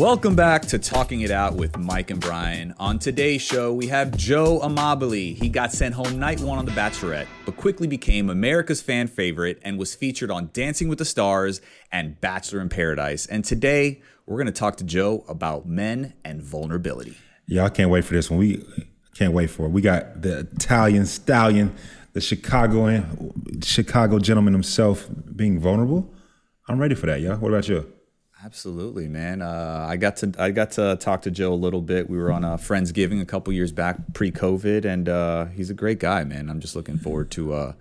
Welcome 0.00 0.34
back 0.34 0.62
to 0.68 0.78
Talking 0.78 1.20
It 1.20 1.30
Out 1.30 1.56
with 1.56 1.76
Mike 1.76 2.10
and 2.10 2.20
Brian. 2.20 2.74
On 2.78 2.98
today's 2.98 3.42
show, 3.42 3.74
we 3.74 3.88
have 3.88 4.16
Joe 4.16 4.60
Amabile. 4.62 5.36
He 5.36 5.50
got 5.50 5.72
sent 5.72 5.94
home 5.94 6.18
night 6.18 6.40
one 6.40 6.58
on 6.58 6.64
The 6.64 6.72
Bachelorette, 6.72 7.26
but 7.44 7.58
quickly 7.58 7.86
became 7.86 8.30
America's 8.30 8.80
fan 8.80 9.08
favorite 9.08 9.58
and 9.62 9.78
was 9.78 9.94
featured 9.94 10.30
on 10.30 10.48
Dancing 10.54 10.88
with 10.88 10.98
the 10.98 11.04
Stars 11.04 11.60
and 11.92 12.18
Bachelor 12.20 12.62
in 12.62 12.70
Paradise. 12.70 13.26
And 13.26 13.44
today, 13.44 14.00
we're 14.24 14.36
going 14.36 14.46
to 14.46 14.52
talk 14.52 14.76
to 14.76 14.84
Joe 14.84 15.22
about 15.28 15.66
men 15.66 16.14
and 16.24 16.40
vulnerability. 16.40 17.18
Yeah, 17.46 17.64
I 17.64 17.68
can't 17.68 17.90
wait 17.90 18.06
for 18.06 18.14
this 18.14 18.30
one. 18.30 18.38
We 18.38 18.64
can't 19.14 19.34
wait 19.34 19.50
for 19.50 19.66
it. 19.66 19.70
We 19.70 19.82
got 19.82 20.22
the 20.22 20.48
Italian 20.54 21.04
stallion, 21.04 21.74
the 22.14 22.22
Chicagoan, 22.22 23.60
Chicago 23.62 24.18
gentleman 24.18 24.54
himself 24.54 25.08
being 25.36 25.58
vulnerable. 25.58 26.14
I'm 26.70 26.78
ready 26.78 26.94
for 26.94 27.06
that, 27.06 27.20
y'all. 27.20 27.36
What 27.36 27.48
about 27.48 27.68
you? 27.68 27.92
Absolutely, 28.44 29.08
man. 29.08 29.42
Uh, 29.42 29.86
I 29.90 29.96
got 29.96 30.18
to 30.18 30.32
I 30.38 30.52
got 30.52 30.70
to 30.72 30.96
talk 31.00 31.22
to 31.22 31.30
Joe 31.32 31.52
a 31.52 31.54
little 31.54 31.82
bit. 31.82 32.08
We 32.08 32.16
were 32.16 32.30
on 32.30 32.44
a 32.44 32.50
friendsgiving 32.50 33.20
a 33.20 33.24
couple 33.24 33.52
years 33.52 33.72
back, 33.72 33.96
pre-COVID, 34.14 34.84
and 34.84 35.08
uh, 35.08 35.46
he's 35.46 35.68
a 35.70 35.74
great 35.74 35.98
guy, 35.98 36.22
man. 36.22 36.48
I'm 36.48 36.60
just 36.60 36.76
looking 36.76 36.96
forward 36.96 37.32
to 37.32 37.54
uh, 37.54 37.72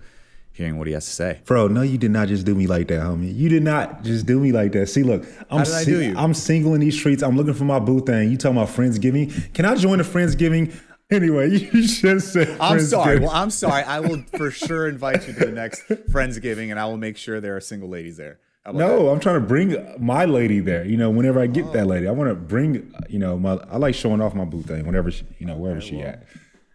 hearing 0.53 0.79
what 0.79 0.87
he 0.87 0.93
has 0.93 1.05
to 1.05 1.11
say. 1.11 1.41
Bro, 1.45 1.67
no, 1.67 1.83
you 1.83 1.99
did 1.99 2.09
not 2.09 2.29
just 2.29 2.47
do 2.47 2.55
me 2.55 2.65
like 2.65 2.87
that, 2.87 3.01
homie. 3.01 3.33
You 3.33 3.47
did 3.47 3.61
not 3.61 4.01
just 4.03 4.25
do 4.25 4.39
me 4.39 4.51
like 4.51 4.71
that. 4.71 4.89
See, 4.89 5.03
look, 5.03 5.23
I'm 5.51 5.59
How 5.59 5.63
did 5.65 5.73
I 5.75 5.83
do 5.85 6.01
you? 6.01 6.17
I'm 6.17 6.33
single 6.33 6.73
in 6.73 6.81
these 6.81 6.97
streets. 6.97 7.21
I'm 7.21 7.37
looking 7.37 7.53
for 7.53 7.65
my 7.65 7.77
boo 7.77 8.03
thing. 8.03 8.31
You 8.31 8.37
talking 8.37 8.57
about 8.57 8.69
friendsgiving? 8.69 9.53
Can 9.53 9.65
I 9.65 9.75
join 9.75 9.99
the 9.99 10.03
friendsgiving? 10.03 10.75
Anyway, 11.11 11.49
you 11.73 11.87
should 11.87 12.23
say. 12.23 12.57
I'm 12.59 12.79
sorry. 12.79 13.19
Well, 13.19 13.29
I'm 13.29 13.51
sorry. 13.51 13.83
I 13.83 13.99
will 13.99 14.23
for 14.35 14.49
sure 14.49 14.87
invite 14.87 15.27
you 15.27 15.33
to 15.35 15.45
the 15.45 15.51
next 15.51 15.87
friendsgiving, 16.11 16.71
and 16.71 16.79
I 16.79 16.85
will 16.85 16.97
make 16.97 17.17
sure 17.17 17.39
there 17.39 17.55
are 17.55 17.61
single 17.61 17.87
ladies 17.87 18.17
there. 18.17 18.39
How 18.65 18.71
about 18.71 18.79
No, 18.79 19.09
I'm 19.09 19.19
trying 19.19 19.41
to 19.41 19.47
bring 19.47 19.75
my 19.99 20.25
lady 20.25 20.59
there. 20.59 20.85
You 20.85 20.97
know, 20.97 21.09
whenever 21.09 21.39
I 21.39 21.47
get 21.47 21.65
Oh. 21.65 21.71
that 21.71 21.87
lady, 21.87 22.07
I 22.07 22.11
want 22.11 22.29
to 22.29 22.35
bring. 22.35 22.93
You 23.09 23.19
know, 23.19 23.37
my 23.37 23.53
I 23.69 23.77
like 23.77 23.95
showing 23.95 24.21
off 24.21 24.33
my 24.35 24.45
boo 24.45 24.61
thing 24.63 24.85
whenever 24.85 25.11
she, 25.11 25.25
you 25.39 25.45
know 25.45 25.55
wherever 25.55 25.81
she 25.81 26.01
at. 26.01 26.23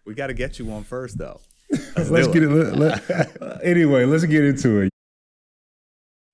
we 0.07 0.15
got 0.15 0.29
to 0.29 0.35
get 0.35 0.59
you 0.59 0.65
one 0.67 0.83
first, 0.85 1.19
though. 1.19 1.41
Let's 1.97 2.29
get 2.29 2.43
it. 2.43 2.49
Let, 2.49 2.77
let- 2.77 3.61
anyway, 3.65 4.05
let's 4.05 4.25
get 4.25 4.45
into 4.45 4.81
it. 4.81 4.91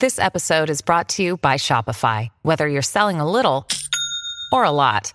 This 0.00 0.18
episode 0.18 0.70
is 0.70 0.80
brought 0.82 1.08
to 1.10 1.22
you 1.22 1.36
by 1.36 1.56
Shopify. 1.56 2.28
Whether 2.42 2.66
you're 2.68 2.82
selling 2.82 3.20
a 3.20 3.30
little 3.30 3.66
or 4.52 4.64
a 4.64 4.70
lot, 4.70 5.12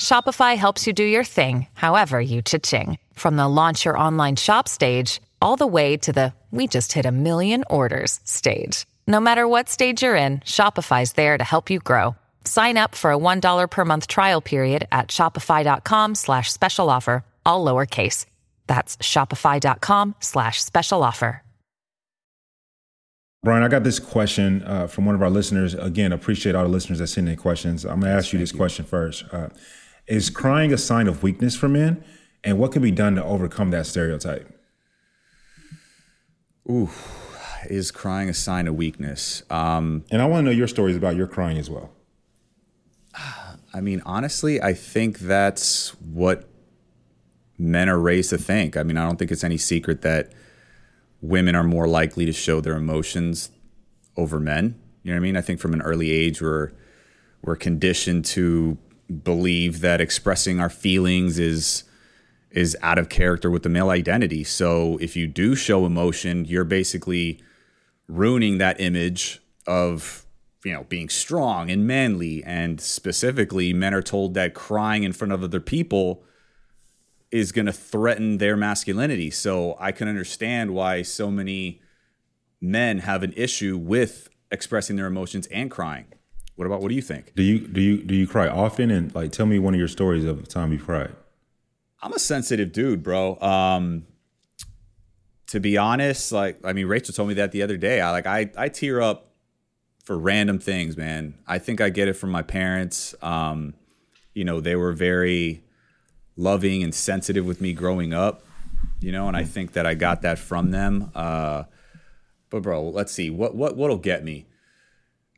Shopify 0.00 0.56
helps 0.56 0.86
you 0.86 0.92
do 0.92 1.04
your 1.04 1.24
thing, 1.24 1.66
however 1.74 2.20
you 2.20 2.40
cha-ching. 2.42 2.98
From 3.14 3.36
the 3.36 3.48
launch 3.48 3.84
your 3.84 3.98
online 3.98 4.36
shop 4.36 4.68
stage, 4.68 5.20
all 5.42 5.56
the 5.56 5.66
way 5.66 5.96
to 5.98 6.12
the 6.12 6.32
we 6.50 6.66
just 6.68 6.92
hit 6.92 7.04
a 7.04 7.12
million 7.12 7.64
orders 7.68 8.20
stage. 8.24 8.86
No 9.06 9.20
matter 9.20 9.48
what 9.48 9.68
stage 9.68 10.02
you're 10.02 10.14
in, 10.14 10.38
Shopify's 10.40 11.12
there 11.12 11.36
to 11.36 11.44
help 11.44 11.68
you 11.68 11.78
grow. 11.78 12.16
Sign 12.44 12.76
up 12.76 12.94
for 12.94 13.10
a 13.10 13.18
$1 13.18 13.70
per 13.70 13.84
month 13.84 14.06
trial 14.06 14.40
period 14.40 14.86
at 14.92 15.08
shopify.com 15.08 16.14
slash 16.14 16.52
special 16.52 16.88
offer, 16.88 17.24
all 17.44 17.64
lowercase. 17.64 18.26
That's 18.66 18.96
shopify.com 18.98 20.14
slash 20.20 20.62
special 20.62 21.02
offer. 21.02 21.42
Brian, 23.42 23.62
I 23.62 23.68
got 23.68 23.84
this 23.84 23.98
question 23.98 24.62
uh, 24.62 24.86
from 24.86 25.04
one 25.04 25.14
of 25.14 25.20
our 25.20 25.28
listeners. 25.28 25.74
Again, 25.74 26.12
appreciate 26.14 26.54
all 26.54 26.62
the 26.62 26.70
listeners 26.70 26.98
that 27.00 27.08
send 27.08 27.28
in 27.28 27.36
questions. 27.36 27.84
I'm 27.84 28.00
going 28.00 28.10
to 28.10 28.16
ask 28.16 28.32
you 28.32 28.38
this 28.38 28.52
question 28.52 28.86
first. 28.86 29.26
Uh, 29.30 29.50
is 30.06 30.30
crying 30.30 30.72
a 30.72 30.78
sign 30.78 31.08
of 31.08 31.22
weakness 31.22 31.54
for 31.54 31.68
men? 31.68 32.02
And 32.42 32.58
what 32.58 32.72
can 32.72 32.80
be 32.80 32.90
done 32.90 33.16
to 33.16 33.24
overcome 33.24 33.70
that 33.72 33.84
stereotype? 33.86 34.50
Is 37.70 37.90
crying 37.90 38.28
a 38.28 38.34
sign 38.34 38.66
of 38.66 38.74
weakness? 38.74 39.42
Um, 39.50 40.04
And 40.10 40.20
I 40.22 40.26
want 40.26 40.44
to 40.44 40.50
know 40.50 40.56
your 40.56 40.68
stories 40.68 40.96
about 40.96 41.16
your 41.16 41.26
crying 41.26 41.58
as 41.58 41.70
well. 41.70 41.90
I 43.74 43.80
mean, 43.80 44.02
honestly, 44.06 44.62
I 44.62 44.72
think 44.72 45.18
that's 45.18 45.90
what 46.00 46.48
men 47.58 47.88
are 47.88 47.98
raised 47.98 48.30
to 48.30 48.38
think. 48.38 48.76
I 48.76 48.82
mean, 48.82 48.96
I 48.96 49.04
don't 49.06 49.18
think 49.18 49.32
it's 49.32 49.44
any 49.44 49.58
secret 49.58 50.02
that 50.02 50.32
women 51.20 51.54
are 51.54 51.64
more 51.64 51.88
likely 51.88 52.24
to 52.26 52.32
show 52.32 52.60
their 52.60 52.76
emotions 52.76 53.50
over 54.16 54.38
men. 54.38 54.80
You 55.02 55.10
know 55.10 55.16
what 55.16 55.22
I 55.22 55.22
mean? 55.22 55.36
I 55.36 55.40
think 55.40 55.60
from 55.60 55.72
an 55.72 55.82
early 55.82 56.10
age, 56.10 56.40
we're 56.40 56.70
we're 57.42 57.56
conditioned 57.56 58.24
to 58.26 58.78
believe 59.22 59.80
that 59.80 60.00
expressing 60.00 60.60
our 60.60 60.70
feelings 60.70 61.38
is 61.38 61.84
is 62.50 62.76
out 62.80 62.98
of 62.98 63.08
character 63.08 63.50
with 63.50 63.64
the 63.64 63.68
male 63.68 63.90
identity. 63.90 64.44
So 64.44 64.96
if 64.98 65.16
you 65.16 65.26
do 65.26 65.56
show 65.56 65.84
emotion, 65.84 66.44
you're 66.44 66.64
basically 66.64 67.42
ruining 68.08 68.58
that 68.58 68.80
image 68.80 69.40
of 69.66 70.26
you 70.64 70.72
know 70.72 70.84
being 70.84 71.08
strong 71.08 71.70
and 71.70 71.86
manly 71.86 72.42
and 72.44 72.80
specifically 72.80 73.72
men 73.72 73.94
are 73.94 74.02
told 74.02 74.34
that 74.34 74.54
crying 74.54 75.02
in 75.02 75.12
front 75.12 75.32
of 75.32 75.42
other 75.42 75.60
people 75.60 76.22
is 77.30 77.50
going 77.50 77.66
to 77.66 77.72
threaten 77.72 78.38
their 78.38 78.56
masculinity 78.56 79.30
so 79.30 79.76
i 79.80 79.90
can 79.90 80.06
understand 80.06 80.74
why 80.74 81.02
so 81.02 81.30
many 81.30 81.80
men 82.60 82.98
have 82.98 83.22
an 83.22 83.32
issue 83.36 83.76
with 83.76 84.28
expressing 84.50 84.96
their 84.96 85.06
emotions 85.06 85.46
and 85.48 85.70
crying 85.70 86.06
what 86.56 86.66
about 86.66 86.80
what 86.80 86.88
do 86.88 86.94
you 86.94 87.02
think 87.02 87.34
Do 87.34 87.42
you 87.42 87.66
do 87.66 87.80
you 87.80 88.02
do 88.02 88.14
you 88.14 88.26
cry 88.26 88.48
often? 88.48 88.90
And 88.90 89.14
like, 89.14 89.32
tell 89.32 89.46
me 89.46 89.58
one 89.58 89.74
of 89.74 89.78
your 89.78 89.88
stories 89.88 90.24
of 90.24 90.40
the 90.40 90.46
time 90.46 90.72
you 90.72 90.78
cried. 90.78 91.14
I'm 92.00 92.12
a 92.12 92.18
sensitive 92.18 92.72
dude, 92.72 93.02
bro. 93.02 93.40
Um, 93.40 94.06
to 95.54 95.60
be 95.60 95.78
honest, 95.78 96.32
like 96.32 96.58
I 96.64 96.72
mean, 96.72 96.86
Rachel 96.86 97.14
told 97.14 97.28
me 97.28 97.34
that 97.34 97.52
the 97.52 97.62
other 97.62 97.76
day. 97.76 98.00
I 98.00 98.10
like 98.10 98.26
I 98.26 98.50
I 98.56 98.68
tear 98.68 99.00
up 99.00 99.30
for 100.02 100.18
random 100.18 100.58
things, 100.58 100.96
man. 100.96 101.34
I 101.46 101.58
think 101.58 101.80
I 101.80 101.90
get 101.90 102.08
it 102.08 102.14
from 102.14 102.30
my 102.30 102.42
parents. 102.42 103.14
Um, 103.22 103.74
you 104.34 104.44
know, 104.44 104.60
they 104.60 104.74
were 104.74 104.92
very 104.92 105.62
loving 106.36 106.82
and 106.82 106.92
sensitive 106.92 107.46
with 107.46 107.60
me 107.60 107.72
growing 107.72 108.12
up. 108.12 108.42
You 109.00 109.12
know, 109.12 109.28
and 109.28 109.36
I 109.36 109.44
think 109.44 109.74
that 109.74 109.86
I 109.86 109.94
got 109.94 110.22
that 110.22 110.38
from 110.40 110.72
them. 110.72 111.12
Uh, 111.14 111.64
but 112.50 112.62
bro, 112.62 112.88
let's 112.88 113.12
see 113.12 113.30
what 113.30 113.54
what 113.54 113.76
what'll 113.76 113.98
get 113.98 114.24
me. 114.24 114.46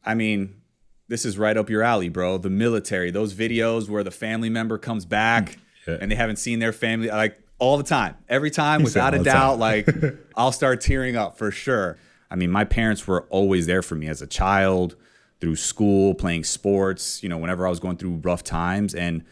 I 0.02 0.14
mean, 0.14 0.62
this 1.08 1.26
is 1.26 1.36
right 1.36 1.58
up 1.58 1.68
your 1.68 1.82
alley, 1.82 2.08
bro. 2.08 2.38
The 2.38 2.48
military, 2.50 3.10
those 3.10 3.34
videos 3.34 3.88
where 3.90 4.02
the 4.02 4.10
family 4.10 4.48
member 4.48 4.78
comes 4.78 5.04
back 5.04 5.58
Yeah. 5.86 5.98
and 6.00 6.10
they 6.10 6.16
haven't 6.16 6.36
seen 6.36 6.58
their 6.58 6.72
family 6.72 7.08
like 7.08 7.38
all 7.58 7.76
the 7.76 7.84
time. 7.84 8.16
Every 8.28 8.50
time, 8.50 8.82
without 8.82 9.14
a 9.14 9.22
doubt, 9.22 9.58
like 9.58 9.88
I'll 10.36 10.52
start 10.52 10.80
tearing 10.80 11.16
up 11.16 11.38
for 11.38 11.50
sure. 11.50 11.98
I 12.30 12.36
mean, 12.36 12.50
my 12.50 12.64
parents 12.64 13.06
were 13.06 13.22
always 13.30 13.66
there 13.66 13.82
for 13.82 13.94
me 13.94 14.08
as 14.08 14.20
a 14.20 14.26
child, 14.26 14.96
through 15.40 15.56
school, 15.56 16.14
playing 16.14 16.44
sports, 16.44 17.22
you 17.22 17.28
know, 17.28 17.38
whenever 17.38 17.66
I 17.66 17.70
was 17.70 17.80
going 17.80 17.96
through 17.96 18.16
rough 18.16 18.42
times. 18.42 18.94
And 18.94 19.24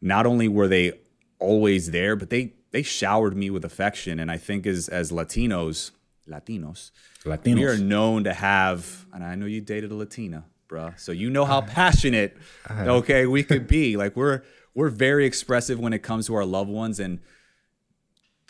not 0.00 0.26
only 0.26 0.48
were 0.48 0.68
they 0.68 0.92
always 1.38 1.90
there, 1.90 2.16
but 2.16 2.30
they 2.30 2.54
they 2.70 2.82
showered 2.82 3.36
me 3.36 3.50
with 3.50 3.64
affection. 3.64 4.18
And 4.18 4.30
I 4.30 4.36
think 4.36 4.66
as 4.66 4.88
as 4.88 5.10
Latinos, 5.10 5.90
Latinos, 6.28 6.90
Latinos. 7.24 7.54
we 7.54 7.64
are 7.64 7.76
known 7.76 8.24
to 8.24 8.32
have, 8.32 9.06
and 9.12 9.24
I 9.24 9.34
know 9.34 9.46
you 9.46 9.60
dated 9.60 9.90
a 9.90 9.94
Latina, 9.94 10.44
bruh, 10.68 10.98
so 10.98 11.12
you 11.12 11.30
know 11.30 11.44
how 11.44 11.60
passionate, 11.60 12.36
okay, 12.70 13.26
we 13.26 13.42
could 13.42 13.66
be. 13.66 13.96
Like 13.96 14.16
we're 14.16 14.42
we're 14.74 14.90
very 14.90 15.26
expressive 15.26 15.78
when 15.78 15.92
it 15.92 16.02
comes 16.02 16.26
to 16.26 16.34
our 16.34 16.44
loved 16.44 16.70
ones, 16.70 17.00
and 17.00 17.20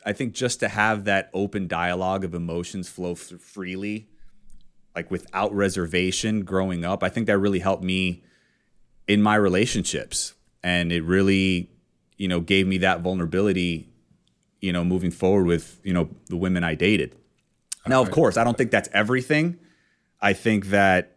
I 0.05 0.13
think 0.13 0.33
just 0.33 0.61
to 0.61 0.69
have 0.69 1.05
that 1.05 1.31
open 1.35 1.69
dialogue 1.69 2.25
of 2.25 2.35
emotions 2.35 2.89
flow 2.89 3.15
freely, 3.15 4.09
like 4.95 5.11
without 5.11 5.55
reservation, 5.55 6.45
growing 6.45 6.85
up, 6.85 7.03
I 7.03 7.09
think 7.09 7.27
that 7.27 7.39
really 7.39 7.59
helped 7.59 7.85
me 7.85 8.23
in 9.07 9.23
my 9.23 9.35
relationships, 9.35 10.35
and 10.63 10.93
it 10.93 11.03
really, 11.03 11.71
you 12.17 12.29
know, 12.29 12.41
gave 12.41 12.67
me 12.67 12.79
that 12.79 13.01
vulnerability, 13.01 13.89
you 14.61 14.73
know, 14.73 14.85
moving 14.85 15.11
forward 15.11 15.47
with 15.47 15.81
you 15.85 15.93
know 15.93 16.09
the 16.27 16.37
women 16.37 16.65
I 16.65 16.75
dated. 16.75 17.17
Now, 17.87 18.03
of 18.03 18.11
course, 18.11 18.37
I 18.37 18.45
don't 18.45 18.59
think 18.59 18.71
that's 18.71 18.89
everything. 18.93 19.59
I 20.21 20.33
think 20.33 20.67
that 20.67 21.17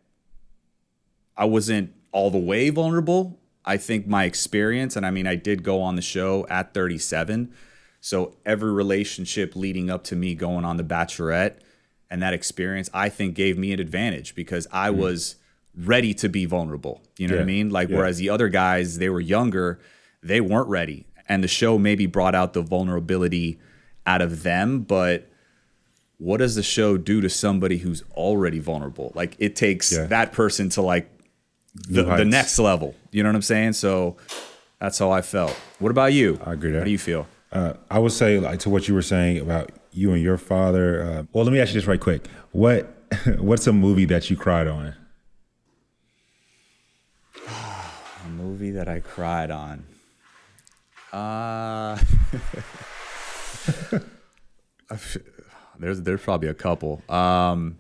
I 1.36 1.46
wasn't 1.46 1.94
all 2.12 2.32
the 2.32 2.38
way 2.38 2.70
vulnerable. 2.70 3.40
I 3.66 3.78
think 3.78 4.08
my 4.08 4.26
experience, 4.26 4.96
and 4.96 5.06
I 5.06 5.12
mean, 5.12 5.28
I 5.28 5.36
did 5.36 5.64
go 5.64 5.82
on 5.82 5.96
the 5.96 6.02
show 6.02 6.46
at 6.50 6.74
37. 6.74 7.54
So 8.04 8.36
every 8.46 8.74
relationship 8.74 9.56
leading 9.56 9.90
up 9.90 10.04
to 10.06 10.16
me 10.18 10.36
going 10.36 10.66
on 10.66 10.76
The 10.76 10.84
Bachelorette 10.84 11.60
and 12.12 12.22
that 12.22 12.34
experience, 12.34 12.90
I 12.94 13.08
think 13.08 13.34
gave 13.34 13.58
me 13.58 13.72
an 13.72 13.80
advantage 13.80 14.36
because 14.36 14.68
I 14.74 14.90
mm. 14.90 14.98
was 14.98 15.38
ready 15.74 16.14
to 16.16 16.28
be 16.28 16.44
vulnerable. 16.44 17.02
You 17.18 17.30
know 17.30 17.36
what 17.36 17.44
I 17.44 17.46
mean? 17.46 17.70
Like, 17.70 17.88
yeah. 17.88 17.96
whereas 17.96 18.18
the 18.18 18.30
other 18.30 18.50
guys, 18.50 18.98
they 18.98 19.08
were 19.08 19.22
younger, 19.22 19.80
they 20.22 20.42
weren't 20.42 20.68
ready. 20.68 21.06
And 21.30 21.42
the 21.42 21.48
show 21.48 21.78
maybe 21.78 22.06
brought 22.06 22.36
out 22.36 22.52
the 22.52 22.62
vulnerability 22.62 23.58
out 24.06 24.22
of 24.22 24.44
them, 24.44 24.82
but 24.82 25.32
what 26.18 26.38
does 26.38 26.56
the 26.56 26.64
show 26.64 26.98
do 26.98 27.22
to 27.22 27.30
somebody 27.30 27.78
who's 27.78 28.04
already 28.12 28.60
vulnerable? 28.60 29.14
Like 29.16 29.38
it 29.40 29.56
takes 29.56 29.94
Yeah. 29.94 30.08
that 30.08 30.34
person 30.34 30.68
to 30.72 30.82
like 30.82 31.10
the, 31.88 32.04
the 32.04 32.26
next 32.26 32.60
level. 32.60 32.96
You 33.12 33.24
know 33.24 33.30
what 33.30 33.38
I'm 33.38 33.44
saying? 33.44 33.74
So 33.74 34.18
that's 34.78 35.00
how 35.00 35.10
I 35.10 35.22
felt. 35.22 35.54
What 35.80 35.92
about 35.92 36.12
you? 36.12 36.38
I 36.46 36.52
agree 36.52 36.74
How 36.74 36.84
do 36.84 36.92
you 36.92 37.00
feel? 37.00 37.28
Uh, 37.54 37.74
I 37.92 38.00
would 38.00 38.12
say, 38.12 38.40
like 38.40 38.60
to 38.62 38.70
what 38.72 38.88
you 38.88 38.96
were 38.96 39.04
saying 39.04 39.38
about 39.38 39.72
you 39.92 40.12
and 40.12 40.24
your 40.24 40.38
father. 40.40 41.04
Uh, 41.04 41.24
well, 41.32 41.46
let 41.46 41.54
me 41.54 41.60
ask 41.60 41.70
you 41.72 41.80
this 41.80 41.88
right 41.88 42.00
quick. 42.00 42.28
What 42.52 42.92
what's 43.38 43.68
a 43.68 43.74
movie 43.74 44.06
that 44.06 44.32
you 44.32 44.36
cried 44.36 44.68
on? 44.68 44.96
A 47.48 48.30
movie 48.30 48.72
that 48.72 48.88
I 48.88 49.02
cried 49.02 49.52
on. 49.52 49.86
Uh 51.12 52.00
there's 55.78 56.02
there's 56.02 56.22
probably 56.24 56.48
a 56.48 56.56
couple. 56.56 57.04
Um 57.08 57.78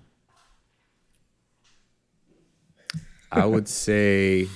I 3.31 3.47
would 3.47 3.67
say 3.67 4.47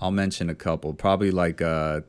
I'll 0.00 0.10
mention 0.10 0.50
a 0.50 0.56
couple. 0.56 0.92
Probably 0.92 1.30
like 1.30 1.62
uh 1.62 2.00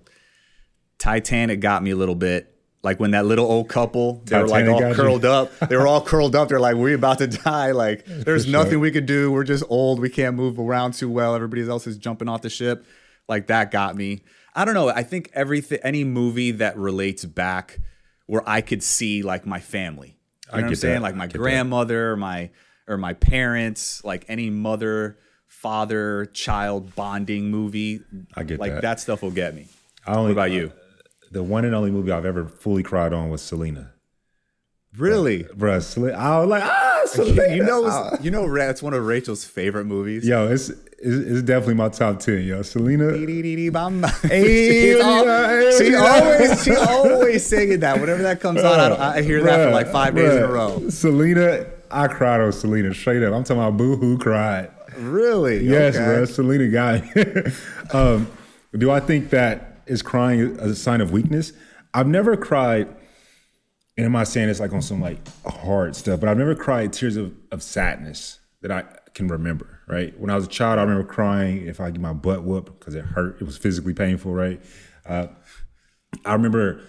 Titanic 1.05 1.59
got 1.59 1.83
me 1.83 1.91
a 1.91 1.95
little 1.95 2.15
bit. 2.15 2.51
Like 2.81 2.99
when 2.99 3.11
that 3.11 3.27
little 3.27 3.45
old 3.45 3.69
couple, 3.69 4.23
they 4.25 4.41
were 4.41 4.47
like 4.47 4.67
all 4.67 4.79
got 4.79 4.89
you? 4.89 4.95
curled 4.95 5.23
up. 5.23 5.57
They 5.59 5.77
were 5.77 5.85
all 5.85 6.01
curled 6.01 6.35
up. 6.35 6.49
They're 6.49 6.59
like, 6.59 6.75
we're 6.75 6.95
about 6.95 7.19
to 7.19 7.27
die. 7.27 7.71
Like, 7.71 8.05
there's 8.05 8.45
sure. 8.45 8.51
nothing 8.51 8.79
we 8.79 8.89
could 8.89 9.05
do. 9.05 9.31
We're 9.31 9.43
just 9.43 9.63
old. 9.69 9.99
We 9.99 10.09
can't 10.09 10.35
move 10.35 10.57
around 10.59 10.95
too 10.95 11.09
well. 11.09 11.35
Everybody 11.35 11.67
else 11.67 11.85
is 11.85 11.97
jumping 11.97 12.27
off 12.27 12.41
the 12.41 12.49
ship. 12.49 12.87
Like 13.27 13.47
that 13.47 13.69
got 13.69 13.95
me. 13.95 14.23
I 14.55 14.65
don't 14.65 14.73
know. 14.73 14.89
I 14.89 15.03
think 15.03 15.29
everything, 15.33 15.79
any 15.83 16.03
movie 16.03 16.51
that 16.51 16.75
relates 16.75 17.23
back 17.23 17.79
where 18.25 18.41
I 18.47 18.61
could 18.61 18.81
see 18.81 19.21
like 19.21 19.45
my 19.45 19.59
family. 19.59 20.17
You 20.47 20.53
know 20.53 20.57
I 20.57 20.61
what 20.61 20.67
I'm 20.69 20.75
saying? 20.75 20.95
that. 20.95 21.01
Like 21.03 21.15
my 21.15 21.27
get 21.27 21.33
that. 21.33 21.39
grandmother, 21.39 22.15
my 22.17 22.49
or 22.87 22.97
my 22.97 23.13
parents, 23.13 24.03
like 24.03 24.25
any 24.27 24.49
mother, 24.49 25.19
father, 25.47 26.25
child 26.33 26.95
bonding 26.95 27.51
movie. 27.51 28.01
I 28.35 28.43
get 28.43 28.59
like 28.59 28.73
that. 28.73 28.81
that 28.81 28.99
stuff 28.99 29.21
will 29.21 29.31
get 29.31 29.53
me. 29.53 29.67
I 30.07 30.15
only, 30.15 30.25
What 30.25 30.31
about 30.31 30.51
you? 30.51 30.71
The 31.35 31.43
one 31.43 31.65
and 31.65 31.75
only 31.75 31.91
movie 31.91 32.13
I've 32.13 32.25
ever 32.25 32.45
fully 32.45 32.81
cried 32.81 33.11
on 33.11 33.29
was 33.29 33.41
Selena. 33.41 33.91
Really? 34.97 35.43
Bruh, 35.43 35.81
Selena, 35.81 36.17
I 36.17 36.39
was 36.39 36.47
like, 36.47 36.63
ah, 36.63 37.01
Selena. 37.07 37.53
You 37.53 37.61
know, 37.65 37.83
Ah. 37.87 38.15
you 38.21 38.31
know, 38.31 38.45
it's 38.55 38.81
one 38.81 38.93
of 38.93 39.05
Rachel's 39.05 39.43
favorite 39.43 39.83
movies. 39.83 40.25
Yo, 40.25 40.47
it's, 40.47 40.69
it's 40.97 41.41
definitely 41.41 41.73
my 41.73 41.89
top 41.89 42.21
ten. 42.21 42.41
Yo, 42.43 42.61
Selena. 42.61 43.11
Hey, 44.23 44.97
yeah, 44.97 45.71
she 45.77 45.93
always 45.93 46.63
she 46.63 46.73
always 46.73 47.45
singing 47.45 47.81
that. 47.81 47.99
Whenever 47.99 48.23
that 48.23 48.39
comes 48.39 48.63
on, 48.63 48.93
I, 48.93 49.17
I 49.17 49.21
hear 49.21 49.43
that 49.43 49.65
for 49.67 49.71
like 49.71 49.89
five 49.89 50.15
days 50.15 50.35
in 50.35 50.43
a 50.43 50.47
row. 50.47 50.87
Selena, 50.87 51.65
I 51.91 52.07
cried 52.07 52.39
on 52.39 52.53
Selena 52.53 52.93
straight 52.93 53.23
up. 53.23 53.33
I'm 53.33 53.43
talking 53.43 53.61
about 53.61 53.75
boo 53.75 53.97
hoo 53.97 54.17
cried. 54.17 54.71
Really? 54.97 55.65
Yes, 55.65 55.95
Okay. 55.97 56.05
bro. 56.05 56.23
Selena 56.23 56.67
guy. 56.69 57.51
um, 57.91 58.27
do 58.77 58.89
I 58.89 59.01
think 59.01 59.31
that 59.31 59.74
is 59.87 60.01
crying 60.01 60.59
a 60.59 60.75
sign 60.75 61.01
of 61.01 61.11
weakness? 61.11 61.53
I've 61.93 62.07
never 62.07 62.35
cried, 62.35 62.87
and 63.97 64.05
I'm 64.05 64.11
not 64.11 64.27
saying 64.27 64.49
it's 64.49 64.59
like 64.59 64.73
on 64.73 64.81
some 64.81 65.01
like 65.01 65.19
hard 65.45 65.95
stuff, 65.95 66.19
but 66.19 66.29
I've 66.29 66.37
never 66.37 66.55
cried 66.55 66.93
tears 66.93 67.15
of, 67.15 67.33
of 67.51 67.63
sadness 67.63 68.39
that 68.61 68.71
I 68.71 68.83
can 69.13 69.27
remember, 69.27 69.79
right? 69.87 70.17
When 70.19 70.29
I 70.29 70.35
was 70.35 70.45
a 70.45 70.49
child, 70.49 70.79
I 70.79 70.83
remember 70.83 71.07
crying 71.07 71.65
if 71.67 71.79
I 71.79 71.91
get 71.91 72.01
my 72.01 72.13
butt 72.13 72.43
whooped 72.43 72.79
because 72.79 72.95
it 72.95 73.05
hurt. 73.05 73.37
It 73.39 73.45
was 73.45 73.57
physically 73.57 73.93
painful, 73.93 74.33
right? 74.33 74.61
Uh, 75.05 75.27
I 76.25 76.33
remember 76.33 76.81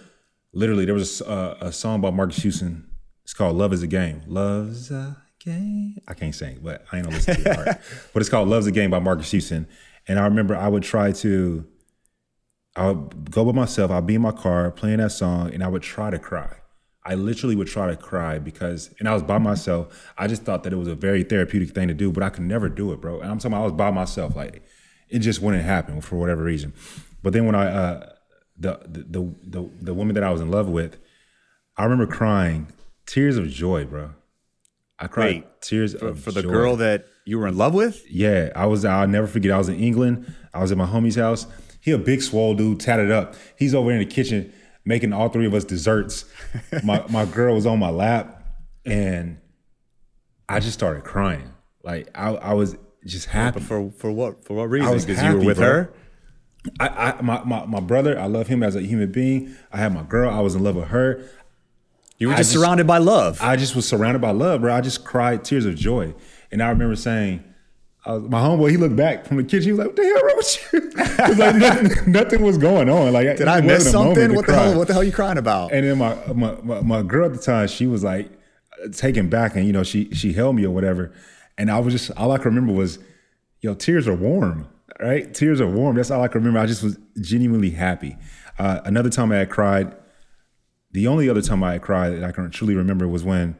literally 0.53 0.85
there 0.85 0.95
was 0.95 1.21
a, 1.21 1.57
a 1.61 1.71
song 1.71 2.01
by 2.01 2.11
Marcus 2.11 2.37
Houston. 2.37 2.89
It's 3.23 3.33
called 3.33 3.57
"Love 3.57 3.73
Is 3.73 3.83
a 3.83 3.87
Game." 3.87 4.21
Love's 4.27 4.91
a 4.91 5.17
game. 5.39 5.97
I 6.07 6.13
can't 6.13 6.35
sing, 6.35 6.59
but 6.61 6.85
I 6.91 6.97
ain't 6.97 7.05
gonna 7.05 7.15
listen 7.17 7.43
to 7.43 7.51
it. 7.51 7.81
But 8.13 8.21
it's 8.21 8.29
called 8.29 8.47
"Love's 8.49 8.67
a 8.67 8.71
Game" 8.71 8.89
by 8.89 8.99
Marcus 8.99 9.31
Houston. 9.31 9.67
And 10.07 10.19
I 10.19 10.25
remember 10.25 10.55
I 10.55 10.67
would 10.67 10.83
try 10.83 11.11
to, 11.11 11.65
I 12.77 12.91
would 12.91 13.31
go 13.31 13.43
by 13.43 13.51
myself. 13.51 13.91
I'd 13.91 14.05
be 14.05 14.15
in 14.15 14.21
my 14.21 14.31
car 14.31 14.69
playing 14.71 14.97
that 14.97 15.11
song, 15.11 15.53
and 15.53 15.63
I 15.63 15.67
would 15.67 15.81
try 15.81 16.11
to 16.11 16.19
cry. 16.19 16.57
I 17.03 17.15
literally 17.15 17.55
would 17.55 17.67
try 17.67 17.87
to 17.87 17.95
cry 17.95 18.37
because, 18.37 18.93
and 18.99 19.07
I 19.07 19.13
was 19.13 19.23
by 19.23 19.37
myself. 19.37 20.11
I 20.17 20.27
just 20.27 20.43
thought 20.43 20.63
that 20.63 20.73
it 20.73 20.75
was 20.75 20.87
a 20.89 20.95
very 20.95 21.23
therapeutic 21.23 21.73
thing 21.73 21.87
to 21.87 21.93
do, 21.93 22.11
but 22.11 22.21
I 22.21 22.29
could 22.29 22.43
never 22.43 22.69
do 22.69 22.91
it, 22.91 23.01
bro. 23.01 23.19
And 23.21 23.31
I'm 23.31 23.39
talking, 23.39 23.53
about 23.53 23.61
I 23.61 23.63
was 23.63 23.71
by 23.73 23.91
myself, 23.91 24.35
like 24.35 24.61
it 25.09 25.19
just 25.19 25.41
wouldn't 25.41 25.63
happen 25.63 26.01
for 26.01 26.17
whatever 26.17 26.43
reason. 26.43 26.73
But 27.23 27.33
then 27.33 27.45
when 27.45 27.55
I, 27.55 27.67
uh, 27.67 28.09
the 28.57 28.79
the 28.85 29.03
the 29.03 29.35
the, 29.43 29.71
the 29.81 29.93
woman 29.93 30.15
that 30.15 30.23
I 30.23 30.31
was 30.31 30.41
in 30.41 30.51
love 30.51 30.69
with, 30.69 30.99
I 31.77 31.83
remember 31.83 32.05
crying 32.07 32.67
tears 33.05 33.37
of 33.37 33.47
joy, 33.49 33.85
bro. 33.85 34.11
I 34.99 35.07
cried 35.07 35.25
Wait, 35.25 35.61
tears 35.61 35.93
For, 35.95 36.09
of 36.09 36.19
for 36.19 36.31
the 36.31 36.41
joy. 36.41 36.49
girl 36.49 36.75
that 36.77 37.05
you 37.25 37.39
were 37.39 37.47
in 37.47 37.57
love 37.57 37.73
with? 37.73 38.03
Yeah, 38.09 38.51
I 38.55 38.65
was. 38.65 38.83
I'll 38.83 39.07
never 39.07 39.27
forget. 39.27 39.51
I 39.51 39.57
was 39.57 39.69
in 39.69 39.79
England. 39.79 40.33
I 40.53 40.59
was 40.59 40.71
at 40.71 40.77
my 40.77 40.85
homie's 40.87 41.15
house. 41.15 41.47
He 41.79 41.91
a 41.91 41.97
big 41.97 42.21
swole 42.21 42.55
dude, 42.55 42.79
tatted 42.79 43.11
up. 43.11 43.35
He's 43.57 43.73
over 43.73 43.91
in 43.91 43.99
the 43.99 44.05
kitchen 44.05 44.53
making 44.87 45.11
all 45.13 45.29
three 45.29 45.45
of 45.45 45.53
us 45.53 45.65
desserts. 45.65 46.25
My 46.83 47.03
my 47.09 47.25
girl 47.25 47.53
was 47.53 47.65
on 47.65 47.77
my 47.77 47.89
lap, 47.89 48.43
and 48.85 49.37
I 50.49 50.59
just 50.59 50.73
started 50.73 51.03
crying. 51.03 51.51
Like 51.83 52.09
I, 52.15 52.29
I 52.29 52.53
was 52.53 52.77
just 53.05 53.27
happy. 53.27 53.59
For 53.59 53.91
for 53.91 54.11
what 54.11 54.45
for 54.45 54.55
what 54.55 54.69
reason? 54.69 54.97
Because 54.97 55.21
you 55.21 55.33
were 55.33 55.45
with 55.45 55.57
bro. 55.57 55.67
her? 55.67 55.93
I, 56.79 56.87
I 56.87 57.21
my, 57.21 57.43
my 57.43 57.65
my 57.65 57.79
brother. 57.79 58.19
I 58.19 58.25
love 58.25 58.47
him 58.47 58.63
as 58.63 58.75
a 58.75 58.81
human 58.81 59.11
being. 59.11 59.55
I 59.71 59.77
had 59.77 59.93
my 59.93 60.03
girl. 60.03 60.29
I 60.29 60.39
was 60.39 60.55
in 60.55 60.63
love 60.63 60.75
with 60.75 60.87
her. 60.87 61.23
You 62.17 62.29
were 62.29 62.33
just, 62.33 62.51
just- 62.51 62.59
surrounded 62.59 62.87
by 62.87 62.97
love. 62.97 63.39
I 63.41 63.57
just 63.57 63.75
was 63.75 63.87
surrounded 63.87 64.21
by 64.21 64.31
love, 64.31 64.61
bro. 64.61 64.73
I 64.73 64.81
just 64.81 65.05
cried 65.05 65.43
tears 65.43 65.65
of 65.65 65.75
joy. 65.75 66.15
And 66.51 66.63
I 66.63 66.69
remember 66.69 66.95
saying, 66.95 67.43
was, 68.07 68.29
my 68.29 68.39
homeboy, 68.39 68.71
he 68.71 68.77
looked 68.77 68.95
back 68.95 69.25
from 69.25 69.37
the 69.37 69.43
kitchen. 69.43 69.63
He 69.63 69.71
was 69.71 69.79
like, 69.79 69.87
"What 69.87 69.95
the 69.97 70.03
hell 70.03 70.23
wrong 70.23 70.37
with 70.37 70.73
you?" 70.73 71.35
like 71.43 71.55
nothing, 71.55 72.11
nothing 72.11 72.41
was 72.41 72.57
going 72.57 72.89
on. 72.89 73.11
Like, 73.11 73.37
Did 73.37 73.47
I 73.47 73.59
miss 73.61 73.91
something? 73.91 74.33
What 74.33 74.47
the 74.47 74.53
hell? 74.53 74.77
What 74.77 74.87
the 74.87 74.93
hell 74.93 75.01
are 75.01 75.05
you 75.05 75.11
crying 75.11 75.37
about? 75.37 75.73
And 75.73 75.85
then 75.85 75.97
my, 75.97 76.15
my 76.33 76.55
my 76.63 76.81
my 76.81 77.01
girl 77.03 77.25
at 77.25 77.33
the 77.33 77.41
time, 77.41 77.67
she 77.67 77.85
was 77.85 78.03
like 78.03 78.31
taken 78.93 79.29
back, 79.29 79.55
and 79.55 79.65
you 79.65 79.73
know, 79.73 79.83
she 79.83 80.09
she 80.13 80.33
held 80.33 80.55
me 80.55 80.65
or 80.65 80.71
whatever. 80.71 81.13
And 81.57 81.69
I 81.69 81.79
was 81.79 81.93
just 81.93 82.11
all 82.11 82.31
I 82.31 82.37
can 82.37 82.45
remember 82.45 82.71
was, 82.71 82.99
yo, 83.61 83.73
tears 83.73 84.07
are 84.07 84.15
warm, 84.15 84.67
right? 84.99 85.33
Tears 85.33 85.59
are 85.59 85.67
warm. 85.67 85.95
That's 85.95 86.11
all 86.11 86.21
I 86.21 86.27
can 86.27 86.39
remember. 86.39 86.59
I 86.59 86.65
just 86.65 86.83
was 86.83 86.97
genuinely 87.19 87.71
happy. 87.71 88.15
Uh, 88.57 88.79
another 88.85 89.09
time 89.09 89.31
I 89.31 89.37
had 89.37 89.49
cried. 89.49 89.95
The 90.91 91.07
only 91.07 91.29
other 91.29 91.41
time 91.41 91.63
I 91.63 91.73
had 91.73 91.81
cried 91.81 92.11
that 92.11 92.23
I 92.23 92.31
can 92.31 92.49
truly 92.51 92.75
remember 92.75 93.07
was 93.07 93.23
when 93.23 93.57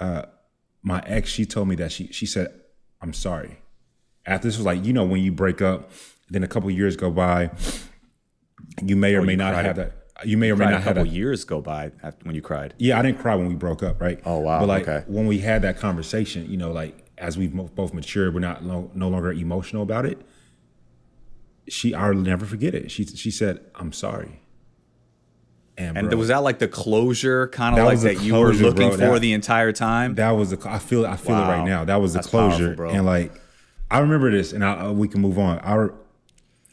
uh, 0.00 0.22
my 0.82 1.02
ex 1.06 1.30
she 1.30 1.46
told 1.46 1.68
me 1.68 1.76
that 1.76 1.92
she 1.92 2.08
she 2.08 2.26
said 2.26 2.52
I'm 3.00 3.12
sorry. 3.12 3.58
After 4.26 4.48
this 4.48 4.56
was 4.56 4.66
like 4.66 4.84
you 4.84 4.92
know 4.92 5.04
when 5.04 5.22
you 5.22 5.32
break 5.32 5.62
up, 5.62 5.90
then 6.30 6.42
a 6.42 6.48
couple 6.48 6.70
years 6.70 6.96
go 6.96 7.10
by, 7.10 7.50
you 8.82 8.96
may 8.96 9.14
or 9.14 9.22
may 9.22 9.36
not 9.36 9.54
have 9.54 9.76
that. 9.76 9.92
You 10.24 10.38
may 10.38 10.50
or 10.50 10.56
may 10.56 10.64
Cried 10.64 10.70
not 10.72 10.80
a 10.80 10.84
have 10.84 10.96
couple 10.96 11.12
years 11.12 11.44
go 11.44 11.60
by 11.60 11.92
after, 12.02 12.24
when 12.24 12.34
you 12.34 12.40
cried. 12.40 12.72
Yeah, 12.78 12.98
I 12.98 13.02
didn't 13.02 13.18
cry 13.20 13.34
when 13.34 13.48
we 13.48 13.54
broke 13.54 13.82
up, 13.82 14.00
right? 14.00 14.18
Oh, 14.24 14.38
wow, 14.38 14.60
But 14.60 14.68
like 14.68 14.88
okay. 14.88 15.04
when 15.06 15.26
we 15.26 15.38
had 15.40 15.60
that 15.62 15.76
conversation, 15.78 16.50
you 16.50 16.56
know, 16.56 16.72
like 16.72 17.04
as 17.18 17.36
we've 17.36 17.52
both 17.52 17.92
matured, 17.92 18.32
we're 18.32 18.40
not 18.40 18.64
no, 18.64 18.90
no 18.94 19.08
longer 19.08 19.30
emotional 19.32 19.82
about 19.82 20.06
it. 20.06 20.18
She, 21.68 21.94
I'll 21.94 22.14
never 22.14 22.46
forget 22.46 22.74
it. 22.74 22.90
She 22.90 23.04
she 23.04 23.30
said, 23.30 23.60
"I'm 23.74 23.92
sorry." 23.92 24.40
And, 25.76 25.98
And 25.98 26.08
bro, 26.08 26.16
was 26.18 26.28
that 26.28 26.38
like 26.42 26.58
the 26.60 26.68
closure, 26.68 27.48
kind 27.48 27.78
of 27.78 27.84
like 27.84 28.00
that 28.00 28.22
you 28.22 28.34
were 28.34 28.52
looking 28.54 28.88
bro. 28.88 28.90
for 28.92 28.96
That- 28.96 29.20
the 29.20 29.32
entire 29.34 29.72
time? 29.72 30.14
that 30.14 30.30
was 30.30 30.50
the 30.50 30.58
I 30.70 30.78
feel 30.78 31.04
I 31.04 31.16
feel 31.16 31.36
it 31.36 31.40
right 31.42 31.64
now. 31.64 31.84
That 31.84 31.96
was 32.00 32.12
the 32.14 32.18
That's 32.20 32.28
powerful, 32.28 32.56
closure, 32.58 32.74
bro. 32.74 32.90
and 32.90 33.04
like 33.04 33.32
I 33.90 34.00
remember 34.00 34.30
this, 34.30 34.52
and 34.52 34.64
I, 34.64 34.86
uh, 34.86 34.92
we 34.92 35.08
can 35.08 35.20
move 35.20 35.38
on. 35.38 35.58
Our 35.60 35.94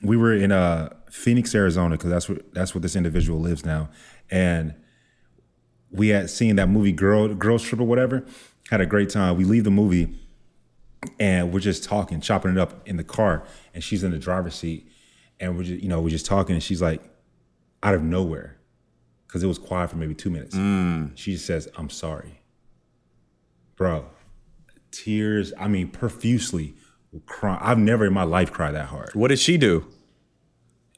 we 0.02 0.18
were 0.18 0.34
in 0.34 0.52
uh, 0.52 0.90
Phoenix, 1.10 1.54
Arizona, 1.56 1.96
because 1.96 2.10
that's 2.10 2.28
where 2.28 2.40
that's 2.54 2.74
where 2.74 2.82
this 2.82 2.96
individual 2.96 3.40
lives 3.40 3.66
now, 3.66 3.90
and 4.30 4.74
we 5.92 6.10
had 6.10 6.30
seen 6.30 6.56
that 6.56 6.70
movie 6.70 6.92
Girl 6.92 7.34
Girls 7.34 7.64
Trip 7.64 7.80
or 7.80 7.86
whatever. 7.86 8.26
Had 8.70 8.82
a 8.82 8.86
great 8.86 9.10
time. 9.10 9.38
We 9.38 9.44
leave 9.44 9.64
the 9.64 9.72
movie, 9.72 10.18
and 11.20 11.54
we're 11.54 11.60
just 11.60 11.84
talking, 11.84 12.22
chopping 12.22 12.52
it 12.52 12.58
up 12.58 12.88
in 12.88 12.98
the 12.98 13.04
car, 13.04 13.44
and 13.74 13.84
she's 13.84 14.04
in 14.04 14.12
the 14.12 14.18
driver's 14.18 14.56
seat, 14.56 14.90
and 15.40 15.56
we're 15.58 15.64
just 15.64 15.84
you 15.84 15.90
know 15.90 16.02
we're 16.02 16.10
just 16.10 16.26
talking, 16.26 16.54
and 16.56 16.64
she's 16.64 16.82
like, 16.82 17.02
out 17.84 17.94
of 17.94 18.02
nowhere, 18.02 18.58
because 19.28 19.44
it 19.44 19.48
was 19.48 19.60
quiet 19.60 19.90
for 19.92 19.98
maybe 19.98 20.16
two 20.16 20.30
minutes. 20.30 20.56
She 21.16 21.34
just 21.34 21.46
says, 21.46 21.68
"I'm 21.78 21.90
sorry." 21.90 22.40
bro, 23.76 24.06
tears. 24.92 25.54
I 25.60 25.68
mean, 25.68 25.90
profusely 25.90 26.76
cry. 27.26 27.58
I've 27.62 27.78
never 27.78 28.06
in 28.06 28.14
my 28.14 28.24
life 28.24 28.52
cried 28.52 28.74
that 28.76 28.88
hard. 28.88 29.12
what 29.14 29.28
did 29.30 29.40
she 29.40 29.58
do? 29.58 29.86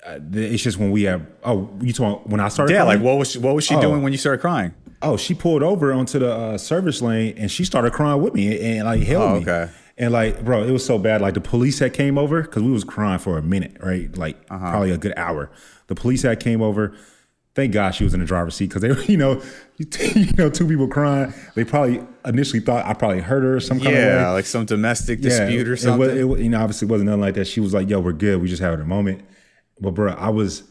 It's 0.08 0.62
just 0.64 0.78
when 0.78 0.92
we 0.92 1.04
have. 1.04 1.26
Oh, 1.44 1.70
you 1.82 1.92
talking 1.92 2.30
when 2.30 2.40
I 2.40 2.48
started? 2.50 2.74
Yeah, 2.74 2.84
crying? 2.84 3.00
like 3.00 3.06
what 3.06 3.18
was 3.18 3.32
she, 3.32 3.40
what 3.40 3.56
was 3.56 3.64
she 3.66 3.76
Oh. 3.76 3.82
doing 3.82 4.04
when 4.04 4.12
you 4.12 4.18
started 4.20 4.40
crying? 4.40 4.74
Oh, 5.02 5.18
she 5.18 5.34
pulled 5.34 5.64
over 5.64 5.92
onto 5.94 6.20
the 6.20 6.32
uh, 6.32 6.58
service 6.58 7.02
lane 7.02 7.36
and 7.38 7.50
she 7.52 7.66
started 7.66 7.92
crying 7.94 8.22
with 8.22 8.34
me 8.34 8.48
and, 8.56 8.78
and, 8.80 8.86
like 8.86 9.02
held 9.02 9.24
Oh, 9.24 9.36
me. 9.36 9.42
okay. 9.42 9.72
And 9.98 10.14
like, 10.14 10.44
bro, 10.46 10.64
it 10.64 10.72
was 10.72 10.86
so 10.86 11.00
bad. 11.00 11.22
Like 11.22 11.34
the 11.34 11.42
police 11.42 11.80
had 11.80 11.94
came 11.94 12.18
over 12.18 12.42
because 12.44 12.62
we 12.62 12.72
was 12.72 12.84
crying 12.84 13.18
for 13.20 13.38
a 13.38 13.42
minute, 13.42 13.78
right? 13.82 14.16
Like 14.16 14.38
Uh-huh. 14.50 14.70
probably 14.72 14.92
a 14.92 14.98
good 14.98 15.14
hour. 15.18 15.50
The 15.88 15.96
police 15.96 16.22
had 16.22 16.40
came 16.40 16.62
over. 16.62 16.94
Thank 17.56 17.72
God 17.72 17.92
she 17.96 18.04
was 18.04 18.14
in 18.14 18.20
the 18.20 18.26
driver's 18.26 18.54
seat 18.56 18.68
because 18.68 18.82
they, 18.82 18.90
were, 18.90 19.02
you 19.08 19.16
know, 19.18 19.42
you, 19.78 19.88
you 20.14 20.32
know, 20.38 20.50
two 20.50 20.68
people 20.68 20.88
crying. 20.90 21.34
They 21.56 21.64
probably 21.64 22.02
initially 22.26 22.60
thought 22.60 22.86
I 22.86 22.94
probably 22.94 23.22
hurt 23.22 23.44
her 23.44 23.56
or 23.56 23.60
some 23.62 23.80
kind 23.80 23.96
of. 23.96 24.04
Yeah, 24.04 24.30
like 24.32 24.46
some 24.46 24.66
domestic 24.66 25.22
dispute 25.22 25.68
or 25.68 25.74
it 25.74 25.78
something. 25.78 26.00
was- 26.00 26.40
It, 26.40 26.44
you 26.44 26.50
know, 26.50 26.60
obviously 26.62 26.88
it 26.88 26.92
wasn't 26.92 27.10
nothing 27.10 27.22
like 27.22 27.36
that. 27.36 27.48
She 27.48 27.62
was 27.62 27.74
like, 27.74 27.90
"Yo, 27.90 28.00
we're 28.02 28.12
good. 28.12 28.42
We 28.42 28.50
just 28.50 28.62
having 28.62 28.82
a 28.82 28.86
moment." 28.86 29.22
But 29.80 29.92
bro, 29.92 30.12
I 30.14 30.30
was 30.30 30.64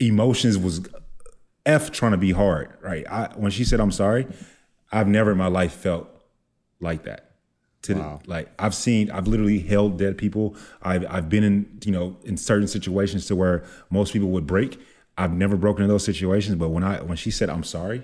emotions 0.00 0.58
was 0.58 0.80
f 1.66 1.90
trying 1.92 2.12
to 2.12 2.18
be 2.18 2.32
hard, 2.32 2.70
right? 2.80 3.06
I 3.08 3.32
when 3.36 3.50
she 3.52 3.64
said 3.64 3.80
I'm 3.80 3.92
sorry, 3.92 4.26
I've 4.90 5.08
never 5.08 5.32
in 5.32 5.38
my 5.38 5.46
life 5.46 5.72
felt 5.72 6.08
like 6.80 7.04
that. 7.04 7.28
To 7.82 7.94
Wow. 7.94 8.20
the, 8.22 8.30
like 8.30 8.48
I've 8.60 8.74
seen, 8.74 9.10
I've 9.10 9.26
literally 9.26 9.58
held 9.58 9.98
dead 9.98 10.16
people. 10.18 10.56
I've 10.82 11.04
I've 11.08 11.28
been 11.28 11.44
in 11.44 11.78
you 11.84 11.92
know 11.92 12.16
in 12.24 12.36
certain 12.36 12.68
situations 12.68 13.26
to 13.26 13.36
where 13.36 13.64
most 13.90 14.12
people 14.12 14.28
would 14.30 14.46
break. 14.46 14.80
I've 15.18 15.32
never 15.32 15.56
broken 15.56 15.82
in 15.82 15.88
those 15.88 16.04
situations, 16.04 16.56
but 16.56 16.68
when 16.70 16.82
I 16.84 17.00
when 17.02 17.16
she 17.16 17.30
said 17.30 17.50
I'm 17.50 17.64
sorry, 17.64 18.02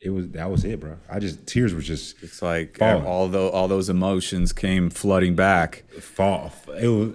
it 0.00 0.10
was 0.10 0.28
that 0.30 0.50
was 0.50 0.64
it, 0.64 0.80
bro. 0.80 0.96
I 1.08 1.18
just 1.18 1.46
tears 1.46 1.72
were 1.74 1.80
just 1.80 2.22
It's 2.22 2.42
like 2.42 2.78
Falling. 2.78 3.06
all 3.06 3.28
those 3.28 3.52
all 3.52 3.68
those 3.68 3.88
emotions 3.88 4.52
came 4.52 4.90
flooding 4.90 5.34
back. 5.34 5.84
fall. 6.00 6.52
It 6.80 6.88
was 6.88 7.12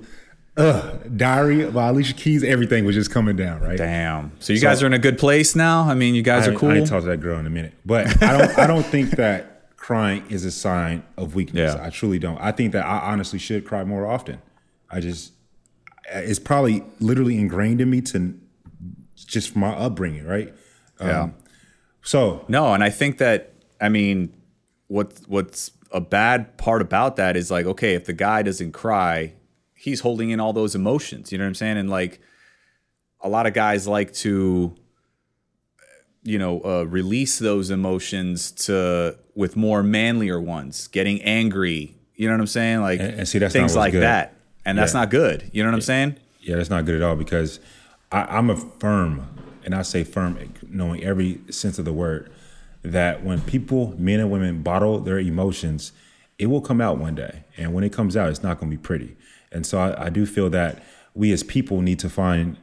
uh 0.57 0.97
diary 1.15 1.69
by 1.69 1.89
Alicia 1.89 2.13
Keys. 2.13 2.43
Everything 2.43 2.85
was 2.85 2.95
just 2.95 3.11
coming 3.11 3.35
down, 3.35 3.61
right? 3.61 3.77
Damn. 3.77 4.31
So 4.39 4.53
you 4.53 4.59
guys 4.59 4.81
are 4.81 4.87
in 4.87 4.93
a 4.93 4.99
good 4.99 5.17
place 5.17 5.55
now. 5.55 5.83
I 5.83 5.93
mean, 5.93 6.15
you 6.15 6.21
guys 6.21 6.47
I, 6.47 6.51
are 6.51 6.55
cool. 6.55 6.71
I 6.71 6.77
ain't 6.77 6.87
talk 6.87 7.01
to 7.01 7.07
that 7.09 7.21
girl 7.21 7.37
in 7.39 7.45
a 7.45 7.49
minute, 7.49 7.73
but 7.85 8.21
I 8.23 8.37
don't. 8.37 8.57
I 8.59 8.67
don't 8.67 8.85
think 8.85 9.11
that 9.11 9.75
crying 9.77 10.23
is 10.29 10.45
a 10.45 10.51
sign 10.51 11.03
of 11.17 11.35
weakness. 11.35 11.73
Yeah. 11.75 11.83
I 11.85 11.89
truly 11.89 12.19
don't. 12.19 12.37
I 12.39 12.51
think 12.51 12.73
that 12.73 12.85
I 12.85 13.11
honestly 13.11 13.39
should 13.39 13.65
cry 13.65 13.83
more 13.83 14.05
often. 14.05 14.39
I 14.91 14.99
just, 14.99 15.31
it's 16.11 16.37
probably 16.39 16.83
literally 16.99 17.37
ingrained 17.39 17.79
in 17.81 17.89
me 17.89 18.01
to, 18.01 18.37
just 19.25 19.51
from 19.51 19.61
my 19.61 19.69
upbringing, 19.75 20.25
right? 20.25 20.53
yeah. 21.01 21.23
Um, 21.23 21.33
So 22.01 22.45
No, 22.47 22.73
and 22.73 22.83
I 22.83 22.89
think 22.89 23.17
that 23.19 23.53
I 23.81 23.89
mean, 23.89 24.33
what 24.87 25.13
what's 25.27 25.71
a 25.91 26.01
bad 26.01 26.57
part 26.57 26.81
about 26.81 27.15
that 27.15 27.35
is 27.37 27.49
like, 27.49 27.65
okay, 27.65 27.93
if 27.95 28.05
the 28.05 28.13
guy 28.13 28.41
doesn't 28.43 28.71
cry, 28.73 29.33
he's 29.73 30.01
holding 30.01 30.29
in 30.29 30.39
all 30.39 30.53
those 30.53 30.75
emotions. 30.75 31.31
You 31.31 31.37
know 31.37 31.45
what 31.45 31.49
I'm 31.49 31.55
saying? 31.55 31.77
And 31.77 31.89
like, 31.89 32.19
a 33.21 33.29
lot 33.29 33.47
of 33.47 33.53
guys 33.53 33.87
like 33.87 34.13
to, 34.15 34.75
you 36.23 36.37
know, 36.37 36.61
uh, 36.63 36.83
release 36.83 37.39
those 37.39 37.69
emotions 37.71 38.51
to 38.51 39.17
with 39.35 39.55
more 39.55 39.81
manlier 39.83 40.39
ones, 40.39 40.87
getting 40.87 41.21
angry. 41.21 41.95
You 42.15 42.27
know 42.27 42.33
what 42.33 42.41
I'm 42.41 42.47
saying? 42.47 42.81
Like 42.81 42.99
And- 42.99 43.19
and 43.19 43.27
see, 43.27 43.39
that's 43.39 43.53
things 43.53 43.75
like 43.75 43.93
good. 43.93 44.03
that, 44.03 44.35
and 44.65 44.77
that's 44.77 44.93
Yeah. 44.93 44.99
not 45.01 45.09
good. 45.09 45.49
You 45.53 45.63
know 45.63 45.69
what 45.69 45.75
I'm 45.75 45.81
saying? 45.81 46.15
Yeah, 46.41 46.57
that's 46.57 46.69
not 46.69 46.85
good 46.85 46.95
at 46.95 47.01
all 47.01 47.15
because 47.15 47.59
I, 48.11 48.23
I'm 48.23 48.49
a 48.49 48.55
firm, 48.55 49.27
and 49.63 49.75
I 49.75 49.81
say 49.83 50.03
firm, 50.03 50.37
knowing 50.67 51.03
every 51.03 51.41
sense 51.49 51.79
of 51.79 51.85
the 51.85 51.93
word, 51.93 52.31
that 52.81 53.23
when 53.23 53.41
people, 53.41 53.93
men 53.97 54.19
and 54.19 54.31
women, 54.31 54.61
bottle 54.63 54.99
their 54.99 55.19
emotions, 55.19 55.91
it 56.37 56.47
will 56.47 56.61
come 56.61 56.79
out 56.81 56.97
one 56.97 57.15
day. 57.15 57.43
And 57.57 57.73
when 57.73 57.83
it 57.83 57.91
comes 57.91 58.15
out, 58.15 58.29
it's 58.29 58.41
not 58.41 58.59
going 58.59 58.71
to 58.71 58.77
be 58.77 58.81
pretty. 58.81 59.15
And 59.51 59.65
so 59.65 59.79
I, 59.79 60.05
I 60.05 60.09
do 60.09 60.25
feel 60.25 60.49
that 60.51 60.81
we 61.13 61.31
as 61.31 61.43
people 61.43 61.81
need 61.81 61.99
to 61.99 62.09
find 62.09 62.55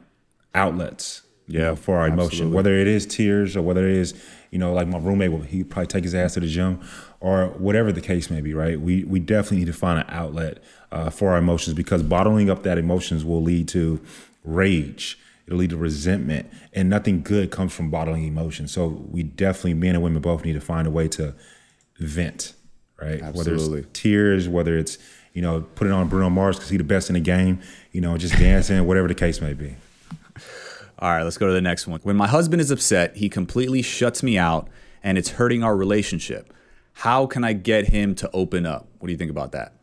outlets 0.55 1.21
Yeah, 1.47 1.75
for 1.75 1.97
our 1.97 2.07
emotion, 2.07 2.25
absolutely. 2.25 2.55
whether 2.55 2.73
it 2.75 2.87
is 2.87 3.05
tears 3.05 3.55
or 3.55 3.61
whether 3.61 3.87
it 3.87 3.95
is, 3.95 4.15
you 4.49 4.57
know, 4.57 4.73
like 4.73 4.87
my 4.87 4.97
roommate, 4.97 5.31
will 5.31 5.41
he 5.41 5.63
probably 5.63 5.87
take 5.87 6.03
his 6.03 6.15
ass 6.15 6.33
to 6.33 6.39
the 6.39 6.47
gym 6.47 6.79
or 7.19 7.47
whatever 7.57 7.91
the 7.91 8.01
case 8.01 8.29
may 8.31 8.41
be, 8.41 8.53
right? 8.53 8.79
We, 8.81 9.03
we 9.03 9.19
definitely 9.19 9.59
need 9.59 9.67
to 9.67 9.73
find 9.73 9.99
an 9.99 10.05
outlet 10.09 10.63
uh, 10.91 11.09
for 11.09 11.31
our 11.31 11.37
emotions 11.37 11.75
because 11.75 12.01
bottling 12.01 12.49
up 12.49 12.63
that 12.63 12.77
emotions 12.77 13.23
will 13.23 13.43
lead 13.43 13.67
to 13.69 14.01
rage. 14.43 15.19
It'll 15.47 15.59
lead 15.59 15.69
to 15.69 15.77
resentment, 15.77 16.49
and 16.73 16.89
nothing 16.89 17.23
good 17.23 17.51
comes 17.51 17.73
from 17.73 17.89
bottling 17.89 18.25
emotions. 18.25 18.73
So 18.73 18.87
we 18.87 19.23
definitely, 19.23 19.75
men 19.75 19.95
and 19.95 20.03
women, 20.03 20.21
both 20.21 20.43
need 20.43 20.53
to 20.53 20.61
find 20.61 20.85
a 20.85 20.91
way 20.91 21.07
to 21.09 21.33
vent, 21.97 22.53
right? 23.01 23.21
Whether 23.21 23.53
Absolutely. 23.53 23.79
it's 23.79 23.89
tears, 23.93 24.49
whether 24.49 24.77
it's 24.77 24.97
you 25.33 25.41
know 25.41 25.61
putting 25.75 25.93
on 25.93 26.09
Bruno 26.09 26.29
Mars 26.29 26.57
because 26.57 26.69
he's 26.69 26.79
the 26.79 26.83
best 26.83 27.09
in 27.09 27.13
the 27.13 27.21
game, 27.21 27.61
you 27.93 28.01
know, 28.01 28.17
just 28.17 28.37
dancing, 28.37 28.85
whatever 28.85 29.07
the 29.07 29.15
case 29.15 29.39
may 29.39 29.53
be. 29.53 29.75
All 30.99 31.09
right, 31.09 31.23
let's 31.23 31.37
go 31.37 31.47
to 31.47 31.53
the 31.53 31.61
next 31.61 31.87
one. 31.87 31.99
When 32.03 32.17
my 32.17 32.27
husband 32.27 32.59
is 32.59 32.71
upset, 32.71 33.15
he 33.15 33.29
completely 33.29 33.81
shuts 33.81 34.23
me 34.23 34.37
out 34.37 34.67
and 35.03 35.17
it's 35.17 35.29
hurting 35.29 35.63
our 35.63 35.77
relationship. 35.77 36.51
How 36.93 37.27
can 37.27 37.43
I 37.43 37.53
get 37.53 37.89
him 37.89 38.15
to 38.15 38.29
open 38.31 38.65
up? 38.65 38.87
What 38.97 39.07
do 39.07 39.11
you 39.11 39.17
think 39.17 39.29
about 39.29 39.51
that? 39.51 39.73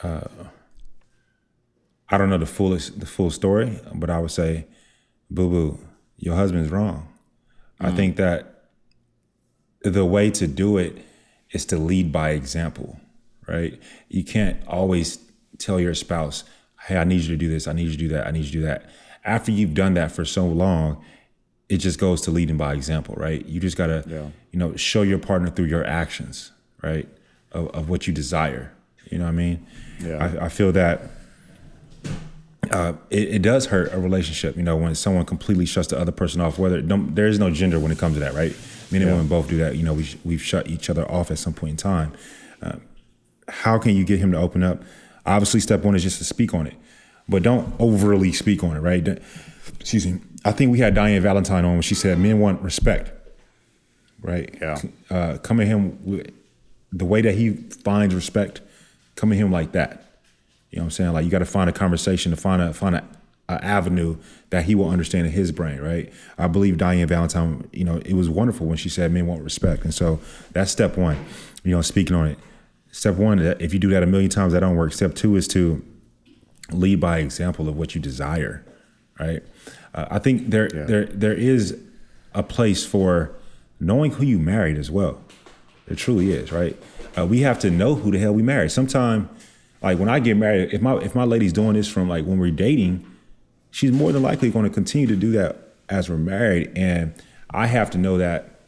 Uh, 0.00 0.20
I 2.10 2.18
don't 2.18 2.28
know 2.28 2.38
the 2.38 2.46
fullest 2.46 2.98
the 2.98 3.06
full 3.06 3.30
story, 3.30 3.78
but 3.94 4.10
I 4.10 4.18
would 4.18 4.30
say, 4.30 4.66
boo 5.30 5.48
boo, 5.48 5.78
your 6.18 6.34
husband's 6.34 6.70
wrong. 6.70 7.08
I 7.80 7.90
mm. 7.90 7.96
think 7.96 8.16
that 8.16 8.64
the 9.82 10.04
way 10.04 10.30
to 10.32 10.46
do 10.46 10.76
it 10.76 11.04
is 11.52 11.64
to 11.66 11.78
lead 11.78 12.12
by 12.12 12.30
example, 12.30 13.00
right? 13.48 13.80
You 14.08 14.24
can't 14.24 14.60
always 14.66 15.18
tell 15.58 15.80
your 15.80 15.94
spouse, 15.94 16.44
hey, 16.86 16.96
I 16.96 17.04
need 17.04 17.22
you 17.22 17.28
to 17.28 17.36
do 17.36 17.48
this, 17.48 17.66
I 17.66 17.72
need 17.72 17.86
you 17.86 17.92
to 17.92 17.96
do 17.96 18.08
that, 18.08 18.26
I 18.26 18.30
need 18.30 18.44
you 18.44 18.52
to 18.52 18.58
do 18.58 18.62
that. 18.62 18.90
After 19.24 19.50
you've 19.52 19.74
done 19.74 19.94
that 19.94 20.12
for 20.12 20.24
so 20.24 20.46
long, 20.46 21.02
it 21.68 21.78
just 21.78 21.98
goes 21.98 22.20
to 22.22 22.30
leading 22.30 22.56
by 22.56 22.74
example, 22.74 23.14
right? 23.16 23.44
You 23.46 23.60
just 23.60 23.76
gotta, 23.76 24.04
Yeah. 24.06 24.28
you 24.50 24.58
know, 24.58 24.74
show 24.76 25.02
your 25.02 25.18
partner 25.18 25.50
through 25.50 25.66
your 25.66 25.84
actions, 25.84 26.50
right? 26.82 27.08
Of, 27.52 27.68
of 27.68 27.88
what 27.88 28.06
you 28.06 28.12
desire. 28.12 28.72
You 29.10 29.18
know 29.18 29.24
what 29.24 29.30
I 29.30 29.34
mean? 29.34 29.66
Yeah. 30.00 30.38
I, 30.40 30.46
I 30.46 30.48
feel 30.48 30.72
that 30.72 31.02
uh, 32.70 32.92
it, 33.10 33.28
it 33.36 33.42
does 33.42 33.66
hurt 33.66 33.92
a 33.92 33.98
relationship, 33.98 34.56
you 34.56 34.62
know, 34.62 34.76
when 34.76 34.94
someone 34.94 35.24
completely 35.26 35.66
shuts 35.66 35.88
the 35.88 35.98
other 35.98 36.12
person 36.12 36.40
off. 36.40 36.58
Whether 36.58 36.80
don't, 36.80 37.14
there 37.14 37.26
is 37.26 37.38
no 37.38 37.50
gender 37.50 37.78
when 37.78 37.90
it 37.92 37.98
comes 37.98 38.14
to 38.14 38.20
that, 38.20 38.34
right? 38.34 38.54
Men 38.90 39.02
and 39.02 39.10
women 39.12 39.28
both 39.28 39.48
do 39.48 39.56
that. 39.58 39.76
You 39.76 39.82
know, 39.84 39.94
we 39.94 40.08
we've 40.24 40.42
shut 40.42 40.68
each 40.68 40.88
other 40.90 41.08
off 41.10 41.30
at 41.30 41.38
some 41.38 41.52
point 41.54 41.70
in 41.72 41.76
time. 41.76 42.12
Uh, 42.62 42.76
how 43.48 43.78
can 43.78 43.94
you 43.96 44.04
get 44.04 44.18
him 44.18 44.32
to 44.32 44.38
open 44.38 44.62
up? 44.62 44.82
Obviously, 45.26 45.60
step 45.60 45.82
one 45.82 45.94
is 45.94 46.02
just 46.02 46.18
to 46.18 46.24
speak 46.24 46.54
on 46.54 46.66
it, 46.66 46.74
but 47.28 47.42
don't 47.42 47.74
overly 47.78 48.32
speak 48.32 48.62
on 48.64 48.76
it, 48.76 48.80
right? 48.80 49.02
Don't- 49.04 49.22
Excuse 49.78 50.06
me. 50.06 50.20
I 50.44 50.52
think 50.52 50.72
we 50.72 50.78
had 50.78 50.94
Diane 50.94 51.22
Valentine 51.22 51.64
on 51.64 51.72
when 51.74 51.82
she 51.82 51.94
said 51.94 52.18
men 52.18 52.38
want 52.38 52.60
respect, 52.62 53.12
right? 54.22 54.54
Yeah. 54.60 54.80
Uh, 55.10 55.38
come 55.38 55.60
at 55.60 55.66
him 55.66 55.98
with 56.04 56.30
the 56.92 57.04
way 57.04 57.20
that 57.22 57.34
he 57.34 57.50
finds 57.54 58.14
respect. 58.14 58.60
Come 59.16 59.32
at 59.32 59.38
him 59.38 59.50
like 59.52 59.72
that. 59.72 60.09
You 60.70 60.76
know 60.76 60.82
what 60.82 60.86
I'm 60.86 60.90
saying? 60.90 61.12
Like 61.12 61.24
you 61.24 61.30
got 61.30 61.40
to 61.40 61.44
find 61.46 61.68
a 61.68 61.72
conversation 61.72 62.30
to 62.30 62.36
find 62.36 62.62
a 62.62 62.72
find 62.72 62.96
a, 62.96 63.04
a 63.48 63.64
avenue 63.64 64.16
that 64.50 64.64
he 64.64 64.74
will 64.74 64.88
understand 64.88 65.26
in 65.26 65.32
his 65.32 65.50
brain, 65.52 65.80
right? 65.80 66.12
I 66.38 66.46
believe 66.46 66.78
Diane 66.78 67.06
Valentine, 67.08 67.68
you 67.72 67.84
know, 67.84 67.96
it 68.04 68.14
was 68.14 68.28
wonderful 68.28 68.66
when 68.66 68.76
she 68.76 68.88
said 68.88 69.12
men 69.12 69.26
want 69.26 69.42
respect. 69.42 69.84
And 69.84 69.92
so 69.92 70.20
that's 70.52 70.70
step 70.70 70.96
one, 70.96 71.24
you 71.64 71.74
know, 71.74 71.82
speaking 71.82 72.14
on 72.14 72.28
it. 72.28 72.38
Step 72.92 73.16
one, 73.16 73.38
if 73.38 73.72
you 73.72 73.78
do 73.78 73.90
that 73.90 74.02
a 74.02 74.06
million 74.06 74.30
times, 74.30 74.52
that 74.52 74.60
don't 74.60 74.76
work. 74.76 74.92
Step 74.92 75.14
two 75.14 75.36
is 75.36 75.46
to 75.48 75.84
lead 76.70 77.00
by 77.00 77.18
example 77.18 77.68
of 77.68 77.76
what 77.76 77.94
you 77.94 78.00
desire, 78.00 78.64
right? 79.18 79.42
Uh, 79.94 80.06
I 80.10 80.18
think 80.18 80.50
there 80.50 80.68
there 80.68 81.06
there 81.06 81.34
is 81.34 81.78
a 82.34 82.42
place 82.42 82.84
for 82.86 83.32
knowing 83.80 84.12
who 84.12 84.24
you 84.24 84.38
married 84.38 84.78
as 84.78 84.90
well. 84.90 85.20
There 85.86 85.96
truly 85.96 86.32
is, 86.32 86.52
right? 86.52 86.76
Uh, 87.18 87.26
we 87.26 87.40
have 87.40 87.58
to 87.60 87.70
know 87.70 87.96
who 87.96 88.12
the 88.12 88.18
hell 88.18 88.32
we 88.32 88.42
married. 88.42 88.70
Sometime, 88.70 89.28
like 89.82 89.98
when 89.98 90.08
I 90.08 90.20
get 90.20 90.36
married, 90.36 90.72
if 90.72 90.80
my 90.80 90.96
if 90.96 91.14
my 91.14 91.24
lady's 91.24 91.52
doing 91.52 91.74
this 91.74 91.88
from 91.88 92.08
like 92.08 92.24
when 92.24 92.38
we're 92.38 92.50
dating, 92.50 93.06
she's 93.70 93.92
more 93.92 94.12
than 94.12 94.22
likely 94.22 94.50
going 94.50 94.64
to 94.64 94.70
continue 94.70 95.06
to 95.06 95.16
do 95.16 95.32
that 95.32 95.56
as 95.88 96.08
we're 96.08 96.18
married, 96.18 96.70
and 96.76 97.14
I 97.50 97.66
have 97.66 97.90
to 97.90 97.98
know 97.98 98.18
that 98.18 98.60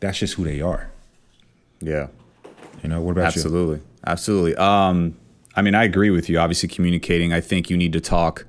that's 0.00 0.18
just 0.18 0.34
who 0.34 0.44
they 0.44 0.60
are. 0.60 0.90
Yeah. 1.80 2.08
You 2.82 2.88
know, 2.88 3.00
what 3.00 3.12
about 3.12 3.34
you? 3.34 3.40
Absolutely. 3.40 3.80
Absolutely. 4.06 4.56
Um, 4.56 5.16
I 5.54 5.62
mean, 5.62 5.74
I 5.74 5.84
agree 5.84 6.10
with 6.10 6.28
you. 6.28 6.38
Obviously, 6.38 6.68
communicating, 6.68 7.32
I 7.32 7.40
think 7.40 7.68
you 7.70 7.76
need 7.76 7.92
to 7.92 8.00
talk 8.00 8.46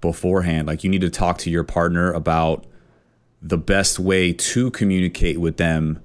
beforehand. 0.00 0.66
Like, 0.66 0.84
you 0.84 0.90
need 0.90 1.00
to 1.00 1.10
talk 1.10 1.38
to 1.38 1.50
your 1.50 1.64
partner 1.64 2.12
about 2.12 2.66
the 3.40 3.56
best 3.56 3.98
way 3.98 4.32
to 4.32 4.70
communicate 4.72 5.40
with 5.40 5.56
them 5.56 6.02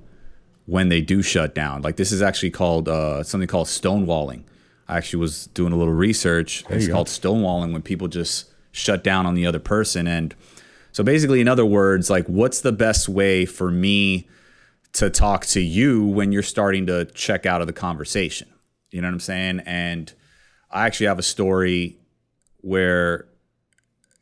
when 0.65 0.89
they 0.89 1.01
do 1.01 1.21
shut 1.21 1.53
down. 1.53 1.81
Like, 1.81 1.97
this 1.97 2.11
is 2.11 2.21
actually 2.21 2.51
called 2.51 2.87
uh, 2.87 3.23
something 3.23 3.47
called 3.47 3.67
stonewalling. 3.67 4.43
I 4.87 4.97
actually 4.97 5.19
was 5.19 5.47
doing 5.47 5.73
a 5.73 5.75
little 5.75 5.93
research. 5.93 6.63
It's 6.69 6.83
you 6.83 6.89
go. 6.89 6.95
called 6.95 7.07
stonewalling 7.07 7.73
when 7.73 7.81
people 7.81 8.07
just 8.07 8.51
shut 8.71 9.03
down 9.03 9.25
on 9.25 9.35
the 9.35 9.45
other 9.45 9.59
person. 9.59 10.07
And 10.07 10.35
so, 10.91 11.03
basically, 11.03 11.41
in 11.41 11.47
other 11.47 11.65
words, 11.65 12.09
like, 12.09 12.25
what's 12.27 12.61
the 12.61 12.71
best 12.71 13.09
way 13.09 13.45
for 13.45 13.71
me? 13.71 14.27
to 14.95 15.09
talk 15.09 15.45
to 15.45 15.59
you 15.59 16.05
when 16.05 16.31
you're 16.31 16.41
starting 16.41 16.85
to 16.85 17.03
check 17.05 17.45
out 17.45 17.59
of 17.59 17.67
the 17.67 17.73
conversation. 17.73 18.47
You 18.91 19.01
know 19.01 19.09
what 19.09 19.15
I'm 19.15 19.19
saying? 19.19 19.59
And 19.65 20.11
I 20.71 20.85
actually 20.85 21.07
have 21.07 21.19
a 21.19 21.23
story 21.23 21.97
where, 22.61 23.27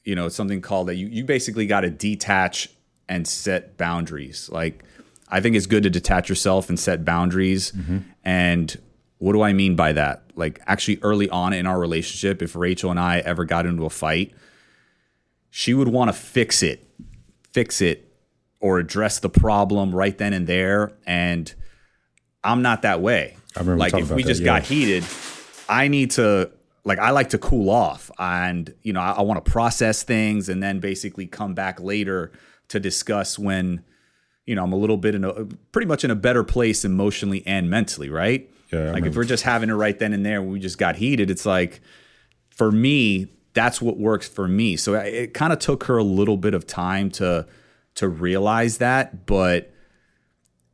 you 0.03 0.15
know, 0.15 0.25
it's 0.25 0.35
something 0.35 0.61
called 0.61 0.87
that 0.87 0.95
you, 0.95 1.07
you 1.07 1.25
basically 1.25 1.67
got 1.67 1.81
to 1.81 1.91
detach 1.91 2.69
and 3.07 3.27
set 3.27 3.77
boundaries. 3.77 4.49
Like, 4.51 4.83
I 5.29 5.41
think 5.41 5.55
it's 5.55 5.67
good 5.67 5.83
to 5.83 5.91
detach 5.91 6.27
yourself 6.27 6.69
and 6.69 6.79
set 6.79 7.05
boundaries. 7.05 7.71
Mm-hmm. 7.71 7.99
And 8.23 8.81
what 9.23 9.31
do 9.31 9.41
I 9.41 9.53
mean 9.53 9.77
by 9.77 9.93
that? 9.93 10.23
Like, 10.35 10.59
actually, 10.67 10.99
early 11.01 11.29
on 11.29 11.53
in 11.53 11.65
our 11.65 11.79
relationship, 11.79 12.41
if 12.41 12.57
Rachel 12.57 12.91
and 12.91 12.99
I 12.99 13.19
ever 13.19 13.45
got 13.45 13.65
into 13.65 13.85
a 13.85 13.89
fight, 13.89 14.33
she 15.49 15.73
would 15.73 15.87
want 15.87 16.09
to 16.09 16.13
fix 16.13 16.61
it, 16.61 16.85
fix 17.53 17.79
it 17.79 18.13
or 18.59 18.79
address 18.79 19.19
the 19.19 19.29
problem 19.29 19.95
right 19.95 20.17
then 20.17 20.33
and 20.33 20.45
there. 20.45 20.91
And 21.05 21.53
I'm 22.43 22.61
not 22.61 22.81
that 22.81 22.99
way. 22.99 23.37
I 23.55 23.61
remember 23.61 23.79
like 23.79 23.93
if 23.93 24.11
we 24.11 24.23
that, 24.23 24.27
just 24.27 24.41
yeah. 24.41 24.45
got 24.45 24.63
heated, 24.63 25.05
I 25.69 25.87
need 25.87 26.11
to 26.11 26.51
like 26.83 26.99
I 26.99 27.11
like 27.11 27.29
to 27.29 27.37
cool 27.37 27.69
off 27.69 28.11
and 28.19 28.73
you 28.81 28.91
know, 28.91 28.99
I, 28.99 29.11
I 29.11 29.21
want 29.21 29.45
to 29.45 29.49
process 29.49 30.03
things 30.03 30.49
and 30.49 30.61
then 30.61 30.81
basically 30.81 31.27
come 31.27 31.53
back 31.53 31.79
later 31.79 32.33
to 32.67 32.79
discuss 32.81 33.39
when 33.39 33.85
you 34.45 34.55
know, 34.55 34.65
I'm 34.65 34.73
a 34.73 34.77
little 34.77 34.97
bit 34.97 35.15
in 35.15 35.23
a 35.23 35.45
pretty 35.71 35.87
much 35.87 36.03
in 36.03 36.11
a 36.11 36.15
better 36.15 36.43
place 36.43 36.83
emotionally 36.83 37.41
and 37.45 37.69
mentally, 37.69 38.09
right? 38.09 38.49
Yeah, 38.73 38.91
like 38.91 39.05
if 39.05 39.15
we're 39.15 39.23
just 39.23 39.43
having 39.43 39.69
it 39.69 39.73
right 39.73 39.97
then 39.97 40.13
and 40.13 40.25
there, 40.25 40.41
we 40.41 40.59
just 40.59 40.77
got 40.77 40.95
heated. 40.95 41.29
It's 41.29 41.45
like 41.45 41.81
for 42.49 42.71
me, 42.71 43.27
that's 43.53 43.81
what 43.81 43.97
works 43.97 44.27
for 44.27 44.47
me. 44.47 44.75
So 44.75 44.95
it 44.95 45.33
kind 45.33 45.53
of 45.53 45.59
took 45.59 45.85
her 45.85 45.97
a 45.97 46.03
little 46.03 46.37
bit 46.37 46.53
of 46.53 46.65
time 46.65 47.09
to 47.11 47.47
to 47.95 48.09
realize 48.09 48.79
that, 48.79 49.25
but 49.25 49.71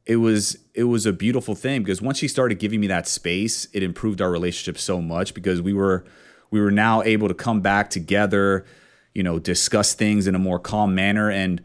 it 0.05 0.15
was 0.15 0.57
it 0.73 0.85
was 0.85 1.05
a 1.05 1.13
beautiful 1.13 1.55
thing 1.55 1.83
because 1.83 2.01
once 2.01 2.17
she 2.17 2.27
started 2.27 2.57
giving 2.59 2.79
me 2.79 2.87
that 2.87 3.07
space, 3.07 3.67
it 3.73 3.83
improved 3.83 4.21
our 4.21 4.31
relationship 4.31 4.77
so 4.79 5.01
much 5.01 5.33
because 5.33 5.61
we 5.61 5.73
were 5.73 6.05
we 6.51 6.59
were 6.59 6.71
now 6.71 7.03
able 7.03 7.27
to 7.27 7.33
come 7.33 7.61
back 7.61 7.89
together, 7.89 8.65
you 9.13 9.23
know, 9.23 9.39
discuss 9.39 9.93
things 9.93 10.25
in 10.25 10.35
a 10.35 10.39
more 10.39 10.59
calm 10.59 10.95
manner 10.95 11.29
and 11.29 11.61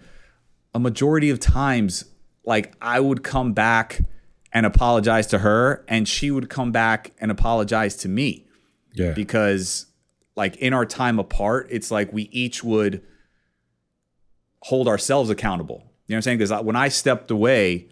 a 0.75 0.79
majority 0.79 1.31
of 1.31 1.38
times 1.38 2.05
like 2.45 2.75
I 2.83 3.00
would 3.00 3.23
come 3.23 3.53
back 3.53 4.00
and 4.54 4.64
apologize 4.64 5.26
to 5.26 5.40
her 5.40 5.84
and 5.88 6.08
she 6.08 6.30
would 6.30 6.49
come 6.49 6.73
back 6.73 7.12
and 7.20 7.30
apologize 7.30 7.96
to 7.96 8.08
me. 8.08 8.46
Yeah. 8.96 9.11
because 9.11 9.87
like 10.37 10.54
in 10.58 10.73
our 10.73 10.87
time 10.87 11.18
apart 11.18 11.66
it's 11.70 11.90
like 11.90 12.12
we 12.12 12.23
each 12.30 12.62
would 12.62 13.02
hold 14.62 14.87
ourselves 14.87 15.30
accountable. 15.30 15.82
You 16.06 16.12
know 16.12 16.14
what 16.14 16.18
i'm 16.18 16.23
saying? 16.23 16.38
Because 16.38 16.62
when 16.62 16.76
i 16.76 16.88
stepped 16.88 17.32
away 17.32 17.88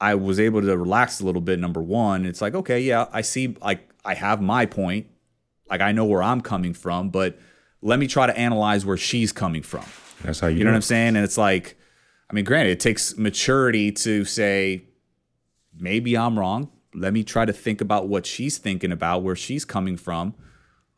i 0.00 0.14
was 0.14 0.40
able 0.40 0.62
to 0.62 0.76
relax 0.76 1.20
a 1.20 1.26
little 1.26 1.42
bit 1.42 1.58
number 1.58 1.82
one. 1.82 2.24
It's 2.24 2.40
like 2.40 2.54
okay 2.54 2.80
yeah 2.80 3.06
i 3.12 3.20
see 3.20 3.56
like 3.60 3.90
i 4.06 4.14
have 4.14 4.40
my 4.40 4.64
point. 4.64 5.06
Like 5.68 5.82
i 5.82 5.92
know 5.92 6.06
where 6.06 6.22
i'm 6.22 6.40
coming 6.40 6.72
from 6.72 7.10
but 7.10 7.38
let 7.82 7.98
me 7.98 8.06
try 8.06 8.26
to 8.26 8.36
analyze 8.36 8.86
where 8.86 8.96
she's 8.96 9.32
coming 9.32 9.62
from. 9.62 9.84
That's 10.22 10.40
how 10.40 10.48
you, 10.48 10.58
you 10.58 10.64
know 10.64 10.70
what 10.70 10.76
I'm 10.76 10.82
saying? 10.82 11.08
And 11.14 11.18
it's 11.18 11.38
like, 11.38 11.76
I 12.28 12.34
mean, 12.34 12.44
granted, 12.44 12.72
it 12.72 12.80
takes 12.80 13.16
maturity 13.16 13.92
to 13.92 14.24
say, 14.24 14.87
maybe 15.78 16.16
I'm 16.16 16.38
wrong. 16.38 16.70
Let 16.94 17.12
me 17.12 17.22
try 17.22 17.44
to 17.44 17.52
think 17.52 17.80
about 17.80 18.08
what 18.08 18.26
she's 18.26 18.58
thinking 18.58 18.92
about, 18.92 19.22
where 19.22 19.36
she's 19.36 19.64
coming 19.64 19.96
from. 19.96 20.34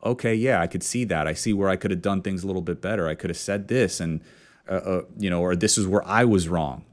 Okay, 0.03 0.33
yeah, 0.33 0.61
I 0.61 0.67
could 0.67 0.83
see 0.83 1.03
that. 1.05 1.27
I 1.27 1.33
see 1.33 1.53
where 1.53 1.69
I 1.69 1.75
could 1.75 1.91
have 1.91 2.01
done 2.01 2.21
things 2.21 2.43
a 2.43 2.47
little 2.47 2.61
bit 2.61 2.81
better. 2.81 3.07
I 3.07 3.15
could 3.15 3.29
have 3.29 3.37
said 3.37 3.67
this, 3.67 3.99
and 3.99 4.21
uh, 4.67 4.73
uh, 4.73 5.01
you 5.17 5.29
know, 5.29 5.41
or 5.41 5.55
this 5.55 5.77
is 5.77 5.85
where 5.85 6.05
I 6.07 6.25
was 6.25 6.47
wrong. 6.47 6.85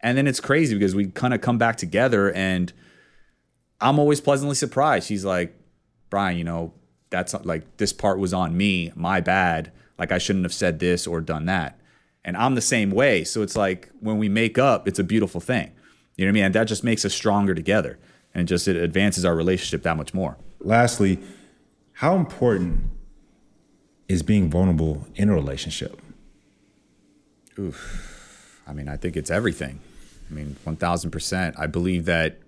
And 0.00 0.18
then 0.18 0.26
it's 0.26 0.40
crazy 0.40 0.74
because 0.74 0.94
we 0.94 1.06
kind 1.06 1.32
of 1.32 1.40
come 1.40 1.58
back 1.58 1.76
together, 1.76 2.32
and 2.32 2.72
I'm 3.80 3.98
always 3.98 4.20
pleasantly 4.20 4.54
surprised. 4.54 5.06
She's 5.06 5.24
like, 5.24 5.54
Brian, 6.10 6.36
you 6.36 6.44
know, 6.44 6.74
that's 7.10 7.34
like 7.44 7.76
this 7.76 7.92
part 7.92 8.18
was 8.18 8.34
on 8.34 8.56
me, 8.56 8.92
my 8.94 9.20
bad. 9.20 9.72
Like 9.98 10.12
I 10.12 10.18
shouldn't 10.18 10.44
have 10.44 10.54
said 10.54 10.78
this 10.78 11.06
or 11.06 11.20
done 11.20 11.46
that. 11.46 11.78
And 12.24 12.36
I'm 12.36 12.54
the 12.54 12.60
same 12.60 12.90
way. 12.90 13.24
So 13.24 13.42
it's 13.42 13.56
like 13.56 13.90
when 14.00 14.18
we 14.18 14.28
make 14.28 14.58
up, 14.58 14.88
it's 14.88 14.98
a 14.98 15.04
beautiful 15.04 15.40
thing. 15.40 15.72
You 16.16 16.24
know 16.24 16.28
what 16.28 16.32
I 16.32 16.34
mean? 16.34 16.44
And 16.44 16.54
that 16.54 16.64
just 16.64 16.84
makes 16.84 17.04
us 17.04 17.14
stronger 17.14 17.54
together. 17.54 17.98
And 18.34 18.48
just 18.48 18.66
it 18.66 18.76
advances 18.76 19.24
our 19.24 19.34
relationship 19.34 19.82
that 19.82 19.96
much 19.96 20.14
more. 20.14 20.38
Lastly, 20.60 21.18
how 21.94 22.16
important 22.16 22.90
is 24.08 24.22
being 24.22 24.50
vulnerable 24.50 25.06
in 25.14 25.28
a 25.28 25.34
relationship? 25.34 26.00
Oof. 27.58 28.62
I 28.66 28.72
mean, 28.72 28.88
I 28.88 28.96
think 28.96 29.16
it's 29.16 29.30
everything. 29.30 29.80
I 30.30 30.34
mean, 30.34 30.56
1000%. 30.66 31.54
I 31.58 31.66
believe 31.66 32.06
that 32.06 32.38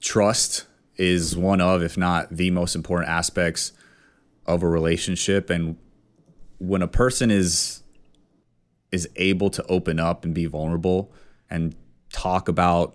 trust 0.00 0.66
is 0.96 1.36
one 1.36 1.60
of, 1.60 1.82
if 1.82 1.96
not 1.96 2.36
the 2.36 2.50
most 2.50 2.76
important 2.76 3.10
aspects 3.10 3.72
of 4.46 4.62
a 4.62 4.68
relationship. 4.68 5.50
And 5.50 5.76
when 6.58 6.82
a 6.82 6.88
person 6.88 7.30
is 7.30 7.82
is 8.90 9.08
able 9.16 9.48
to 9.48 9.64
open 9.68 9.98
up 9.98 10.22
and 10.22 10.34
be 10.34 10.44
vulnerable 10.44 11.10
and 11.48 11.74
talk 12.12 12.48
about 12.48 12.94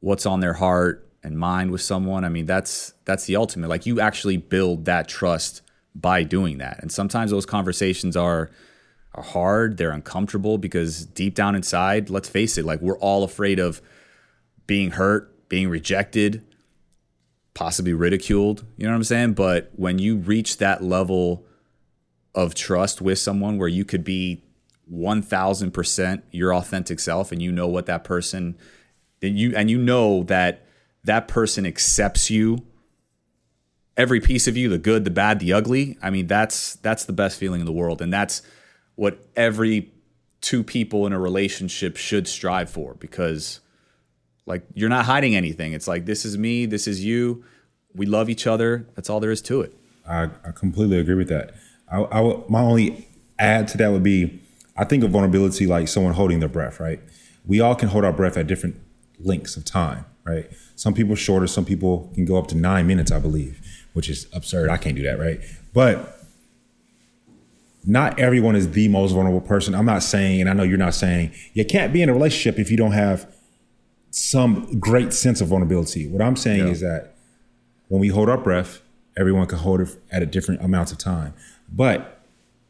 what's 0.00 0.26
on 0.26 0.40
their 0.40 0.54
heart 0.54 1.08
and 1.22 1.38
mind 1.38 1.70
with 1.70 1.82
someone, 1.82 2.24
I 2.24 2.28
mean, 2.28 2.46
that's 2.46 2.94
that's 3.04 3.26
the 3.26 3.36
ultimate. 3.36 3.68
Like 3.68 3.86
you 3.86 4.00
actually 4.00 4.38
build 4.38 4.86
that 4.86 5.08
trust 5.08 5.62
by 5.94 6.22
doing 6.22 6.58
that. 6.58 6.78
And 6.80 6.90
sometimes 6.90 7.30
those 7.30 7.46
conversations 7.46 8.16
are 8.16 8.50
are 9.14 9.22
hard, 9.24 9.76
they're 9.76 9.90
uncomfortable 9.90 10.56
because 10.56 11.04
deep 11.04 11.34
down 11.34 11.54
inside, 11.56 12.10
let's 12.10 12.28
face 12.28 12.56
it, 12.56 12.64
like 12.64 12.80
we're 12.80 12.98
all 12.98 13.24
afraid 13.24 13.58
of 13.58 13.82
being 14.66 14.92
hurt, 14.92 15.48
being 15.48 15.68
rejected, 15.68 16.44
possibly 17.54 17.92
ridiculed. 17.92 18.64
You 18.76 18.86
know 18.86 18.92
what 18.92 18.98
I'm 18.98 19.04
saying? 19.04 19.32
But 19.32 19.70
when 19.74 19.98
you 19.98 20.16
reach 20.16 20.58
that 20.58 20.82
level 20.82 21.44
of 22.36 22.54
trust 22.54 23.02
with 23.02 23.18
someone 23.18 23.58
where 23.58 23.68
you 23.68 23.84
could 23.84 24.04
be 24.04 24.44
1000% 24.92 26.22
your 26.30 26.54
authentic 26.54 27.00
self 27.00 27.32
and 27.32 27.40
you 27.40 27.52
know 27.52 27.68
what 27.68 27.86
that 27.86 28.04
person 28.04 28.56
and 29.22 29.38
you 29.38 29.54
and 29.56 29.70
you 29.70 29.78
know 29.78 30.22
that 30.24 30.66
that 31.04 31.28
person 31.28 31.64
accepts 31.64 32.30
you 32.30 32.64
every 33.96 34.20
piece 34.20 34.46
of 34.48 34.56
you 34.56 34.68
the 34.68 34.78
good 34.78 35.04
the 35.04 35.10
bad 35.10 35.38
the 35.38 35.52
ugly 35.52 35.96
i 36.02 36.10
mean 36.10 36.26
that's 36.26 36.76
that's 36.76 37.04
the 37.04 37.12
best 37.12 37.38
feeling 37.38 37.60
in 37.60 37.66
the 37.66 37.72
world 37.72 38.02
and 38.02 38.12
that's 38.12 38.42
what 38.96 39.24
every 39.36 39.92
two 40.40 40.64
people 40.64 41.06
in 41.06 41.12
a 41.12 41.18
relationship 41.18 41.96
should 41.96 42.26
strive 42.26 42.68
for 42.68 42.94
because 42.94 43.60
like 44.46 44.64
you're 44.74 44.88
not 44.88 45.04
hiding 45.04 45.36
anything 45.36 45.72
it's 45.72 45.86
like 45.86 46.06
this 46.06 46.24
is 46.24 46.36
me 46.36 46.66
this 46.66 46.88
is 46.88 47.04
you 47.04 47.44
we 47.94 48.06
love 48.06 48.28
each 48.28 48.46
other 48.46 48.88
that's 48.96 49.08
all 49.08 49.20
there 49.20 49.30
is 49.30 49.42
to 49.42 49.60
it 49.60 49.74
I, 50.10 50.24
I 50.44 50.50
completely 50.52 50.98
agree 50.98 51.14
with 51.14 51.28
that. 51.28 51.54
I, 51.90 52.02
I 52.02 52.42
my 52.48 52.60
only 52.60 53.08
add 53.38 53.68
to 53.68 53.78
that 53.78 53.92
would 53.92 54.02
be 54.02 54.40
I 54.80 54.84
think 54.84 55.04
of 55.04 55.10
vulnerability 55.10 55.66
like 55.66 55.88
someone 55.88 56.14
holding 56.14 56.40
their 56.40 56.48
breath, 56.48 56.80
right? 56.80 57.00
We 57.46 57.60
all 57.60 57.74
can 57.74 57.90
hold 57.90 58.02
our 58.02 58.14
breath 58.14 58.38
at 58.38 58.46
different 58.46 58.76
lengths 59.22 59.54
of 59.58 59.64
time, 59.66 60.06
right? 60.24 60.50
Some 60.74 60.94
people 60.94 61.14
shorter, 61.16 61.46
some 61.46 61.66
people 61.66 62.10
can 62.14 62.24
go 62.24 62.38
up 62.38 62.46
to 62.46 62.56
nine 62.56 62.86
minutes, 62.86 63.12
I 63.12 63.18
believe, 63.18 63.60
which 63.92 64.08
is 64.08 64.26
absurd. 64.32 64.70
I 64.70 64.78
can't 64.78 64.96
do 64.96 65.02
that, 65.02 65.18
right? 65.18 65.38
But 65.74 66.18
not 67.84 68.18
everyone 68.18 68.56
is 68.56 68.70
the 68.70 68.88
most 68.88 69.12
vulnerable 69.12 69.42
person. 69.42 69.74
I'm 69.74 69.84
not 69.84 70.02
saying, 70.02 70.40
and 70.40 70.48
I 70.48 70.54
know 70.54 70.62
you're 70.62 70.78
not 70.78 70.94
saying, 70.94 71.32
you 71.52 71.64
can't 71.66 71.92
be 71.92 72.00
in 72.00 72.08
a 72.08 72.14
relationship 72.14 72.58
if 72.58 72.70
you 72.70 72.78
don't 72.78 72.92
have 72.92 73.30
some 74.10 74.80
great 74.80 75.12
sense 75.12 75.42
of 75.42 75.48
vulnerability. 75.48 76.06
What 76.06 76.22
I'm 76.22 76.36
saying 76.36 76.66
Yeah. 76.66 76.72
is 76.72 76.80
that 76.80 77.14
when 77.88 78.00
we 78.00 78.08
hold 78.08 78.30
our 78.30 78.38
breath, 78.38 78.80
everyone 79.14 79.46
can 79.46 79.58
hold 79.58 79.82
it 79.82 79.94
at 80.10 80.22
a 80.22 80.26
different 80.26 80.62
amounts 80.62 80.90
of 80.90 80.96
time. 80.96 81.34
But 81.70 82.18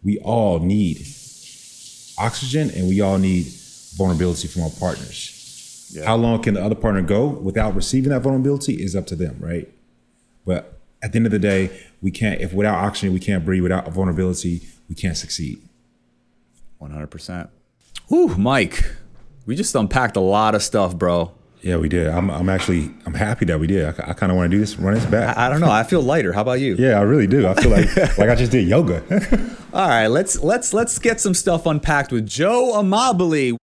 we 0.03 0.19
all 0.19 0.59
need 0.59 1.07
oxygen 2.21 2.71
and 2.71 2.89
we 2.89 3.01
all 3.01 3.19
need 3.19 3.47
vulnerability 3.97 4.49
from 4.49 4.63
our 4.63 4.71
partners. 4.71 5.37
How 6.05 6.17
long 6.17 6.41
can 6.43 6.55
the 6.55 6.65
other 6.65 6.77
partner 6.77 7.03
go 7.03 7.27
without 7.27 7.75
receiving 7.75 8.11
that 8.11 8.21
vulnerability 8.21 8.75
is 8.75 8.95
up 8.95 9.07
to 9.07 9.17
them, 9.17 9.37
right? 9.41 9.69
But 10.47 10.79
at 11.03 11.13
the 11.13 11.17
end 11.17 11.27
of 11.27 11.33
the 11.33 11.39
day, 11.39 11.71
we 12.01 12.11
can't, 12.11 12.41
if 12.41 12.53
without 12.53 12.77
oxygen, 12.77 13.13
we 13.13 13.19
can't 13.21 13.45
breathe, 13.45 13.63
without 13.63 13.89
vulnerability, 13.91 14.63
we 14.89 14.95
can't 14.95 15.17
succeed. 15.17 15.61
100% 16.81 17.49
Ooh, 18.13 18.29
mike 18.39 18.85
we 19.47 19.55
just 19.55 19.75
unpacked 19.75 20.17
a 20.17 20.21
lot 20.21 20.55
of 20.55 20.63
stuff 20.63 20.97
bro 20.97 21.31
Yeah, 21.63 21.77
we 21.77 21.91
did. 21.91 22.09
I'm, 22.09 22.31
I'm 22.31 22.49
actually, 22.49 22.91
I'm 23.05 23.13
happy 23.13 23.45
that 23.47 23.61
we 23.61 23.67
did. 23.67 23.85
I, 23.85 24.11
I 24.11 24.13
kind 24.15 24.33
of 24.33 24.37
want 24.37 24.51
to 24.51 24.57
do 24.57 24.61
this, 24.61 24.77
run 24.79 24.95
this 24.95 25.05
back. 25.05 25.37
i 25.37 25.51
don't 25.51 25.61
know 25.61 25.71
i 25.71 25.83
feel 25.83 26.01
lighter 26.01 26.33
how 26.33 26.41
about 26.41 26.61
you 26.61 26.77
yeah, 26.79 26.99
I 26.99 27.03
really 27.03 27.27
do. 27.27 27.47
I 27.47 27.55
feel 27.55 27.71
like, 27.71 27.95
like 28.19 28.31
I 28.31 28.35
just 28.35 28.51
did 28.53 28.67
yoga. 28.67 29.03
All 29.73 29.87
right, 29.89 30.09
let's 30.09 30.43
let's 30.43 30.75
let's 30.75 30.99
get 30.99 31.21
some 31.21 31.33
stuff 31.33 31.65
unpacked 31.65 32.11
with 32.11 32.27
Joe 32.27 32.73
Amabile. 32.75 33.57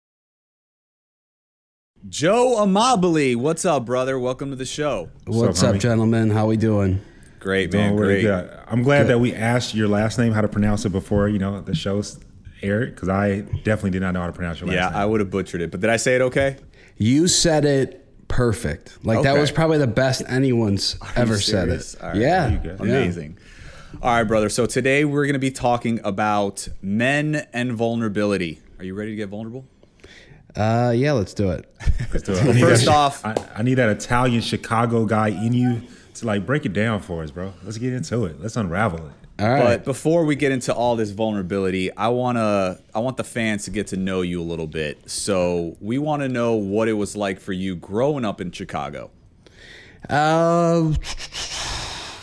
Joe 2.10 2.56
Amabile, 2.58 3.36
what's 3.36 3.64
up, 3.64 3.86
brother? 3.86 4.18
Welcome 4.18 4.50
to 4.50 4.56
the 4.56 4.66
show. 4.66 5.08
What's 5.26 5.62
up, 5.62 5.76
up, 5.76 5.80
gentlemen? 5.80 6.28
How 6.28 6.46
we 6.46 6.58
doing? 6.58 7.00
Great, 7.40 7.72
man. 7.72 7.88
Doing 7.90 8.00
really 8.00 8.22
Great. 8.22 8.22
good. 8.48 8.58
I'm 8.66 8.82
glad 8.82 9.04
that 9.08 9.18
we 9.18 9.34
asked 9.34 9.74
your 9.74 9.88
last 9.88 10.18
name 10.18 10.32
how 10.32 10.42
to 10.42 10.48
pronounce 10.48 10.84
it 10.84 10.90
before 10.90 11.28
you 11.28 11.38
know 11.38 11.62
the 11.62 11.74
show's 11.74 12.20
aired 12.60 12.94
because 12.94 13.08
I 13.08 13.40
definitely 13.40 13.90
did 13.92 14.02
not 14.02 14.12
know 14.12 14.20
how 14.20 14.26
to 14.26 14.32
pronounce 14.34 14.60
your 14.60 14.68
last 14.68 14.76
Yeah, 14.76 14.88
name. 14.90 14.98
I 14.98 15.06
would 15.06 15.20
have 15.20 15.30
butchered 15.30 15.62
it, 15.62 15.70
but 15.70 15.80
did 15.80 15.88
I 15.88 15.96
say 15.96 16.16
it 16.16 16.20
okay? 16.20 16.58
You 16.98 17.28
said 17.28 17.64
it 17.64 18.28
perfect. 18.28 18.98
Like 19.06 19.22
that 19.22 19.38
was 19.38 19.50
probably 19.50 19.78
the 19.78 19.86
best 19.86 20.22
anyone's 20.28 20.96
ever 21.16 21.38
said 21.38 21.70
it. 21.70 21.94
All 22.02 22.08
right, 22.10 22.16
yeah, 22.18 22.48
you 22.50 22.58
go. 22.58 22.84
yeah. 22.84 22.98
Amazing. 22.98 23.38
All 24.02 24.10
right, 24.14 24.24
brother. 24.24 24.48
So 24.48 24.66
today 24.66 25.04
we're 25.04 25.24
going 25.24 25.34
to 25.34 25.38
be 25.38 25.50
talking 25.50 26.00
about 26.04 26.68
men 26.82 27.46
and 27.52 27.72
vulnerability. 27.72 28.60
Are 28.78 28.84
you 28.84 28.94
ready 28.94 29.10
to 29.12 29.16
get 29.16 29.28
vulnerable? 29.30 29.64
Uh, 30.54 30.92
yeah, 30.94 31.12
let's 31.12 31.32
do 31.34 31.50
it. 31.50 31.68
Let's 32.12 32.22
do 32.22 32.32
it. 32.32 32.42
I 32.44 32.52
need 32.52 32.60
First 32.60 32.84
that- 32.86 32.94
off- 32.94 33.24
I, 33.24 33.34
I 33.56 33.62
need 33.62 33.74
that 33.74 33.88
Italian 33.88 34.40
Chicago 34.42 35.04
guy 35.06 35.28
in 35.28 35.52
you 35.52 35.82
to 36.14 36.26
like 36.26 36.44
break 36.46 36.66
it 36.66 36.72
down 36.72 37.00
for 37.00 37.22
us, 37.22 37.30
bro. 37.30 37.54
Let's 37.62 37.78
get 37.78 37.92
into 37.92 38.24
it. 38.26 38.40
Let's 38.40 38.56
unravel 38.56 38.98
it. 39.06 39.12
All 39.42 39.48
right. 39.48 39.62
But 39.64 39.84
before 39.84 40.24
we 40.24 40.36
get 40.36 40.52
into 40.52 40.72
all 40.72 40.94
this 40.96 41.10
vulnerability, 41.10 41.90
I 41.96 42.08
wanna 42.08 42.78
I 42.94 43.00
want 43.00 43.16
the 43.16 43.24
fans 43.24 43.64
to 43.64 43.70
get 43.72 43.88
to 43.88 43.96
know 43.96 44.20
you 44.20 44.40
a 44.40 44.44
little 44.44 44.68
bit. 44.68 45.10
So 45.10 45.76
we 45.80 45.98
want 45.98 46.22
to 46.22 46.28
know 46.28 46.54
what 46.54 46.86
it 46.88 46.92
was 46.92 47.16
like 47.16 47.40
for 47.40 47.52
you 47.52 47.74
growing 47.74 48.24
up 48.24 48.40
in 48.40 48.52
Chicago. 48.52 49.10
Uh, 50.08 50.92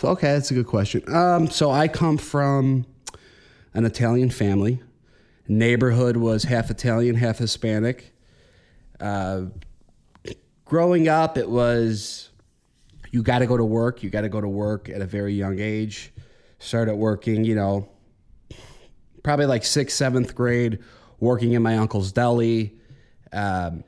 okay, 0.04 0.32
that's 0.32 0.50
a 0.50 0.54
good 0.54 0.66
question. 0.66 1.02
Um, 1.12 1.48
so 1.48 1.70
I 1.70 1.88
come 1.88 2.18
from 2.18 2.86
an 3.74 3.84
Italian 3.84 4.30
family. 4.30 4.82
neighborhood 5.48 6.16
was 6.16 6.44
half 6.44 6.70
Italian, 6.70 7.16
half 7.16 7.38
Hispanic. 7.38 8.14
Uh, 9.00 9.46
growing 10.64 11.08
up, 11.08 11.36
it 11.36 11.48
was 11.48 12.30
you 13.10 13.22
got 13.22 13.40
to 13.40 13.46
go 13.46 13.56
to 13.56 13.64
work. 13.64 14.02
You 14.02 14.10
got 14.10 14.22
to 14.22 14.28
go 14.28 14.40
to 14.40 14.48
work 14.48 14.88
at 14.88 15.02
a 15.02 15.06
very 15.06 15.34
young 15.34 15.58
age. 15.58 16.12
Started 16.58 16.94
working, 16.94 17.44
you 17.44 17.54
know, 17.54 17.88
probably 19.22 19.46
like 19.46 19.64
sixth, 19.64 19.96
seventh 19.96 20.34
grade, 20.34 20.78
working 21.20 21.52
in 21.52 21.62
my 21.62 21.76
uncle's 21.76 22.12
deli. 22.12 22.78
Um, 23.32 23.84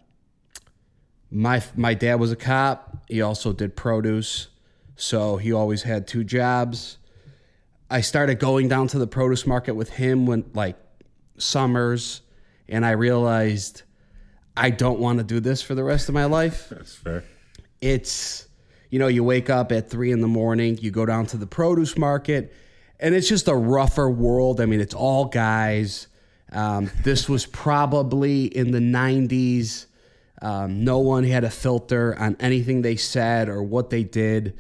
my 1.31 1.63
my 1.77 1.95
dad 1.95 2.17
was 2.17 2.33
a 2.33 2.37
cop. 2.37 3.05
He 3.09 3.23
also 3.23 3.53
did 3.53 3.77
produce, 3.77 4.49
so 4.97 5.37
he 5.37 5.53
always 5.53 5.83
had 5.83 6.07
two 6.07 6.25
jobs. 6.25 6.99
I 7.91 8.01
started 8.01 8.39
going 8.39 8.69
down 8.69 8.89
to 8.89 8.99
the 8.99 9.07
produce 9.07 9.47
market 9.47 9.75
with 9.75 9.91
him 9.91 10.27
when 10.27 10.51
like 10.55 10.77
summers, 11.39 12.23
and 12.69 12.85
I 12.85 12.93
realized 12.93 13.83
I 14.57 14.71
don't 14.71 15.01
want 15.01 15.19
to 15.19 15.25
do 15.25 15.41
this 15.41 15.63
for 15.63 15.75
the 15.75 15.85
rest 15.85 16.09
of 16.09 16.15
my 16.15 16.25
life. 16.25 16.69
That's 16.71 16.95
fair. 16.95 17.25
It's 17.81 18.49
you 18.91 18.99
know 18.99 19.09
you 19.09 19.25
wake 19.25 19.51
up 19.51 19.73
at 19.73 19.91
three 19.91 20.13
in 20.13 20.21
the 20.21 20.29
morning, 20.29 20.79
you 20.81 20.91
go 20.91 21.07
down 21.07 21.27
to 21.27 21.37
the 21.37 21.47
produce 21.47 21.99
market, 21.99 22.55
and 23.01 23.15
it's 23.15 23.29
just 23.29 23.49
a 23.49 23.55
rougher 23.55 24.09
world. 24.09 24.61
I 24.61 24.67
mean, 24.67 24.81
it's 24.81 24.95
all 24.95 25.27
guys. 25.27 26.07
Um, 26.53 26.91
this 27.03 27.29
was 27.29 27.47
probably 27.47 28.45
in 28.45 28.71
the 28.71 28.79
'90s. 28.79 29.87
Um, 30.41 30.85
no 30.85 30.99
one 30.99 31.25
had 31.25 31.43
a 31.43 31.51
filter 31.51 32.17
on 32.19 32.37
anything 32.39 32.83
they 32.83 32.97
said 32.97 33.49
or 33.49 33.63
what 33.63 33.91
they 33.91 34.05
did. 34.05 34.59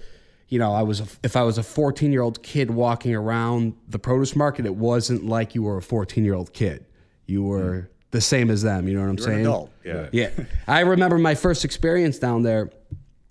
You 0.54 0.60
know, 0.60 0.72
I 0.72 0.82
was 0.82 1.00
a, 1.00 1.06
if 1.24 1.34
I 1.34 1.42
was 1.42 1.58
a 1.58 1.64
14 1.64 2.12
year 2.12 2.22
old 2.22 2.40
kid 2.44 2.70
walking 2.70 3.12
around 3.12 3.74
the 3.88 3.98
produce 3.98 4.36
market, 4.36 4.66
it 4.66 4.76
wasn't 4.76 5.26
like 5.26 5.56
you 5.56 5.64
were 5.64 5.78
a 5.78 5.82
14 5.82 6.24
year 6.24 6.34
old 6.34 6.52
kid. 6.52 6.86
You 7.26 7.42
were 7.42 7.90
the 8.12 8.20
same 8.20 8.50
as 8.50 8.62
them. 8.62 8.86
You 8.86 8.94
know 8.94 9.00
what 9.00 9.08
I'm 9.08 9.18
You're 9.18 9.28
an 9.30 9.34
saying? 9.34 9.46
adult. 9.46 9.72
Yeah. 9.84 10.08
Yeah. 10.12 10.30
I 10.68 10.82
remember 10.82 11.18
my 11.18 11.34
first 11.34 11.64
experience 11.64 12.20
down 12.20 12.44
there. 12.44 12.70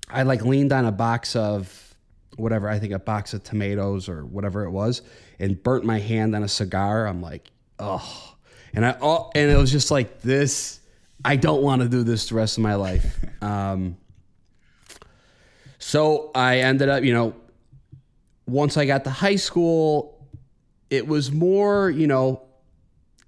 I 0.09 0.23
like 0.23 0.43
leaned 0.43 0.73
on 0.73 0.83
a 0.83 0.91
box 0.91 1.37
of 1.37 1.95
whatever, 2.35 2.67
I 2.67 2.77
think 2.77 2.91
a 2.91 2.99
box 2.99 3.33
of 3.33 3.41
tomatoes 3.41 4.09
or 4.09 4.25
whatever 4.25 4.65
it 4.65 4.71
was, 4.71 5.01
and 5.39 5.63
burnt 5.63 5.85
my 5.85 5.99
hand 5.99 6.35
on 6.35 6.43
a 6.43 6.49
cigar. 6.49 7.07
I'm 7.07 7.21
like, 7.21 7.49
oh. 7.79 8.35
And 8.73 8.85
I 8.85 8.97
oh, 8.99 9.31
and 9.33 9.49
it 9.49 9.55
was 9.55 9.71
just 9.71 9.91
like 9.91 10.19
this. 10.23 10.81
I 11.23 11.37
don't 11.37 11.61
want 11.63 11.83
to 11.83 11.87
do 11.87 12.03
this 12.03 12.27
the 12.27 12.35
rest 12.35 12.57
of 12.57 12.63
my 12.63 12.75
life. 12.75 13.17
Um, 13.43 13.97
so 15.93 16.31
I 16.33 16.61
ended 16.61 16.89
up, 16.89 17.03
you 17.03 17.13
know, 17.13 17.35
once 18.47 18.77
I 18.77 18.85
got 18.87 19.03
to 19.03 19.11
high 19.11 19.35
school, 19.35 20.27
it 20.89 21.07
was 21.07 21.31
more, 21.31 21.87
you 21.87 22.07
know, 22.07 22.41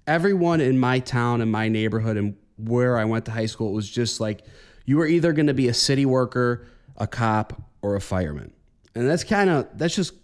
everyone 0.04 0.60
in 0.60 0.76
my 0.76 0.98
town 0.98 1.42
and 1.42 1.52
my 1.52 1.68
neighborhood 1.68 2.16
and 2.16 2.36
where 2.56 2.98
I 2.98 3.04
went 3.04 3.24
to 3.26 3.30
high 3.30 3.46
school, 3.46 3.68
it 3.68 3.74
was 3.74 3.88
just 3.88 4.18
like 4.18 4.40
you 4.84 4.96
were 4.96 5.06
either 5.06 5.32
going 5.32 5.46
to 5.46 5.54
be 5.54 5.68
a 5.68 5.74
city 5.74 6.06
worker, 6.06 6.66
a 6.96 7.06
cop, 7.06 7.62
or 7.82 7.94
a 7.94 8.00
fireman. 8.00 8.52
And 8.96 9.08
that's 9.08 9.22
kind 9.22 9.48
of, 9.48 9.68
that's 9.78 9.94
just 9.94 10.14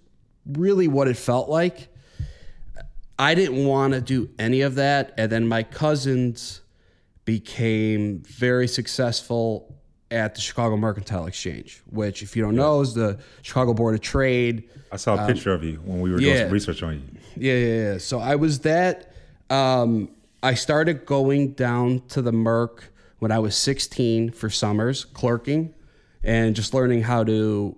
really 0.44 0.88
what 0.88 1.07
it 1.07 1.16
felt 1.16 1.48
like. 1.48 1.94
I 3.20 3.37
didn't 3.37 3.64
want 3.64 3.92
to 3.92 4.00
do 4.00 4.31
any 4.37 4.62
of 4.62 4.74
that. 4.74 5.14
And 5.16 5.31
then 5.31 5.46
my 5.46 5.62
cousins 5.62 6.61
became 7.24 8.18
very 8.26 8.66
successful 8.66 9.71
at 10.12 10.35
the 10.35 10.40
Chicago 10.40 10.77
Mercantile 10.77 11.27
Exchange, 11.27 11.83
which, 11.90 12.22
if 12.22 12.37
you 12.37 12.42
don't 12.42 12.55
know, 12.55 12.83
is 12.83 12.94
the 12.94 13.18
Chicago 13.40 13.72
Board 13.72 13.94
of 13.94 14.03
Trade. 14.03 14.68
I 14.92 14.96
saw 14.96 15.22
a 15.22 15.27
picture 15.27 15.53
of 15.53 15.64
you 15.64 15.77
when 15.85 16.01
we 16.01 16.12
were 16.12 16.18
doing 16.18 16.37
some 16.37 16.51
research 16.51 16.83
on 16.83 16.94
you. 16.94 17.03
Yeah, 17.37 17.55
yeah, 17.55 17.92
yeah. 17.92 17.98
So 17.98 18.20
I 18.20 18.37
was 18.37 18.61
that. 18.61 19.12
Um, 19.48 20.11
I 20.42 20.55
started 20.55 21.07
going 21.07 21.53
down 21.53 22.03
to 22.09 22.20
the 22.20 22.33
Merc 22.33 22.92
when 23.20 23.33
I 23.33 23.38
was 23.38 23.57
16 23.57 24.31
for 24.31 24.51
summers, 24.51 25.05
clerking, 25.07 25.75
and 26.22 26.55
just 26.55 26.75
learning 26.75 27.03
how 27.03 27.25
to 27.25 27.77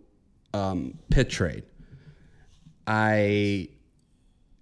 um, 0.52 0.98
pit 1.10 1.30
trade. 1.30 1.62
I, 2.86 3.68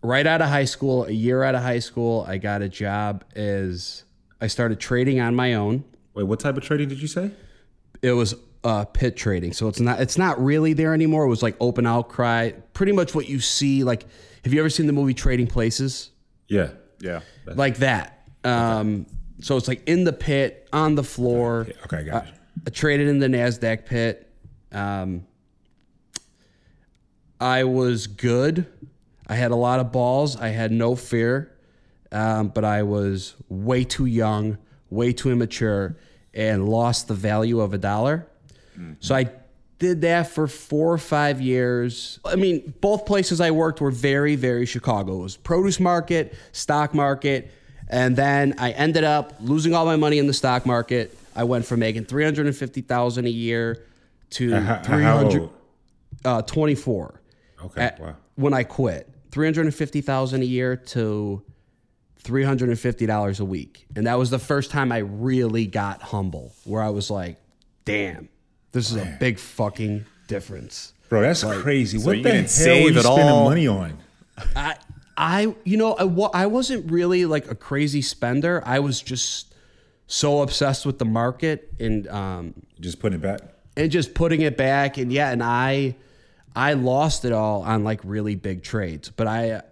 right 0.03 0.27
out 0.27 0.43
of 0.43 0.49
high 0.49 0.65
school, 0.65 1.07
a 1.07 1.11
year 1.11 1.43
out 1.43 1.55
of 1.55 1.63
high 1.63 1.79
school, 1.79 2.25
I 2.29 2.37
got 2.37 2.61
a 2.61 2.69
job 2.69 3.25
as 3.35 4.05
I 4.41 4.49
started 4.49 4.79
trading 4.79 5.21
on 5.21 5.35
my 5.35 5.55
own. 5.55 5.85
Wait, 6.15 6.25
what 6.25 6.41
type 6.41 6.57
of 6.57 6.63
trading 6.63 6.89
did 6.89 7.01
you 7.01 7.09
say? 7.09 7.31
It 8.03 8.13
was 8.13 8.35
uh, 8.65 8.85
pit 8.85 9.17
trading, 9.17 9.53
so 9.53 9.69
it's 9.69 9.81
not 9.81 10.01
it's 10.01 10.19
not 10.19 10.43
really 10.43 10.73
there 10.73 10.93
anymore. 10.95 11.25
It 11.25 11.29
was 11.29 11.43
like 11.43 11.57
open 11.61 11.87
outcry, 11.87 12.51
pretty 12.75 12.93
much 12.93 13.15
what 13.15 13.29
you 13.29 13.41
see. 13.41 13.85
Like, 13.85 14.05
have 14.45 14.53
you 14.53 14.61
ever 14.61 14.71
seen 14.71 14.87
the 14.87 14.93
movie 14.93 15.15
Trading 15.15 15.47
Places? 15.47 16.11
Yeah. 16.49 16.71
Yeah. 17.01 17.21
like 17.47 17.79
that. 17.79 18.29
Um, 18.45 19.07
so 19.41 19.57
it's 19.57 19.69
like 19.69 19.83
in 19.89 20.05
the 20.05 20.13
pit, 20.13 20.69
on 20.73 20.95
the 20.95 21.03
floor. 21.03 21.67
Okay, 21.85 22.05
got 22.05 22.27
it. 22.27 22.35
I 22.67 22.71
traded 22.71 23.09
in 23.09 23.19
the 23.19 23.27
Nasdaq 23.27 23.87
pit. 23.87 24.31
Um, 24.71 25.27
I 27.41 27.65
was 27.65 28.07
good. 28.07 28.67
I 29.27 29.35
had 29.35 29.51
a 29.51 29.57
lot 29.57 29.81
of 29.81 29.91
balls. 29.91 30.37
I 30.37 30.49
had 30.49 30.71
no 30.71 30.95
fear, 30.95 31.53
um, 32.13 32.49
but 32.49 32.65
I 32.65 32.83
was 32.85 33.35
way 33.49 33.83
too 33.83 34.07
young, 34.07 34.59
way 34.91 35.13
too 35.13 35.31
immature, 35.31 35.97
and 36.35 36.69
lost 36.69 37.09
the 37.09 37.15
value 37.15 37.61
of 37.61 37.75
a 37.75 37.79
dollar. 37.79 38.27
So 39.01 39.15
I 39.15 39.31
did 39.79 40.01
that 40.01 40.29
for 40.29 40.47
four 40.49 40.93
or 40.93 40.99
five 40.99 41.41
years. 41.41 42.19
I 42.25 42.37
mean, 42.37 42.73
both 42.81 43.05
places 43.05 43.41
I 43.41 43.51
worked 43.51 43.81
were 43.81 43.91
very, 43.91 44.35
very 44.35 44.65
Chicago. 44.67 45.21
It 45.21 45.23
was 45.23 45.37
produce 45.37 45.79
market, 45.79 46.35
stock 46.53 46.95
market, 46.95 47.51
and 47.89 48.17
then 48.17 48.55
I 48.59 48.71
ended 48.71 49.05
up 49.05 49.35
losing 49.41 49.75
all 49.75 49.85
my 49.85 49.97
money 49.97 50.19
in 50.19 50.27
the 50.27 50.33
stock 50.33 50.65
market. 50.67 51.17
I 51.37 51.45
went 51.45 51.67
from 51.67 51.81
making 51.81 52.07
three 52.07 52.25
hundred 52.25 52.47
and 52.47 52.57
fifty 52.57 52.81
thousand 52.81 53.27
a 53.27 53.31
year 53.31 53.85
to 54.31 54.55
Uh, 54.55 54.83
three 54.83 55.03
hundred 55.03 55.51
uh, 56.25 56.43
twenty 56.43 56.75
four. 56.75 57.21
Okay, 57.63 57.91
wow. 58.01 58.17
When 58.37 58.55
I 58.55 58.65
quit, 58.65 59.09
three 59.31 59.47
hundred 59.47 59.67
and 59.67 59.75
fifty 59.75 60.01
thousand 60.01 60.43
a 60.43 60.47
year 60.47 60.77
to 60.77 61.43
three 62.23 62.45
hundred 62.45 62.69
and 62.71 62.79
fifty 62.79 63.07
dollars 63.07 63.41
a 63.41 63.45
week, 63.45 63.87
and 63.97 64.07
that 64.07 64.19
was 64.19 64.31
the 64.31 64.39
first 64.39 64.71
time 64.71 64.93
I 64.93 64.99
really 64.99 65.67
got 65.67 66.03
humble, 66.03 66.53
where 66.65 66.83
I 66.83 66.89
was 66.91 67.11
like, 67.11 67.37
"Damn, 67.85 68.29
this 68.73 68.91
is 68.91 68.97
a 68.97 69.17
big 69.21 69.39
fucking 69.39 70.05
difference." 70.29 70.93
Bro, 71.09 71.23
that's 71.23 71.43
crazy. 71.45 71.99
so 71.99 72.07
what 72.07 72.17
you 72.19 72.23
the 72.23 72.31
hell 72.31 72.39
didn't 72.39 72.67
are 72.67 72.91
you 72.91 73.01
spending 73.01 73.29
all? 73.29 73.45
money 73.45 73.67
on? 73.69 73.99
I, 74.57 74.77
I, 75.17 75.55
you 75.65 75.77
know, 75.77 75.93
I, 75.95 76.43
I 76.45 76.47
wasn't 76.47 76.91
really 76.91 77.27
like 77.27 77.51
a 77.51 77.55
crazy 77.55 78.01
spender. 78.01 78.63
I 78.65 78.79
was 78.79 79.03
just 79.03 79.55
so 80.07 80.41
obsessed 80.41 80.87
with 80.87 80.99
the 80.99 81.05
market 81.05 81.71
and 81.79 82.09
um, 82.09 82.55
Just 82.81 82.99
putting 82.99 83.19
it 83.19 83.23
back. 83.23 83.41
and 83.77 83.91
just 83.91 84.15
putting 84.15 84.41
it 84.41 84.57
back 84.57 84.99
and 84.99 85.11
yeah 85.13 85.31
and 85.31 85.43
i 85.43 85.95
i 86.55 86.75
lost 86.75 87.25
it 87.25 87.33
all 87.33 87.63
on 87.63 87.83
like 87.85 88.01
really 88.05 88.35
big 88.35 88.63
trades 88.63 89.09
but 89.11 89.27
i 89.27 89.63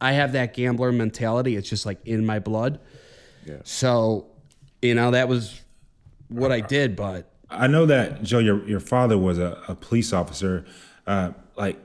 i 0.00 0.12
have 0.12 0.32
that 0.32 0.54
gambler 0.54 0.92
mentality 0.92 1.56
it's 1.56 1.68
just 1.68 1.86
like 1.86 1.98
in 2.06 2.24
my 2.24 2.38
blood 2.38 2.80
Yeah. 3.44 3.56
so 3.64 4.26
you 4.82 4.94
know 4.94 5.10
that 5.10 5.28
was 5.28 5.60
what 6.28 6.52
i 6.52 6.60
did 6.60 6.96
but 6.96 7.32
I 7.50 7.66
know 7.66 7.86
that 7.86 8.22
Joe, 8.22 8.38
your 8.38 8.66
your 8.68 8.80
father 8.80 9.16
was 9.16 9.38
a, 9.38 9.62
a 9.68 9.74
police 9.74 10.12
officer. 10.12 10.64
Uh, 11.06 11.32
like, 11.56 11.78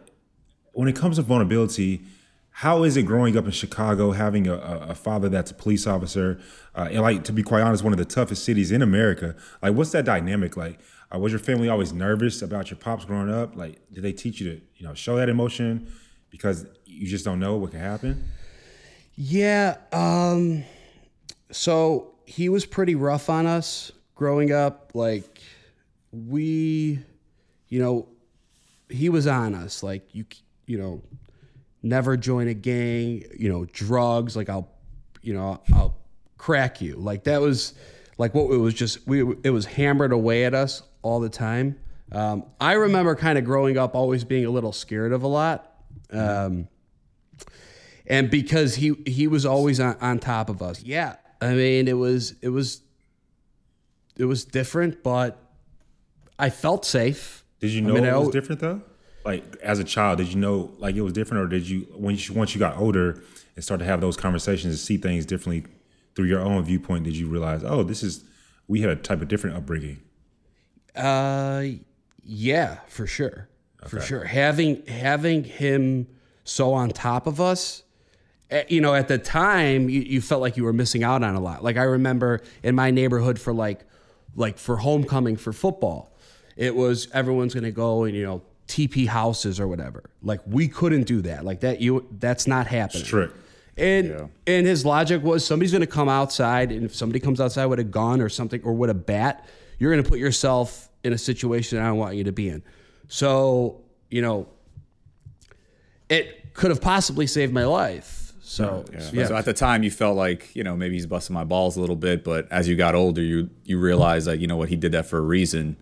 when 0.74 0.88
it 0.90 0.96
comes 0.96 1.16
to 1.16 1.22
vulnerability, 1.22 2.02
how 2.52 2.84
is 2.84 2.98
it 2.98 3.04
growing 3.04 3.38
up 3.38 3.46
in 3.46 3.52
Chicago 3.52 4.12
having 4.12 4.48
a, 4.48 4.56
a, 4.56 4.96
father 4.96 5.30
that's 5.30 5.52
a 5.52 5.54
police 5.54 5.88
officer? 5.88 6.40
Uh, 6.76 6.90
and 6.92 7.02
like, 7.02 7.24
to 7.24 7.32
be 7.32 7.42
quite 7.42 7.62
honest, 7.62 7.84
one 7.84 7.94
of 7.94 8.00
the 8.00 8.06
toughest 8.06 8.44
cities 8.44 8.72
in 8.72 8.82
America. 8.82 9.36
Like, 9.62 9.74
what's 9.74 9.92
that 9.92 10.04
dynamic 10.04 10.58
like? 10.58 10.80
Uh, 11.14 11.20
was 11.20 11.32
your 11.32 11.40
family 11.40 11.70
always 11.70 11.94
nervous 11.94 12.42
about 12.42 12.70
your 12.70 12.78
pops 12.78 13.06
growing 13.06 13.32
up? 13.32 13.56
Like, 13.56 13.80
did 13.94 14.04
they 14.04 14.12
teach 14.14 14.42
you 14.42 14.52
to 14.52 14.62
you 14.76 14.86
know 14.86 14.94
show 14.94 15.16
that 15.16 15.30
emotion 15.30 15.90
because 16.34 16.66
you 16.86 17.08
just 17.08 17.24
don't 17.24 17.40
know 17.40 17.56
what 17.56 17.72
can 17.72 17.80
happen? 17.80 18.26
yeah 19.16 19.78
um 19.92 20.64
so 21.52 22.14
he 22.26 22.50
was 22.50 22.66
pretty 22.66 22.96
rough 22.96 23.30
on 23.30 23.46
us 23.46 23.92
growing 24.16 24.52
up. 24.52 24.92
Like 24.94 25.42
we 26.12 27.00
you 27.70 27.80
know 27.80 28.08
he 28.90 29.10
was 29.10 29.28
on 29.28 29.56
us. 29.56 29.84
Like 29.84 30.14
you 30.14 30.26
you 30.66 30.78
know 30.78 31.02
never 31.82 32.16
join 32.16 32.48
a 32.48 32.54
gang 32.54 33.22
you 33.38 33.50
know 33.50 33.66
drugs 33.66 34.38
like 34.38 34.48
i'll 34.48 34.72
you 35.22 35.34
know 35.34 35.62
i'll 35.74 35.98
crack 36.38 36.82
you. 36.82 36.96
Like 36.96 37.26
that 37.26 37.42
was 37.42 37.74
like 38.18 38.34
what 38.34 38.52
it 38.52 38.58
was 38.58 38.74
just 38.74 39.06
we 39.08 39.22
it 39.44 39.50
was 39.52 39.66
hammered 39.66 40.12
away 40.12 40.46
at 40.46 40.54
us 40.54 40.84
all 41.02 41.20
the 41.20 41.30
time. 41.30 41.78
Um, 42.12 42.46
i 42.62 42.74
remember 42.74 43.16
kind 43.16 43.40
of 43.40 43.46
growing 43.46 43.78
up 43.78 43.96
always 43.96 44.24
being 44.24 44.46
a 44.46 44.50
little 44.52 44.72
scared 44.72 45.14
of 45.14 45.24
a 45.24 45.28
lot 45.28 45.73
um, 46.14 46.68
and 48.08 48.30
because 48.30 48.76
he 48.76 48.94
he 49.06 49.28
was 49.28 49.46
always 49.46 49.80
on, 49.80 49.96
on 50.02 50.20
top 50.20 50.50
of 50.50 50.62
us 50.62 50.84
yeah 50.84 51.16
i 51.42 51.54
mean 51.54 51.88
it 51.88 51.94
was 51.98 52.36
it 52.42 52.50
was 52.50 52.82
it 54.18 54.26
was 54.26 54.46
different 54.46 55.02
but 55.04 55.40
i 56.40 56.50
felt 56.50 56.86
safe 56.86 57.44
Did 57.60 57.72
you 57.72 57.82
I 57.82 57.86
know 57.88 57.94
mean, 57.96 58.04
it 58.06 58.14
was 58.14 58.28
al- 58.28 58.32
different 58.32 58.62
though? 58.62 58.82
like 59.26 59.44
as 59.64 59.80
a 59.80 59.86
child, 59.86 60.18
did 60.18 60.28
you 60.34 60.40
know 60.40 60.72
like 60.80 60.96
it 60.96 61.02
was 61.02 61.14
different, 61.14 61.46
or 61.46 61.48
did 61.48 61.66
you 61.70 61.88
when 61.96 62.18
you 62.18 62.34
once 62.34 62.54
you 62.54 62.60
got 62.60 62.76
older 62.78 63.24
and 63.56 63.64
started 63.64 63.86
to 63.86 63.90
have 63.90 64.02
those 64.02 64.18
conversations 64.18 64.74
and 64.74 64.78
see 64.78 64.98
things 64.98 65.26
differently 65.26 65.66
through 66.14 66.26
your 66.26 66.42
own 66.42 66.62
viewpoint? 66.66 67.06
Did 67.06 67.16
you 67.16 67.28
realize, 67.30 67.64
oh, 67.64 67.84
this 67.84 68.04
is 68.04 68.26
we 68.68 68.82
had 68.82 68.90
a 68.90 68.98
type 68.98 69.22
of 69.22 69.30
different 69.30 69.56
upbringing? 69.56 70.02
Uh, 70.94 71.64
yeah, 72.22 72.80
for 72.90 73.08
sure, 73.08 73.48
for 73.90 74.02
sure. 74.02 74.24
Having 74.24 74.86
having 74.86 75.44
him 75.44 76.08
so 76.44 76.74
on 76.74 76.90
top 76.90 77.28
of 77.28 77.40
us, 77.40 77.84
eh, 78.50 78.64
you 78.68 78.82
know, 78.82 78.94
at 78.94 79.08
the 79.08 79.18
time 79.18 79.90
you, 79.90 80.02
you 80.02 80.22
felt 80.22 80.42
like 80.42 80.58
you 80.58 80.64
were 80.64 80.74
missing 80.74 81.04
out 81.04 81.24
on 81.24 81.36
a 81.36 81.40
lot. 81.40 81.64
Like 81.64 81.78
I 81.78 81.84
remember 81.84 82.42
in 82.62 82.76
my 82.76 82.92
neighborhood 82.92 83.40
for 83.40 83.54
like 83.54 83.86
like 84.36 84.58
for 84.58 84.78
homecoming 84.78 85.38
for 85.38 85.54
football, 85.54 86.16
it 86.56 86.76
was 86.76 87.08
everyone's 87.14 87.54
gonna 87.54 87.72
go 87.72 88.04
and 88.04 88.16
you 88.16 88.26
know 88.26 88.42
TP 88.68 89.08
houses 89.08 89.60
or 89.60 89.68
whatever. 89.68 90.04
Like 90.22 90.42
we 90.46 90.68
couldn't 90.68 91.04
do 91.04 91.22
that. 91.24 91.46
Like 91.46 91.62
that 91.62 91.82
you 91.82 92.08
that's 92.20 92.48
not 92.48 92.68
happening. 92.68 93.06
Strict. 93.06 93.36
And 93.78 94.30
and 94.46 94.68
his 94.68 94.86
logic 94.86 95.24
was 95.24 95.46
somebody's 95.46 95.72
going 95.72 95.82
to 95.82 95.88
come 95.88 96.08
outside, 96.08 96.72
and 96.72 96.86
if 96.86 96.94
somebody 96.94 97.20
comes 97.20 97.42
outside 97.42 97.66
with 97.66 97.80
a 97.80 97.84
gun 97.84 98.22
or 98.22 98.30
something 98.30 98.62
or 98.64 98.74
with 98.74 98.92
a 98.92 98.96
bat, 98.96 99.48
you're 99.80 99.92
going 99.92 100.04
to 100.04 100.08
put 100.08 100.20
yourself 100.20 100.90
in 101.04 101.12
a 101.12 101.18
situation 101.18 101.80
I 101.80 101.88
don't 101.88 101.98
want 101.98 102.16
you 102.16 102.24
to 102.26 102.32
be 102.32 102.50
in. 102.50 102.62
So 103.14 103.82
you 104.10 104.24
know, 104.24 104.48
it 106.10 106.54
could 106.56 106.72
have 106.72 106.82
possibly 106.82 107.28
saved 107.28 107.54
my 107.54 107.64
life. 107.66 108.34
So 108.42 108.86
yeah, 109.14 109.26
So 109.28 109.36
at 109.36 109.46
the 109.46 109.54
time, 109.54 109.84
you 109.84 109.92
felt 109.92 110.18
like 110.18 110.56
you 110.56 110.64
know 110.64 110.76
maybe 110.76 110.96
he's 110.96 111.06
busting 111.06 111.34
my 111.34 111.44
balls 111.44 111.78
a 111.78 111.80
little 111.82 111.96
bit, 111.96 112.24
but 112.24 112.52
as 112.52 112.68
you 112.68 112.76
got 112.76 112.96
older, 112.96 113.22
you 113.22 113.52
you 113.66 113.80
realize 113.80 114.26
that 114.26 114.40
you 114.40 114.48
know 114.48 114.58
what 114.58 114.70
he 114.70 114.76
did 114.76 114.94
that 114.94 115.06
for 115.06 115.20
a 115.20 115.22
reason, 115.22 115.78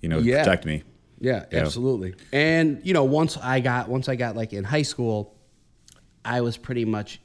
you 0.00 0.08
know, 0.08 0.18
to 0.18 0.24
Yeah. 0.26 0.38
protect 0.42 0.66
me. 0.66 0.82
Yeah, 1.20 1.44
absolutely. 1.52 2.14
And 2.32 2.80
you 2.82 2.94
know, 2.94 3.04
once 3.04 3.36
I 3.36 3.60
got 3.60 3.88
once 3.88 4.08
I 4.08 4.16
got 4.16 4.34
like 4.34 4.52
in 4.52 4.64
high 4.64 4.82
school, 4.82 5.36
I 6.24 6.40
was 6.40 6.56
pretty 6.56 6.84
much, 6.84 7.20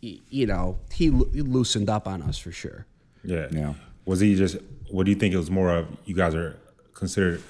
you 0.00 0.46
know, 0.46 0.78
he 0.90 1.10
lo- 1.10 1.28
he 1.34 1.42
loosened 1.42 1.90
up 1.90 2.08
on 2.08 2.22
us 2.22 2.38
for 2.38 2.50
sure. 2.50 2.86
Yeah. 3.24 3.48
Yeah. 3.50 3.74
Was 4.06 4.20
he 4.20 4.36
just? 4.36 4.56
What 4.90 5.04
do 5.04 5.10
you 5.10 5.16
think 5.18 5.34
it 5.34 5.38
was 5.38 5.50
more 5.50 5.70
of? 5.70 5.86
You 6.06 6.14
guys 6.14 6.34
are 6.34 6.56
considered 6.94 7.42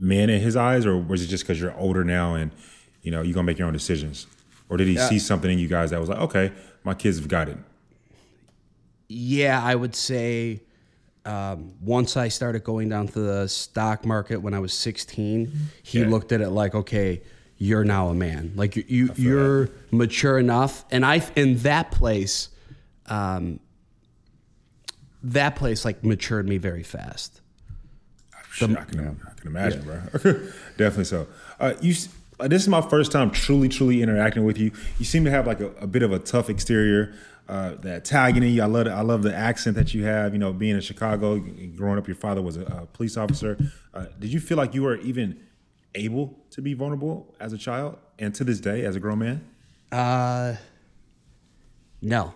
men 0.00 0.30
in 0.30 0.40
his 0.40 0.56
eyes, 0.56 0.86
or 0.86 0.96
was 0.96 1.22
it 1.22 1.26
just 1.28 1.44
because 1.44 1.60
you're 1.60 1.76
older 1.76 2.02
now 2.02 2.34
and 2.34 2.50
you 3.02 3.10
know 3.10 3.22
you're 3.22 3.34
gonna 3.34 3.44
make 3.44 3.58
your 3.58 3.68
own 3.68 3.72
decisions, 3.72 4.26
or 4.68 4.76
did 4.76 4.88
he 4.88 4.96
see 4.96 5.18
something 5.18 5.50
in 5.50 5.58
you 5.58 5.68
guys 5.68 5.90
that 5.90 6.00
was 6.00 6.08
like, 6.08 6.18
okay, 6.18 6.52
my 6.82 6.94
kids 6.94 7.18
have 7.18 7.28
got 7.28 7.48
it? 7.48 7.58
Yeah, 9.08 9.62
I 9.62 9.74
would 9.74 9.94
say 9.94 10.62
um, 11.24 11.74
once 11.80 12.16
I 12.16 12.28
started 12.28 12.64
going 12.64 12.88
down 12.88 13.08
to 13.08 13.20
the 13.20 13.48
stock 13.48 14.06
market 14.06 14.38
when 14.38 14.54
I 14.54 14.58
was 14.58 14.72
16, 14.72 15.52
he 15.82 16.04
looked 16.04 16.32
at 16.32 16.40
it 16.40 16.50
like, 16.50 16.74
okay, 16.74 17.22
you're 17.58 17.84
now 17.84 18.08
a 18.08 18.14
man. 18.14 18.52
Like 18.56 18.76
you, 18.76 18.84
you 18.88 19.10
you're 19.16 19.68
mature 19.90 20.38
enough. 20.38 20.84
And 20.90 21.04
I, 21.04 21.22
in 21.36 21.58
that 21.58 21.90
place, 21.90 22.48
um, 23.06 23.60
that 25.22 25.56
place 25.56 25.84
like 25.84 26.02
matured 26.02 26.48
me 26.48 26.56
very 26.56 26.82
fast. 26.82 27.39
Shit, 28.52 28.70
I 28.70 28.84
can, 28.84 29.20
I 29.26 29.40
can 29.40 29.46
imagine, 29.46 29.82
bro. 29.82 30.00
Definitely 30.76 31.04
so. 31.04 31.26
Uh, 31.58 31.74
you, 31.80 31.94
uh, 32.40 32.48
this 32.48 32.62
is 32.62 32.68
my 32.68 32.80
first 32.80 33.12
time 33.12 33.30
truly, 33.30 33.68
truly 33.68 34.02
interacting 34.02 34.44
with 34.44 34.58
you. 34.58 34.72
You 34.98 35.04
seem 35.04 35.24
to 35.24 35.30
have 35.30 35.46
like 35.46 35.60
a, 35.60 35.68
a 35.72 35.86
bit 35.86 36.02
of 36.02 36.12
a 36.12 36.18
tough 36.18 36.50
exterior. 36.50 37.14
Uh, 37.48 37.74
the 37.74 37.96
Italian 37.96 38.42
in 38.42 38.52
you, 38.52 38.62
I 38.62 38.66
love. 38.66 38.86
I 38.86 39.00
love 39.02 39.22
the 39.22 39.34
accent 39.34 39.76
that 39.76 39.92
you 39.92 40.04
have. 40.04 40.32
You 40.32 40.38
know, 40.38 40.52
being 40.52 40.76
in 40.76 40.80
Chicago, 40.80 41.38
growing 41.76 41.98
up, 41.98 42.06
your 42.06 42.16
father 42.16 42.42
was 42.42 42.56
a, 42.56 42.62
a 42.62 42.86
police 42.86 43.16
officer. 43.16 43.58
Uh, 43.92 44.06
did 44.18 44.32
you 44.32 44.40
feel 44.40 44.56
like 44.56 44.74
you 44.74 44.82
were 44.82 44.96
even 44.98 45.40
able 45.94 46.38
to 46.50 46.62
be 46.62 46.74
vulnerable 46.74 47.34
as 47.40 47.52
a 47.52 47.58
child, 47.58 47.98
and 48.18 48.34
to 48.36 48.44
this 48.44 48.60
day, 48.60 48.84
as 48.84 48.94
a 48.94 49.00
grown 49.00 49.18
man? 49.18 49.44
Uh, 49.90 50.54
no. 52.00 52.34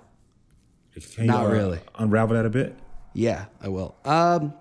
Can 1.15 1.27
Not 1.27 1.43
you, 1.43 1.49
uh, 1.49 1.51
really. 1.51 1.81
Unravel 1.97 2.37
that 2.37 2.47
a 2.47 2.51
bit. 2.51 2.77
Yeah, 3.15 3.47
I 3.61 3.69
will. 3.69 3.97
Um, 4.05 4.55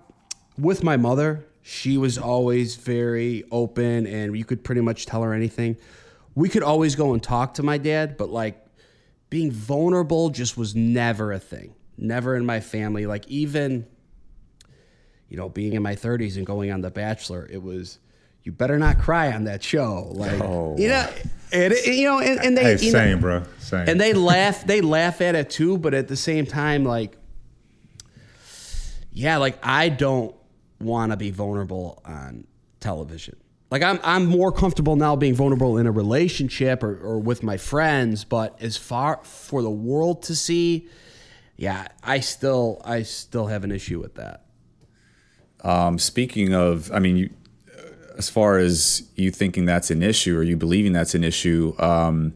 with 0.58 0.82
my 0.82 0.96
mother, 0.96 1.44
she 1.62 1.96
was 1.96 2.18
always 2.18 2.76
very 2.76 3.44
open, 3.50 4.06
and 4.06 4.36
you 4.36 4.44
could 4.44 4.62
pretty 4.62 4.80
much 4.80 5.06
tell 5.06 5.22
her 5.22 5.32
anything. 5.32 5.76
We 6.34 6.48
could 6.48 6.62
always 6.62 6.94
go 6.94 7.12
and 7.12 7.22
talk 7.22 7.54
to 7.54 7.62
my 7.62 7.78
dad, 7.78 8.16
but 8.16 8.28
like 8.30 8.60
being 9.30 9.50
vulnerable 9.50 10.30
just 10.30 10.56
was 10.56 10.74
never 10.74 11.32
a 11.32 11.38
thing. 11.38 11.74
Never 11.96 12.36
in 12.36 12.44
my 12.44 12.60
family. 12.60 13.06
Like 13.06 13.26
even, 13.28 13.86
you 15.28 15.36
know, 15.36 15.48
being 15.48 15.72
in 15.74 15.82
my 15.82 15.94
30s 15.94 16.36
and 16.36 16.44
going 16.46 16.70
on 16.72 16.80
The 16.80 16.90
Bachelor, 16.90 17.48
it 17.50 17.62
was. 17.62 17.98
You 18.42 18.52
better 18.52 18.78
not 18.78 18.98
cry 18.98 19.32
on 19.32 19.44
that 19.44 19.62
show, 19.62 20.10
like 20.12 20.38
oh, 20.42 20.76
you 20.78 20.88
know, 20.88 21.08
and, 21.50 21.72
it- 21.72 21.86
you 21.86 22.04
know, 22.06 22.18
and, 22.20 22.38
and 22.44 22.54
they, 22.58 22.76
Hey, 22.76 22.84
you 22.84 22.92
know, 22.92 22.98
same, 22.98 23.18
bro. 23.20 23.42
Same. 23.58 23.88
and 23.88 23.98
they 23.98 24.12
laugh 24.12 24.66
they 24.66 24.82
laugh 24.82 25.22
at 25.22 25.34
it 25.34 25.48
too 25.48 25.78
but 25.78 25.94
at 25.94 26.08
the 26.08 26.16
same 26.16 26.44
time 26.44 26.84
like 26.84 27.16
yeah 29.12 29.38
like 29.38 29.58
i 29.62 29.88
don't 29.88 30.34
want 30.84 31.12
to 31.12 31.16
be 31.16 31.30
vulnerable 31.30 32.00
on 32.04 32.46
television 32.80 33.36
like 33.70 33.82
I'm, 33.82 33.98
I'm 34.04 34.26
more 34.26 34.52
comfortable 34.52 34.94
now 34.94 35.16
being 35.16 35.34
vulnerable 35.34 35.78
in 35.78 35.86
a 35.86 35.90
relationship 35.90 36.82
or, 36.82 36.96
or 37.02 37.18
with 37.18 37.42
my 37.42 37.56
friends 37.56 38.24
but 38.24 38.60
as 38.62 38.76
far 38.76 39.20
for 39.24 39.62
the 39.62 39.70
world 39.70 40.22
to 40.24 40.36
see 40.36 40.88
yeah 41.56 41.88
i 42.02 42.20
still 42.20 42.80
i 42.84 43.02
still 43.02 43.46
have 43.46 43.64
an 43.64 43.72
issue 43.72 44.00
with 44.00 44.14
that 44.16 44.42
Um, 45.64 45.98
speaking 45.98 46.52
of, 46.54 46.92
I 46.92 46.98
mean, 46.98 47.16
you, 47.16 47.30
as 48.18 48.28
far 48.28 48.58
as 48.58 49.02
you 49.16 49.30
thinking 49.30 49.64
that's 49.64 49.90
an 49.90 50.02
issue 50.02 50.36
or 50.36 50.42
you 50.42 50.58
believing 50.58 50.92
that's 50.92 51.14
an 51.14 51.24
issue, 51.24 51.74
um, 51.78 52.34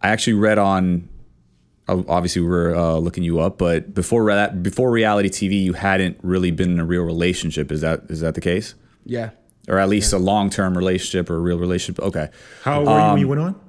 I 0.00 0.08
actually 0.10 0.34
read 0.34 0.58
on. 0.58 1.08
Obviously, 1.86 2.40
we're 2.42 2.74
uh, 2.74 2.96
looking 2.96 3.24
you 3.24 3.40
up, 3.40 3.58
but 3.58 3.92
before 3.92 4.26
that, 4.32 4.62
before 4.62 4.90
reality 4.90 5.28
TV, 5.28 5.62
you 5.62 5.74
hadn't 5.74 6.18
really 6.22 6.50
been 6.50 6.70
in 6.70 6.80
a 6.80 6.84
real 6.84 7.02
relationship. 7.02 7.70
Is 7.70 7.82
that 7.82 8.04
is 8.08 8.20
that 8.20 8.34
the 8.34 8.40
case, 8.40 8.74
yeah 9.04 9.30
or 9.68 9.78
at 9.78 9.88
least 9.88 10.12
a 10.12 10.18
long 10.18 10.50
term 10.50 10.76
relationship 10.76 11.30
or 11.30 11.36
a 11.36 11.40
real 11.40 11.58
relationship? 11.58 12.02
Okay, 12.04 12.30
How 12.62 12.80
old 12.80 12.88
were 12.88 12.98
you 12.98 13.08
when 13.10 13.18
you 13.18 13.28
went 13.28 13.40
on? 13.40 13.60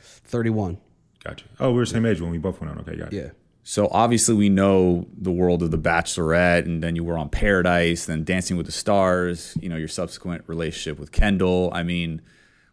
31 0.00 0.78
Gotcha. 1.24 1.44
Oh, 1.60 1.70
we 1.70 1.76
were 1.76 1.84
the 1.84 1.90
same 1.90 2.04
age 2.06 2.20
when 2.20 2.30
we 2.30 2.38
both 2.38 2.60
went 2.60 2.72
on. 2.72 2.80
Okay, 2.80 2.96
got 2.96 3.12
it. 3.12 3.16
yeah 3.16 3.30
So 3.62 3.88
obviously 3.92 4.34
we 4.34 4.48
know 4.48 5.06
the 5.16 5.30
world 5.30 5.62
of 5.62 5.70
The 5.70 5.78
Bachelorette, 5.78 6.64
and 6.64 6.82
then 6.82 6.96
you 6.96 7.04
were 7.04 7.16
on 7.16 7.28
Paradise, 7.28 8.06
then 8.06 8.24
Dancing 8.24 8.56
with 8.56 8.66
the 8.66 8.72
Stars. 8.72 9.56
You 9.60 9.68
know 9.68 9.76
your 9.76 9.88
subsequent 9.88 10.44
relationship 10.46 10.98
with 10.98 11.12
Kendall. 11.12 11.70
I 11.72 11.82
mean, 11.82 12.22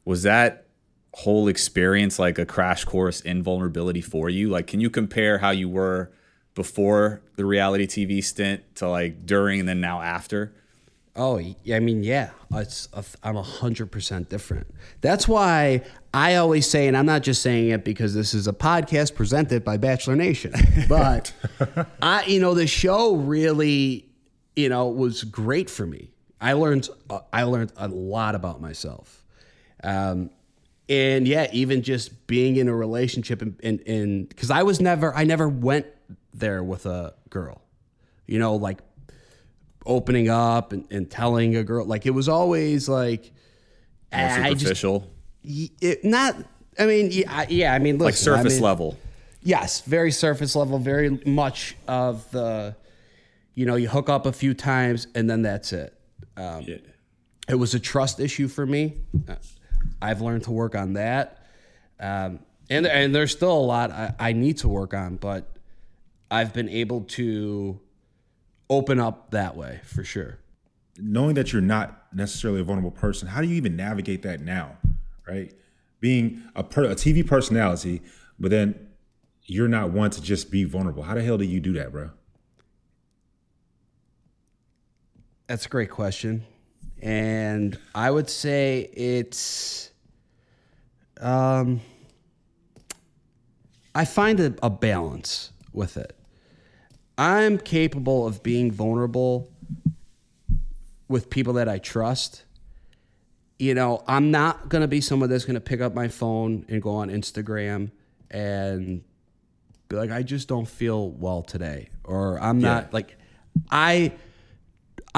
was 0.05 0.23
that 0.23 0.65
whole 1.13 1.47
experience 1.47 2.19
like 2.19 2.37
a 2.37 2.45
crash 2.45 2.85
course 2.85 3.21
in 3.21 3.43
vulnerability 3.43 4.01
for 4.01 4.29
you? 4.29 4.49
Like, 4.49 4.67
can 4.67 4.79
you 4.79 4.89
compare 4.89 5.39
how 5.39 5.51
you 5.51 5.69
were 5.69 6.11
before 6.55 7.21
the 7.35 7.45
reality 7.45 7.87
TV 7.87 8.23
stint 8.23 8.63
to 8.75 8.87
like 8.89 9.25
during 9.25 9.59
and 9.61 9.69
then 9.69 9.81
now 9.81 10.01
after? 10.01 10.53
Oh, 11.15 11.37
I 11.37 11.79
mean, 11.79 12.03
yeah, 12.03 12.29
it's 12.53 12.87
a, 12.93 13.03
I'm 13.23 13.35
a 13.35 13.43
hundred 13.43 13.91
percent 13.91 14.29
different. 14.29 14.67
That's 15.01 15.27
why 15.27 15.83
I 16.13 16.35
always 16.35 16.69
say, 16.69 16.87
and 16.87 16.95
I'm 16.95 17.05
not 17.05 17.23
just 17.23 17.41
saying 17.41 17.69
it 17.69 17.83
because 17.83 18.13
this 18.13 18.33
is 18.33 18.47
a 18.47 18.53
podcast 18.53 19.15
presented 19.15 19.65
by 19.65 19.77
Bachelor 19.77 20.15
Nation, 20.15 20.53
but 20.87 21.33
I, 22.01 22.23
you 22.25 22.39
know, 22.39 22.53
the 22.53 22.67
show 22.67 23.15
really, 23.15 24.07
you 24.55 24.69
know, 24.69 24.87
was 24.87 25.23
great 25.23 25.69
for 25.69 25.85
me. 25.85 26.11
I 26.39 26.53
learned, 26.53 26.87
uh, 27.09 27.19
I 27.33 27.43
learned 27.43 27.73
a 27.75 27.89
lot 27.89 28.35
about 28.35 28.61
myself, 28.61 29.25
um, 29.83 30.29
and 30.89 31.27
yeah, 31.27 31.47
even 31.53 31.81
just 31.83 32.25
being 32.27 32.57
in 32.57 32.67
a 32.67 32.75
relationship 32.75 33.41
and 33.41 33.79
and 33.87 34.27
because 34.27 34.49
I 34.51 34.63
was 34.63 34.81
never, 34.81 35.13
I 35.15 35.23
never 35.23 35.47
went 35.47 35.85
there 36.33 36.63
with 36.63 36.85
a 36.85 37.13
girl, 37.29 37.61
you 38.27 38.39
know, 38.39 38.55
like 38.55 38.79
opening 39.85 40.29
up 40.29 40.73
and, 40.73 40.85
and 40.91 41.09
telling 41.09 41.55
a 41.55 41.63
girl 41.63 41.85
like 41.85 42.05
it 42.05 42.11
was 42.11 42.27
always 42.29 42.87
like 42.89 43.31
More 44.13 44.21
I 44.21 44.49
just 44.53 44.61
superficial, 44.61 45.09
it, 45.43 46.03
not 46.03 46.35
i 46.77 46.85
mean 46.85 47.09
yeah, 47.11 47.23
I- 47.33 47.47
yeah 47.49 47.73
i 47.73 47.79
mean 47.79 47.97
like 47.97 48.11
listen, 48.11 48.33
I 48.33 48.37
surface 48.37 48.53
mean, 48.55 48.63
level. 48.63 48.97
yes 49.41 49.81
very 49.81 50.11
surface 50.11 50.55
level 50.55 50.77
very 50.79 51.09
much 51.25 51.75
of 51.87 52.29
the 52.31 52.75
you 53.55 53.65
know 53.65 53.75
you 53.75 53.87
hook 53.87 54.09
up 54.09 54.25
a 54.25 54.33
few 54.33 54.53
times 54.53 55.07
and 55.15 55.29
then 55.29 55.41
that's 55.43 55.71
it 55.73 55.93
um, 56.37 56.61
Yeah. 56.67 56.77
it 57.47 57.55
was 57.55 57.73
a 57.73 57.79
trust 57.79 58.19
issue 58.19 58.47
for 58.49 58.65
me 58.65 58.97
Uh, 59.27 59.35
i've 60.01 60.21
learned 60.21 60.43
to 60.43 60.51
work 60.51 60.75
on 60.75 60.93
that 60.93 61.43
um, 61.99 62.39
and, 62.69 62.85
and 62.85 63.13
there's 63.13 63.31
still 63.31 63.51
a 63.51 63.59
lot 63.59 63.91
I, 63.91 64.13
I 64.19 64.33
need 64.33 64.57
to 64.59 64.69
work 64.69 64.93
on 64.93 65.17
but 65.17 65.57
i've 66.31 66.53
been 66.53 66.69
able 66.69 67.01
to 67.01 67.79
open 68.69 68.99
up 68.99 69.31
that 69.31 69.55
way 69.55 69.81
for 69.83 70.03
sure 70.03 70.39
knowing 71.01 71.35
that 71.35 71.53
you're 71.53 71.61
not 71.61 72.03
necessarily 72.13 72.61
a 72.61 72.63
vulnerable 72.63 72.91
person, 72.91 73.27
how 73.27 73.41
do 73.41 73.47
you 73.47 73.55
even 73.55 73.75
navigate 73.75 74.21
that 74.23 74.41
now, 74.41 74.77
right? 75.27 75.53
Being 75.99 76.43
a, 76.55 76.63
per, 76.63 76.85
a 76.85 76.95
TV 76.95 77.25
personality, 77.25 78.01
but 78.39 78.51
then 78.51 78.87
you're 79.43 79.67
not 79.67 79.91
one 79.91 80.11
to 80.11 80.21
just 80.21 80.51
be 80.51 80.63
vulnerable. 80.63 81.03
How 81.03 81.15
the 81.15 81.23
hell 81.23 81.37
do 81.37 81.45
you 81.45 81.59
do 81.59 81.73
that, 81.73 81.91
bro? 81.91 82.11
That's 85.47 85.65
a 85.65 85.69
great 85.69 85.89
question. 85.89 86.45
And 87.01 87.77
I 87.95 88.11
would 88.11 88.29
say 88.29 88.89
it's 88.93 89.91
um 91.19 91.81
I 93.95 94.05
find 94.05 94.39
a, 94.39 94.53
a 94.61 94.69
balance 94.69 95.51
with 95.73 95.97
it. 95.97 96.15
I'm 97.17 97.57
capable 97.57 98.25
of 98.25 98.43
being 98.43 98.71
vulnerable 98.71 99.51
with 101.09 101.29
people 101.29 101.53
that 101.53 101.67
I 101.67 101.79
trust. 101.79 102.45
You 103.57 103.73
know, 103.73 104.03
I'm 104.07 104.31
not 104.31 104.69
going 104.69 104.83
to 104.83 104.87
be 104.87 105.01
someone 105.01 105.29
that's 105.29 105.43
going 105.43 105.55
to 105.55 105.61
pick 105.61 105.81
up 105.81 105.93
my 105.93 106.07
phone 106.07 106.65
and 106.69 106.81
go 106.81 106.91
on 106.95 107.09
Instagram 107.09 107.91
and 108.31 109.03
be 109.89 109.97
like, 109.97 110.11
I 110.11 110.23
just 110.23 110.47
don't 110.47 110.67
feel 110.67 111.09
well 111.09 111.41
today. 111.41 111.89
Or 112.05 112.39
I'm 112.39 112.59
not 112.59 112.93
like, 112.93 113.17
I. 113.69 114.13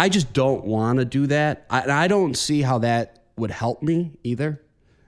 I 0.02 0.10
just 0.10 0.34
don't 0.34 0.66
want 0.66 0.98
to 0.98 1.06
do 1.06 1.28
that. 1.28 1.68
I, 1.70 2.06
I 2.06 2.08
don't 2.08 2.34
see 2.34 2.64
how 2.64 2.80
that 2.80 3.24
would 3.38 3.52
help 3.52 3.84
me 3.84 4.14
either. 4.24 4.60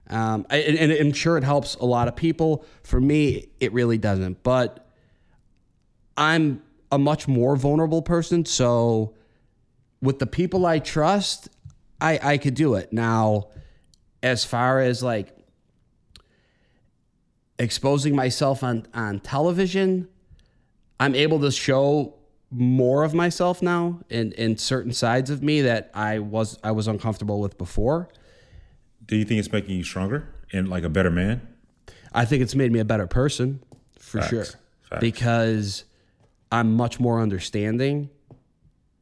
Um, 0.07 0.45
I, 0.51 0.57
and, 0.57 0.77
and 0.77 0.91
I'm 0.91 1.13
sure 1.13 1.35
it 1.35 1.43
helps 1.43 1.73
a 1.73 1.85
lot 1.85 2.07
of 2.07 2.15
people. 2.15 2.63
For 2.83 3.01
me, 3.01 3.47
it 3.59 3.73
really 3.73 3.97
doesn't. 3.97 4.43
But 4.43 4.87
I'm 6.15 6.61
a 6.91 6.99
much 6.99 7.27
more 7.27 7.55
vulnerable 7.55 8.03
person. 8.03 8.45
So 8.45 9.15
with 9.99 10.19
the 10.19 10.27
people 10.27 10.63
I 10.67 10.77
trust, 10.77 11.49
I, 11.99 12.19
I 12.21 12.37
could 12.37 12.53
do 12.53 12.75
it. 12.75 12.93
Now, 12.93 13.47
as 14.21 14.45
far 14.45 14.79
as 14.79 15.01
like 15.01 15.35
exposing 17.57 18.15
myself 18.15 18.61
on, 18.61 18.85
on 18.93 19.21
television, 19.21 20.07
I'm 20.99 21.15
able 21.15 21.39
to 21.39 21.49
show 21.49 22.13
more 22.53 23.03
of 23.03 23.13
myself 23.13 23.61
now 23.61 23.99
in, 24.09 24.31
in 24.33 24.57
certain 24.57 24.93
sides 24.93 25.29
of 25.29 25.41
me 25.41 25.61
that 25.61 25.89
I 25.93 26.19
was 26.19 26.59
I 26.63 26.71
was 26.71 26.87
uncomfortable 26.87 27.39
with 27.39 27.57
before. 27.57 28.09
Do 29.05 29.15
you 29.15 29.25
think 29.25 29.39
it's 29.39 29.51
making 29.51 29.75
you 29.75 29.83
stronger 29.83 30.27
and 30.51 30.69
like 30.69 30.83
a 30.83 30.89
better 30.89 31.11
man? 31.11 31.45
I 32.13 32.25
think 32.25 32.43
it's 32.43 32.55
made 32.55 32.71
me 32.71 32.79
a 32.79 32.85
better 32.85 33.07
person 33.07 33.61
for 33.97 34.19
Facts. 34.19 34.29
sure. 34.29 34.45
Facts. 34.45 34.99
Because 34.99 35.83
I'm 36.51 36.73
much 36.75 36.99
more 36.99 37.19
understanding. 37.21 38.09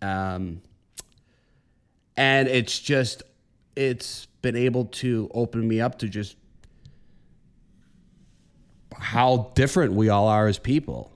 Um 0.01 0.61
and 2.17 2.47
it's 2.47 2.79
just 2.79 3.23
it's 3.75 4.27
been 4.41 4.55
able 4.55 4.85
to 4.85 5.29
open 5.33 5.67
me 5.67 5.81
up 5.81 5.99
to 5.99 6.07
just 6.09 6.35
how 8.97 9.51
different 9.55 9.93
we 9.93 10.09
all 10.09 10.27
are 10.27 10.47
as 10.47 10.59
people. 10.59 11.11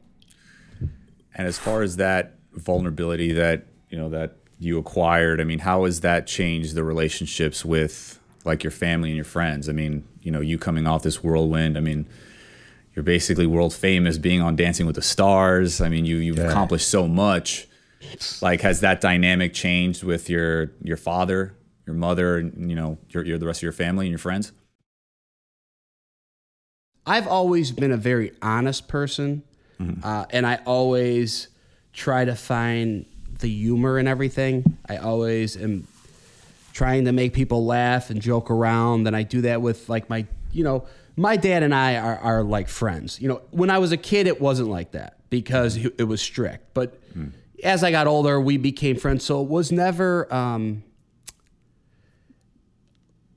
And 1.36 1.48
as 1.48 1.58
far 1.58 1.82
as 1.82 1.98
that 1.98 2.34
vulnerability 2.54 3.34
that 3.34 3.66
you 3.90 3.98
know 3.98 4.10
that 4.10 4.38
you 4.60 4.78
acquired, 4.80 5.42
I 5.42 5.44
mean, 5.44 5.60
how 5.60 5.84
has 5.86 6.02
that 6.02 6.28
changed 6.28 6.76
the 6.76 6.84
relationships 6.84 7.66
with 7.66 8.20
like 8.46 8.64
your 8.64 8.72
family 8.72 9.10
and 9.10 9.16
your 9.16 9.26
friends? 9.26 9.68
I 9.70 9.74
mean, 9.74 10.06
you 10.22 10.32
know, 10.32 10.40
you 10.42 10.58
coming 10.58 10.88
off 10.88 11.04
this 11.04 11.22
whirlwind. 11.24 11.78
I 11.78 11.82
mean, 11.82 12.06
you're 12.96 13.04
basically 13.04 13.46
world 13.46 13.74
famous, 13.74 14.18
being 14.18 14.42
on 14.42 14.56
Dancing 14.56 14.86
with 14.86 14.96
the 14.96 15.02
Stars. 15.02 15.82
I 15.82 15.90
mean, 15.90 16.06
you 16.06 16.18
you've 16.18 16.38
Yeah. 16.38 16.50
accomplished 16.50 16.88
so 16.90 17.08
much. 17.08 17.68
Like, 18.42 18.62
has 18.62 18.80
that 18.82 19.02
dynamic 19.02 19.54
changed 19.54 20.04
with 20.04 20.30
your 20.30 20.72
your 20.84 20.98
father, 20.98 21.54
your 21.86 21.96
mother, 21.96 22.38
and 22.38 22.70
you 22.70 22.76
know, 22.76 22.98
your, 23.10 23.26
your 23.26 23.38
the 23.38 23.46
rest 23.46 23.60
of 23.60 23.64
your 23.64 23.72
family 23.74 24.06
and 24.06 24.12
your 24.12 24.20
friends? 24.20 24.54
I've 27.06 27.28
always 27.28 27.72
been 27.72 27.92
a 27.92 27.98
very 27.98 28.32
honest 28.42 28.88
person, 28.88 29.44
uh, 30.04 30.26
and 30.30 30.46
I 30.46 30.60
always 30.66 31.50
try 31.94 32.26
to 32.26 32.36
find 32.36 33.06
the 33.40 33.50
humor 33.50 34.00
in 34.00 34.08
everything. 34.08 34.78
I 34.88 34.98
always 34.98 35.58
am 35.58 35.88
trying 36.74 37.06
to 37.06 37.12
make 37.12 37.34
people 37.34 37.66
laugh 37.66 38.10
and 38.10 38.22
joke 38.22 38.52
around, 38.52 39.08
and 39.08 39.16
I 39.16 39.24
do 39.24 39.42
that 39.42 39.62
with 39.62 39.90
like 39.90 40.10
my, 40.10 40.26
you 40.52 40.64
know, 40.64 40.86
my 41.16 41.38
dad 41.38 41.64
and 41.64 41.74
I 41.74 41.98
are, 41.98 42.18
are 42.18 42.44
like 42.44 42.68
friends. 42.68 43.22
You 43.22 43.30
know, 43.30 43.42
when 43.52 43.70
I 43.70 43.78
was 43.78 43.92
a 43.92 43.98
kid, 43.98 44.28
it 44.28 44.42
wasn't 44.42 44.70
like 44.70 44.92
that 44.92 45.18
because 45.30 45.78
it 45.78 46.08
was 46.08 46.22
strict, 46.22 46.74
but 46.74 47.00
as 47.64 47.84
I 47.84 47.92
got 47.92 48.08
older, 48.08 48.40
we 48.40 48.58
became 48.58 48.96
friends. 48.98 49.24
So 49.26 49.42
it 49.42 49.50
was 49.50 49.72
never. 49.72 50.34
Um, 50.34 50.84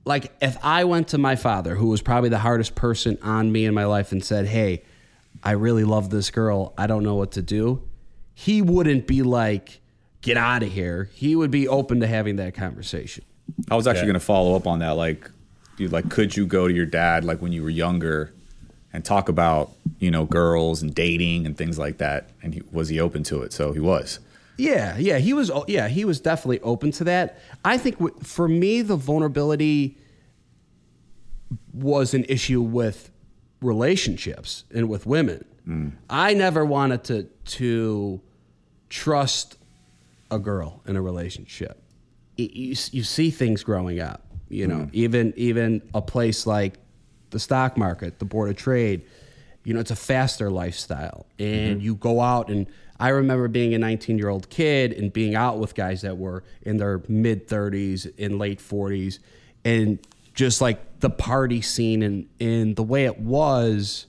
like 0.05 0.31
if 0.41 0.57
I 0.63 0.85
went 0.85 1.09
to 1.09 1.17
my 1.17 1.35
father, 1.35 1.75
who 1.75 1.87
was 1.87 2.01
probably 2.01 2.29
the 2.29 2.39
hardest 2.39 2.73
person 2.73 3.17
on 3.21 3.51
me 3.51 3.65
in 3.65 3.73
my 3.73 3.85
life, 3.85 4.11
and 4.11 4.23
said, 4.23 4.47
"Hey, 4.47 4.83
I 5.43 5.51
really 5.51 5.83
love 5.83 6.09
this 6.09 6.29
girl. 6.31 6.73
I 6.77 6.87
don't 6.87 7.03
know 7.03 7.15
what 7.15 7.31
to 7.33 7.41
do," 7.41 7.81
he 8.33 8.61
wouldn't 8.61 9.07
be 9.07 9.21
like, 9.23 9.81
"Get 10.21 10.37
out 10.37 10.63
of 10.63 10.71
here." 10.71 11.09
He 11.13 11.35
would 11.35 11.51
be 11.51 11.67
open 11.67 11.99
to 12.01 12.07
having 12.07 12.35
that 12.37 12.53
conversation. 12.53 13.23
I 13.69 13.75
was 13.75 13.87
actually 13.87 14.01
Yeah. 14.01 14.05
going 14.07 14.13
to 14.15 14.25
follow 14.25 14.55
up 14.55 14.67
on 14.67 14.79
that. 14.79 14.91
Like, 14.91 15.29
dude, 15.77 15.91
like, 15.91 16.09
could 16.09 16.35
you 16.37 16.45
go 16.45 16.67
to 16.67 16.73
your 16.73 16.85
dad 16.85 17.23
like 17.23 17.41
when 17.41 17.51
you 17.51 17.63
were 17.63 17.69
younger 17.69 18.31
and 18.93 19.03
talk 19.05 19.27
about 19.29 19.71
you 19.99 20.11
know 20.11 20.25
girls 20.25 20.81
and 20.81 20.93
dating 20.93 21.45
and 21.45 21.57
things 21.57 21.79
like 21.79 21.97
that? 21.99 22.29
And 22.43 22.53
he, 22.53 22.61
was 22.71 22.89
he 22.89 22.99
open 22.99 23.23
to 23.23 23.41
it? 23.41 23.53
So 23.53 23.71
he 23.71 23.79
was. 23.79 24.19
Yeah, 24.57 24.97
yeah, 24.97 25.19
he 25.19 25.31
was. 25.33 25.49
Yeah, 25.69 25.87
he 25.87 26.03
was 26.03 26.19
definitely 26.19 26.59
open 26.61 26.91
to 26.91 27.05
that. 27.05 27.39
I 27.63 27.77
think 27.77 27.97
w- 27.99 28.13
for 28.21 28.47
me, 28.49 28.81
the 28.81 28.97
vulnerability 28.97 29.97
was 31.73 32.13
an 32.13 32.25
issue 32.27 32.61
with 32.61 33.08
relationships 33.61 34.63
and 34.73 34.89
with 34.89 35.05
women. 35.05 35.45
Mm. 35.67 35.93
I 36.09 36.33
never 36.33 36.65
wanted 36.65 37.03
to 37.05 37.23
to 37.57 38.21
trust 38.89 39.57
a 40.31 40.39
girl 40.39 40.81
in 40.85 40.95
a 40.95 41.01
relationship. 41.01 41.81
Y- 42.37 42.49
You, 42.51 42.75
you 42.91 43.03
see 43.03 43.29
things 43.29 43.63
growing 43.63 43.99
up, 43.99 44.25
you 44.49 44.67
know, 44.67 44.85
mm. 44.85 44.89
even 44.93 45.33
even 45.35 45.81
a 45.93 46.01
place 46.01 46.47
like 46.47 46.75
the 47.29 47.39
stock 47.39 47.77
market, 47.77 48.19
the 48.19 48.25
board 48.25 48.49
of 48.49 48.55
trade, 48.55 49.03
you 49.63 49.73
know, 49.73 49.79
it's 49.79 49.91
a 49.91 49.95
faster 49.95 50.49
lifestyle. 50.49 51.27
And 51.37 51.77
mm-hmm. 51.77 51.85
you 51.85 51.95
go 51.95 52.21
out 52.21 52.49
and 52.49 52.67
I 52.99 53.09
remember 53.09 53.47
being 53.47 53.73
a 53.73 53.79
19 53.79 54.17
year 54.17 54.29
old 54.29 54.49
kid 54.49 54.93
and 54.93 55.11
being 55.11 55.35
out 55.35 55.59
with 55.59 55.75
guys 55.75 56.01
that 56.01 56.17
were 56.17 56.43
in 56.63 56.77
their 56.77 57.01
mid 57.07 57.47
30s 57.47 58.11
and 58.17 58.37
late 58.37 58.59
40s 58.59 59.19
and 59.63 59.99
just 60.33 60.61
like 60.61 60.79
the 60.99 61.09
party 61.09 61.61
scene 61.61 62.03
and, 62.03 62.27
and 62.39 62.75
the 62.75 62.83
way 62.83 63.05
it 63.05 63.19
was, 63.19 64.05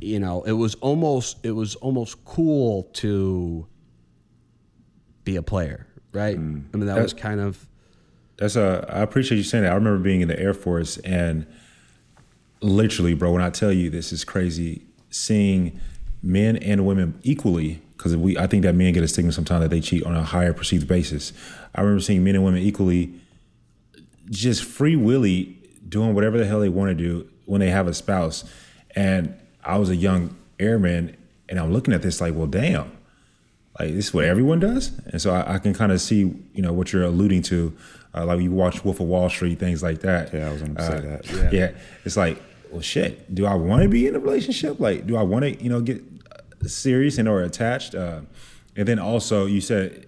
you 0.00 0.18
know, 0.18 0.42
it 0.42 0.52
was 0.52 0.74
almost 0.76 1.44
it 1.44 1.52
was 1.52 1.74
almost 1.76 2.24
cool 2.24 2.84
to 2.94 3.66
be 5.24 5.36
a 5.36 5.42
player, 5.42 5.86
right? 6.12 6.38
Mm. 6.38 6.64
I 6.72 6.76
mean, 6.76 6.86
that 6.86 7.00
was 7.00 7.12
kind 7.12 7.40
of 7.40 7.68
That's 8.38 8.56
a. 8.56 8.86
I 8.88 9.00
appreciate 9.00 9.36
you 9.38 9.44
saying 9.44 9.64
that. 9.64 9.72
I 9.72 9.74
remember 9.74 10.02
being 10.02 10.20
in 10.20 10.28
the 10.28 10.38
Air 10.38 10.54
Force 10.54 10.96
and 10.98 11.46
literally, 12.60 13.14
bro. 13.14 13.32
When 13.32 13.42
I 13.42 13.50
tell 13.50 13.72
you 13.72 13.90
this 13.90 14.12
is 14.12 14.24
crazy, 14.24 14.86
seeing 15.10 15.78
men 16.22 16.56
and 16.56 16.86
women 16.86 17.18
equally. 17.22 17.82
Because 17.96 18.16
we, 18.16 18.36
I 18.36 18.48
think 18.48 18.64
that 18.64 18.74
men 18.74 18.92
get 18.92 19.04
a 19.04 19.08
stigma 19.08 19.30
sometimes 19.30 19.60
that 19.62 19.68
they 19.68 19.80
cheat 19.80 20.02
on 20.04 20.16
a 20.16 20.24
higher 20.24 20.52
perceived 20.52 20.88
basis. 20.88 21.32
I 21.72 21.82
remember 21.82 22.00
seeing 22.00 22.24
men 22.24 22.34
and 22.34 22.44
women 22.44 22.60
equally, 22.60 23.14
just 24.30 24.64
free 24.64 24.96
willy 24.96 25.56
doing 25.88 26.14
whatever 26.14 26.38
the 26.38 26.46
hell 26.46 26.60
they 26.60 26.68
want 26.68 26.90
to 26.90 26.94
do 26.94 27.28
when 27.46 27.60
they 27.60 27.70
have 27.70 27.86
a 27.86 27.94
spouse. 27.94 28.44
And 28.94 29.34
I 29.64 29.78
was 29.78 29.90
a 29.90 29.96
young 29.96 30.36
airman, 30.58 31.16
and 31.48 31.58
I'm 31.58 31.72
looking 31.72 31.92
at 31.94 32.02
this 32.02 32.20
like, 32.20 32.34
well, 32.34 32.46
damn 32.46 32.90
like 33.80 33.94
this 33.94 34.08
is 34.08 34.14
what 34.14 34.26
everyone 34.26 34.60
does 34.60 34.92
and 35.06 35.22
so 35.22 35.32
i, 35.32 35.54
I 35.54 35.58
can 35.58 35.72
kind 35.72 35.92
of 35.92 36.00
see 36.02 36.18
you 36.18 36.60
know 36.60 36.74
what 36.74 36.92
you're 36.92 37.04
alluding 37.04 37.40
to 37.44 37.74
uh, 38.14 38.26
like 38.26 38.38
you 38.42 38.50
watch 38.52 38.84
wolf 38.84 39.00
of 39.00 39.06
wall 39.06 39.30
street 39.30 39.58
things 39.58 39.82
like 39.82 40.00
that 40.00 40.30
Yeah, 40.34 40.48
I 40.50 40.52
was 40.52 40.60
gonna 40.60 40.82
say 40.86 41.00
that. 41.00 41.30
yeah. 41.30 41.50
yeah 41.50 41.70
it's 42.04 42.14
like 42.18 42.42
well 42.70 42.82
shit 42.82 43.34
do 43.34 43.46
i 43.46 43.54
want 43.54 43.82
to 43.82 43.88
be 43.88 44.06
in 44.06 44.14
a 44.14 44.18
relationship 44.18 44.78
like 44.78 45.06
do 45.06 45.16
i 45.16 45.22
want 45.22 45.44
to 45.46 45.64
you 45.64 45.70
know 45.70 45.80
get 45.80 46.04
uh, 46.30 46.68
serious 46.68 47.16
and 47.16 47.26
or 47.26 47.40
attached 47.44 47.94
uh, 47.94 48.20
and 48.76 48.86
then 48.86 48.98
also 48.98 49.46
you 49.46 49.62
said 49.62 50.06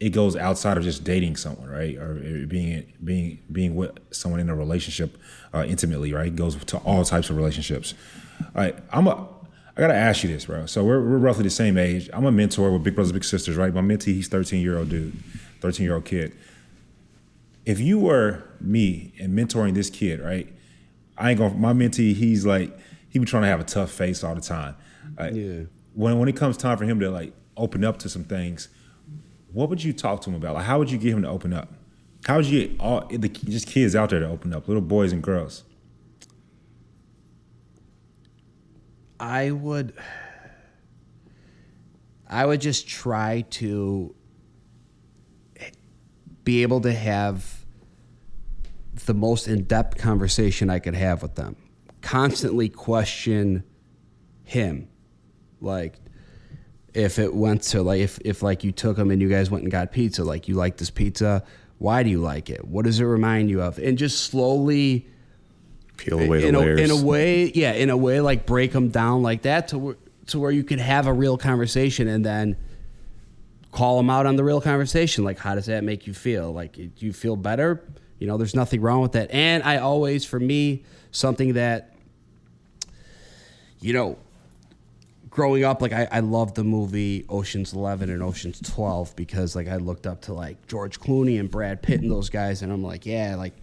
it 0.00 0.10
goes 0.10 0.34
outside 0.34 0.76
of 0.78 0.82
just 0.82 1.04
dating 1.04 1.36
someone 1.36 1.68
right 1.68 1.96
or 1.96 2.14
being 2.46 2.92
being 3.04 3.38
being 3.52 3.74
with 3.74 3.92
someone 4.10 4.40
in 4.40 4.48
a 4.48 4.54
relationship 4.54 5.16
uh, 5.54 5.64
intimately 5.64 6.12
right 6.12 6.28
it 6.28 6.36
goes 6.36 6.56
to 6.64 6.78
all 6.78 7.04
types 7.04 7.30
of 7.30 7.36
relationships 7.36 7.94
all 8.40 8.62
right 8.62 8.76
i'm 8.92 9.06
a 9.06 9.28
I 9.76 9.82
gotta 9.82 9.94
ask 9.94 10.22
you 10.24 10.28
this, 10.28 10.44
bro. 10.44 10.66
So 10.66 10.84
we're, 10.84 11.00
we're 11.00 11.16
roughly 11.16 11.44
the 11.44 11.48
same 11.48 11.78
age. 11.78 12.10
I'm 12.12 12.26
a 12.26 12.32
mentor 12.32 12.70
with 12.70 12.82
Big 12.82 12.94
Brothers 12.94 13.12
Big 13.12 13.24
Sisters, 13.24 13.56
right? 13.56 13.72
My 13.72 13.80
mentee, 13.80 14.12
he's 14.14 14.28
13 14.28 14.60
year 14.60 14.76
old 14.76 14.90
dude, 14.90 15.16
13 15.60 15.84
year 15.84 15.94
old 15.94 16.04
kid. 16.04 16.36
If 17.64 17.80
you 17.80 17.98
were 17.98 18.42
me 18.60 19.14
and 19.18 19.32
mentoring 19.32 19.72
this 19.72 19.88
kid, 19.88 20.20
right? 20.20 20.52
I 21.16 21.30
ain't 21.30 21.38
gonna. 21.38 21.54
My 21.54 21.72
mentee, 21.72 22.14
he's 22.14 22.44
like, 22.44 22.76
he 23.08 23.18
be 23.18 23.24
trying 23.24 23.44
to 23.44 23.48
have 23.48 23.60
a 23.60 23.64
tough 23.64 23.90
face 23.90 24.22
all 24.22 24.34
the 24.34 24.40
time. 24.40 24.76
Like, 25.18 25.34
Yeah. 25.34 25.60
When 25.94 26.18
when 26.18 26.28
it 26.28 26.36
comes 26.36 26.56
time 26.56 26.76
for 26.76 26.84
him 26.84 27.00
to 27.00 27.10
like 27.10 27.32
open 27.56 27.82
up 27.82 27.98
to 28.00 28.08
some 28.08 28.24
things, 28.24 28.68
what 29.52 29.68
would 29.68 29.82
you 29.82 29.92
talk 29.92 30.20
to 30.22 30.30
him 30.30 30.36
about? 30.36 30.54
Like, 30.54 30.64
how 30.64 30.78
would 30.78 30.90
you 30.90 30.98
get 30.98 31.12
him 31.12 31.22
to 31.22 31.28
open 31.28 31.52
up? 31.52 31.72
How 32.26 32.36
would 32.36 32.46
you 32.46 32.68
get 32.68 32.80
all 32.80 33.06
the 33.06 33.28
just 33.28 33.66
kids 33.66 33.96
out 33.96 34.10
there 34.10 34.20
to 34.20 34.28
open 34.28 34.52
up, 34.52 34.68
little 34.68 34.82
boys 34.82 35.12
and 35.12 35.22
girls? 35.22 35.64
I 39.18 39.50
would 39.50 39.92
I 42.28 42.46
would 42.46 42.60
just 42.60 42.86
try 42.86 43.42
to 43.50 44.14
be 46.44 46.62
able 46.62 46.80
to 46.82 46.92
have 46.92 47.64
the 49.06 49.14
most 49.14 49.48
in-depth 49.48 49.98
conversation 49.98 50.70
I 50.70 50.78
could 50.78 50.94
have 50.94 51.22
with 51.22 51.34
them. 51.34 51.56
Constantly 52.02 52.68
question 52.68 53.64
him, 54.44 54.88
like 55.60 55.98
if 56.94 57.18
it 57.18 57.34
went 57.34 57.62
to 57.62 57.82
like 57.82 58.00
if 58.00 58.18
if 58.24 58.42
like 58.42 58.64
you 58.64 58.72
took 58.72 58.96
them 58.96 59.10
and 59.10 59.20
you 59.20 59.28
guys 59.28 59.50
went 59.50 59.62
and 59.62 59.72
got 59.72 59.92
pizza, 59.92 60.24
like 60.24 60.48
you 60.48 60.54
like 60.54 60.76
this 60.76 60.90
pizza, 60.90 61.44
why 61.78 62.02
do 62.02 62.10
you 62.10 62.20
like 62.20 62.50
it? 62.50 62.64
What 62.66 62.84
does 62.84 63.00
it 63.00 63.04
remind 63.04 63.50
you 63.50 63.62
of? 63.62 63.78
And 63.78 63.96
just 63.96 64.24
slowly 64.24 65.08
Peel 65.96 66.20
away 66.20 66.40
the 66.40 66.48
in 66.48 66.54
a, 66.54 66.60
layers. 66.60 66.80
in 66.80 66.90
a 66.90 67.02
way, 67.02 67.52
yeah, 67.54 67.72
in 67.72 67.90
a 67.90 67.96
way, 67.96 68.20
like 68.20 68.46
break 68.46 68.72
them 68.72 68.88
down 68.88 69.22
like 69.22 69.42
that 69.42 69.68
to 69.68 69.78
where, 69.78 69.96
to 70.26 70.38
where 70.38 70.50
you 70.50 70.64
could 70.64 70.78
have 70.78 71.06
a 71.06 71.12
real 71.12 71.36
conversation 71.36 72.08
and 72.08 72.24
then 72.24 72.56
call 73.72 73.96
them 73.96 74.10
out 74.10 74.26
on 74.26 74.36
the 74.36 74.44
real 74.44 74.60
conversation. 74.60 75.24
Like, 75.24 75.38
how 75.38 75.54
does 75.54 75.66
that 75.66 75.84
make 75.84 76.06
you 76.06 76.14
feel? 76.14 76.52
Like, 76.52 76.72
do 76.72 76.90
you 76.98 77.12
feel 77.12 77.36
better? 77.36 77.84
You 78.18 78.26
know, 78.26 78.36
there's 78.36 78.54
nothing 78.54 78.80
wrong 78.80 79.00
with 79.00 79.12
that. 79.12 79.30
And 79.30 79.62
I 79.62 79.78
always, 79.78 80.24
for 80.24 80.40
me, 80.40 80.84
something 81.10 81.54
that, 81.54 81.94
you 83.80 83.92
know, 83.92 84.18
growing 85.30 85.64
up, 85.64 85.80
like 85.80 85.92
I, 85.92 86.08
I 86.10 86.20
loved 86.20 86.56
the 86.56 86.64
movie 86.64 87.24
Ocean's 87.28 87.72
Eleven 87.72 88.10
and 88.10 88.22
Ocean's 88.22 88.60
Twelve 88.60 89.14
because 89.16 89.56
like 89.56 89.68
I 89.68 89.76
looked 89.76 90.06
up 90.06 90.22
to 90.22 90.34
like 90.34 90.66
George 90.66 91.00
Clooney 91.00 91.38
and 91.38 91.50
Brad 91.50 91.82
Pitt 91.82 92.00
and 92.02 92.10
those 92.10 92.28
guys, 92.28 92.62
and 92.62 92.72
I'm 92.72 92.82
like, 92.82 93.06
yeah, 93.06 93.36
like 93.36 93.54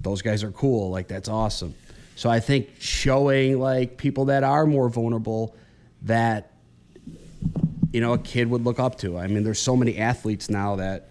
those 0.00 0.22
guys 0.22 0.42
are 0.42 0.52
cool. 0.52 0.90
Like 0.90 1.08
that's 1.08 1.28
awesome. 1.28 1.74
So 2.14 2.30
I 2.30 2.40
think 2.40 2.70
showing 2.78 3.58
like 3.58 3.96
people 3.96 4.26
that 4.26 4.44
are 4.44 4.66
more 4.66 4.88
vulnerable 4.88 5.56
that 6.02 6.52
you 7.92 8.00
know 8.00 8.12
a 8.14 8.18
kid 8.18 8.48
would 8.48 8.64
look 8.64 8.78
up 8.78 8.98
to. 8.98 9.18
I 9.18 9.26
mean, 9.26 9.42
there's 9.42 9.60
so 9.60 9.76
many 9.76 9.98
athletes 9.98 10.48
now 10.48 10.76
that 10.76 11.08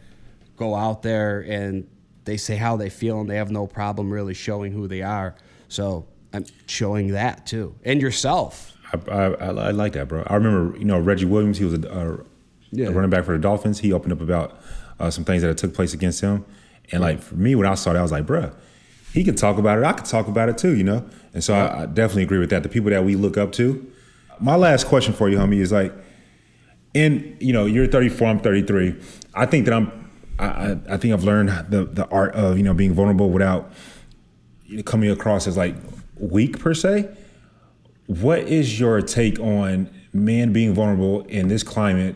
go 0.55 0.75
out 0.75 1.03
there 1.03 1.41
and 1.41 1.87
they 2.25 2.37
say 2.37 2.55
how 2.55 2.77
they 2.77 2.89
feel 2.89 3.21
and 3.21 3.29
they 3.29 3.37
have 3.37 3.51
no 3.51 3.65
problem 3.65 4.11
really 4.11 4.33
showing 4.33 4.71
who 4.71 4.87
they 4.87 5.01
are. 5.01 5.35
So 5.67 6.05
I'm 6.33 6.45
showing 6.67 7.09
that 7.09 7.45
too, 7.45 7.75
and 7.83 8.01
yourself. 8.01 8.75
I, 8.93 9.11
I, 9.11 9.25
I 9.47 9.71
like 9.71 9.93
that, 9.93 10.07
bro. 10.07 10.23
I 10.27 10.35
remember, 10.35 10.77
you 10.77 10.85
know, 10.85 10.99
Reggie 10.99 11.25
Williams. 11.25 11.57
He 11.57 11.65
was 11.65 11.73
a, 11.73 11.87
a, 11.87 12.25
Yeah. 12.71 12.87
a 12.87 12.91
running 12.91 13.09
back 13.09 13.25
for 13.25 13.33
the 13.33 13.41
Dolphins. 13.41 13.79
He 13.79 13.93
opened 13.93 14.13
up 14.13 14.21
about 14.21 14.59
uh, 14.99 15.09
some 15.11 15.23
things 15.23 15.41
that 15.43 15.57
took 15.57 15.73
place 15.73 15.93
against 15.93 16.21
him, 16.21 16.45
and 16.91 17.01
like 17.01 17.21
for 17.21 17.35
me, 17.35 17.55
when 17.55 17.67
I 17.67 17.75
saw 17.75 17.93
that, 17.93 17.99
I 17.99 18.01
was 18.01 18.11
like, 18.11 18.25
bruh, 18.25 18.53
he 19.13 19.23
can 19.23 19.35
talk 19.35 19.57
about 19.57 19.77
it. 19.79 19.83
I 19.85 19.93
could 19.93 20.05
talk 20.05 20.27
about 20.27 20.49
it 20.49 20.57
too, 20.57 20.75
you 20.75 20.83
know. 20.83 21.07
And 21.33 21.43
so 21.43 21.53
I, 21.53 21.83
I 21.83 21.85
definitely 21.85 22.23
agree 22.23 22.39
with 22.39 22.49
that. 22.49 22.63
The 22.63 22.69
people 22.69 22.89
that 22.89 23.03
we 23.03 23.15
look 23.15 23.37
up 23.37 23.51
to. 23.53 23.85
My 24.39 24.55
last 24.55 24.87
question 24.87 25.13
for 25.13 25.29
you, 25.29 25.37
homie, 25.37 25.59
is 25.59 25.71
like, 25.71 25.93
in 26.93 27.37
you 27.39 27.53
know, 27.53 27.65
you're 27.65 27.87
34, 27.87 28.27
I'm 28.27 28.39
33. 28.39 28.95
I 29.35 29.45
think 29.45 29.65
that 29.65 29.73
I'm. 29.73 30.09
I, 30.39 30.45
I 30.45 30.77
I 30.91 30.97
think 30.97 31.13
I've 31.13 31.23
learned 31.23 31.49
the 31.69 31.85
the 31.85 32.07
art 32.07 32.33
of 32.33 32.57
you 32.57 32.63
know 32.63 32.73
being 32.73 32.93
vulnerable 32.93 33.29
without 33.29 33.71
coming 34.85 35.09
across 35.11 35.47
as 35.47 35.57
like 35.57 35.75
weak 36.17 36.59
per 36.59 36.73
se. 36.73 37.09
What 38.09 38.39
is 38.39 38.79
your 38.79 39.01
take 39.03 39.39
on 39.39 39.87
men 40.13 40.51
being 40.51 40.73
vulnerable 40.73 41.21
in 41.25 41.47
this 41.47 41.61
climate, 41.61 42.15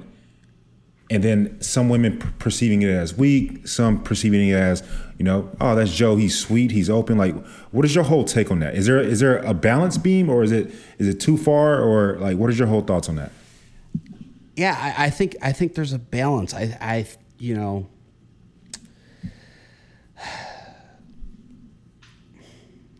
and 1.11 1.23
then 1.23 1.61
some 1.61 1.87
women 1.87 2.17
p- 2.17 2.27
perceiving 2.39 2.81
it 2.81 2.89
as 2.89 3.15
weak, 3.15 3.67
some 3.67 4.01
perceiving 4.01 4.49
it 4.49 4.55
as, 4.55 4.81
you 5.19 5.23
know, 5.23 5.51
oh, 5.61 5.75
that's 5.75 5.93
Joe. 5.93 6.15
He's 6.15 6.35
sweet. 6.35 6.71
He's 6.71 6.89
open. 6.89 7.19
Like, 7.19 7.35
what 7.69 7.85
is 7.85 7.93
your 7.93 8.05
whole 8.05 8.23
take 8.23 8.49
on 8.49 8.57
that? 8.61 8.73
Is 8.73 8.87
there 8.87 8.99
is 8.99 9.19
there 9.19 9.37
a 9.37 9.53
balance 9.53 9.99
beam, 9.99 10.31
or 10.31 10.41
is 10.41 10.51
it 10.51 10.73
is 10.97 11.07
it 11.07 11.19
too 11.19 11.37
far, 11.37 11.79
or 11.79 12.17
like, 12.17 12.37
what 12.37 12.49
is 12.49 12.57
your 12.57 12.67
whole 12.67 12.81
thoughts 12.81 13.07
on 13.07 13.17
that? 13.17 13.31
Yeah, 14.55 14.75
I, 14.97 15.05
I 15.05 15.09
think 15.11 15.35
I 15.43 15.51
think 15.51 15.75
there's 15.75 15.93
a 15.93 15.99
balance. 15.99 16.55
I, 16.55 16.75
I 16.81 17.05
you 17.37 17.53
know, 17.55 17.87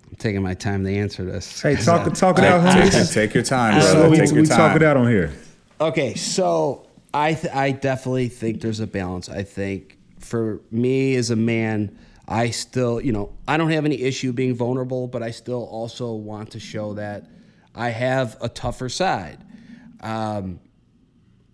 I'm 0.09 0.12
taking 0.23 0.41
my 0.41 0.53
time 0.55 0.83
to 0.85 0.91
answer 0.95 1.23
this. 1.23 1.61
Hey, 1.61 1.75
talk 1.75 2.11
talk 2.15 2.39
it 2.39 2.45
out, 2.45 2.73
Take, 2.73 2.85
homies. 2.85 2.91
take, 3.07 3.11
take 3.13 3.33
your 3.35 3.43
time, 3.43 3.75
That's 3.75 3.91
brother. 3.91 4.01
what 4.09 4.11
we, 4.11 4.17
Take 4.17 4.31
your 4.31 4.41
we 4.41 4.47
time. 4.47 4.57
talk 4.57 4.75
it 4.75 4.81
out 4.83 4.97
on 4.97 5.07
here. 5.07 5.31
Okay, 5.79 6.15
so 6.15 6.87
I 7.13 7.33
th- 7.33 7.53
I 7.53 7.71
definitely 7.71 8.29
think 8.29 8.61
there's 8.61 8.79
a 8.79 8.87
balance. 8.87 9.29
I 9.29 9.43
think 9.43 9.97
for 10.19 10.61
me 10.71 11.15
as 11.15 11.29
a 11.29 11.35
man, 11.35 11.95
I 12.27 12.49
still 12.49 12.99
you 13.01 13.11
know 13.11 13.33
I 13.47 13.57
don't 13.57 13.69
have 13.71 13.85
any 13.85 14.01
issue 14.01 14.31
being 14.33 14.55
vulnerable, 14.55 15.07
but 15.07 15.21
I 15.21 15.31
still 15.31 15.63
also 15.65 16.13
want 16.13 16.51
to 16.51 16.59
show 16.59 16.93
that 16.95 17.27
I 17.75 17.89
have 17.89 18.37
a 18.41 18.49
tougher 18.49 18.89
side. 18.89 19.43
Um, 19.99 20.59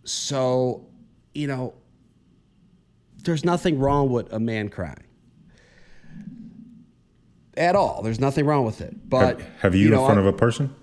so 0.06 0.86
you 1.34 1.48
know, 1.48 1.74
there's 3.24 3.44
nothing 3.44 3.80
wrong 3.80 4.10
with 4.12 4.32
a 4.32 4.40
man 4.40 4.70
crying 4.70 5.04
at 7.60 7.76
all. 7.76 8.02
There's 8.02 8.20
nothing 8.20 8.46
wrong 8.46 8.66
with 8.66 8.82
it. 8.82 9.08
But 9.10 9.40
Have, 9.42 9.50
have 9.60 9.76
you, 9.76 9.90
know, 9.90 10.00
in 10.02 10.06
front 10.08 10.18
I- 10.20 10.22
of 10.22 10.28
a 10.28 10.34
person? 10.38 10.74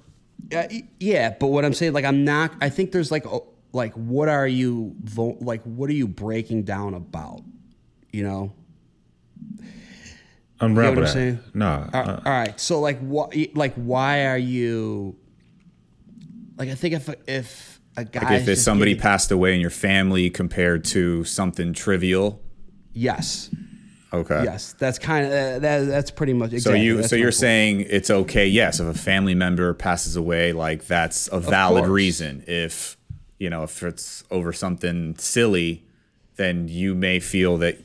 uh, 0.54 0.64
yeah, 1.00 1.34
but 1.40 1.48
what 1.48 1.64
I'm 1.64 1.72
saying, 1.74 1.92
like, 1.92 2.04
I'm 2.04 2.24
not. 2.24 2.52
I 2.60 2.68
think 2.68 2.92
there's 2.92 3.10
like, 3.10 3.26
like, 3.72 3.92
what 3.94 4.28
are 4.28 4.46
you, 4.46 4.94
like, 5.16 5.62
what 5.64 5.90
are 5.90 5.94
you 5.94 6.06
breaking 6.06 6.62
down 6.62 6.94
about? 6.94 7.40
You 8.12 8.22
know, 8.22 8.52
Unravel 10.60 10.90
what 10.90 10.98
I'm 10.98 11.04
that. 11.04 11.12
saying? 11.12 11.38
Nah. 11.54 11.88
All- 11.92 12.08
uh, 12.10 12.20
all 12.24 12.32
right. 12.32 12.58
So, 12.60 12.80
like, 12.80 12.98
what, 13.00 13.34
like, 13.54 13.74
why 13.74 14.26
are 14.26 14.38
you? 14.38 15.16
Like, 16.56 16.70
I 16.70 16.74
think 16.74 16.94
if 16.94 17.10
if 17.28 17.80
a 17.98 18.04
guy, 18.04 18.22
Like 18.22 18.42
if, 18.42 18.48
if 18.48 18.58
somebody 18.58 18.94
passed 18.94 19.30
away 19.30 19.54
in 19.54 19.60
your 19.60 19.68
family 19.70 20.30
compared 20.30 20.84
to 20.86 21.24
something 21.24 21.72
trivial. 21.74 22.40
yes, 22.94 23.50
Okay. 24.12 24.44
yes, 24.44 24.72
that's 24.78 24.98
kind 24.98 25.26
of 25.26 25.32
uh, 25.32 25.58
that. 25.58 25.86
That's 25.86 26.10
pretty 26.10 26.32
much. 26.32 26.50
So 26.50 26.56
Exactly, 26.56 26.80
you 26.82 26.96
that's 26.96 27.08
so 27.10 27.16
you're 27.16 27.26
point. 27.26 27.34
saying 27.34 27.80
it's 27.88 28.10
okay, 28.10 28.46
yes, 28.46 28.78
if 28.80 28.86
a 28.86 28.94
family 28.94 29.34
member 29.34 29.74
passes 29.74 30.16
away, 30.16 30.52
like 30.52 30.86
that's 30.86 31.28
a 31.32 31.40
valid 31.40 31.86
reason. 31.86 32.44
If 32.46 32.96
you 33.38 33.50
know, 33.50 33.64
if 33.64 33.82
it's 33.82 34.24
over 34.30 34.52
something 34.52 35.16
silly, 35.18 35.84
then 36.36 36.68
you 36.68 36.94
may 36.94 37.18
feel 37.20 37.58
that 37.58 37.78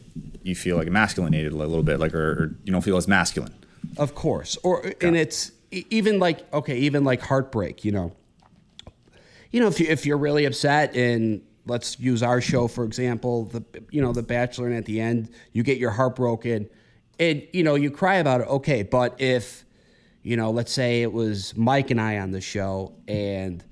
you 0.43 0.55
feel 0.55 0.77
like 0.77 0.87
emasculinated 0.87 1.51
a 1.51 1.55
little 1.55 1.83
bit, 1.83 1.99
like 1.99 2.13
or, 2.13 2.31
or 2.31 2.55
you 2.63 2.71
don't 2.71 2.81
feel 2.83 2.97
as 2.97 3.07
masculine. 3.07 3.53
Of 3.97 4.13
course. 4.15 4.57
Or 4.63 4.93
and 5.01 5.17
it's 5.17 5.51
e- 5.71 5.85
even 5.89 6.19
like 6.19 6.51
okay, 6.53 6.77
even 6.77 7.03
like 7.03 7.21
heartbreak, 7.21 7.83
you 7.83 7.91
know. 7.91 8.13
You 9.51 9.59
know, 9.59 9.67
if 9.67 9.79
you 9.79 9.87
if 9.87 10.05
you're 10.05 10.17
really 10.17 10.45
upset 10.45 10.95
and 10.95 11.41
let's 11.65 11.99
use 11.99 12.23
our 12.23 12.41
show 12.41 12.67
for 12.67 12.83
example, 12.83 13.45
the 13.45 13.63
you 13.91 14.01
know, 14.01 14.13
The 14.13 14.23
Bachelor 14.23 14.67
and 14.67 14.75
at 14.77 14.85
the 14.85 14.99
end 15.01 15.29
you 15.53 15.63
get 15.63 15.77
your 15.77 15.91
heart 15.91 16.15
broken 16.15 16.69
and 17.19 17.45
you 17.53 17.63
know, 17.63 17.75
you 17.75 17.91
cry 17.91 18.15
about 18.15 18.41
it, 18.41 18.47
okay, 18.47 18.83
but 18.83 19.19
if 19.21 19.65
you 20.23 20.37
know, 20.37 20.51
let's 20.51 20.71
say 20.71 21.01
it 21.01 21.11
was 21.11 21.55
Mike 21.57 21.89
and 21.91 21.99
I 21.99 22.19
on 22.19 22.31
the 22.31 22.41
show 22.41 22.93
and 23.07 23.63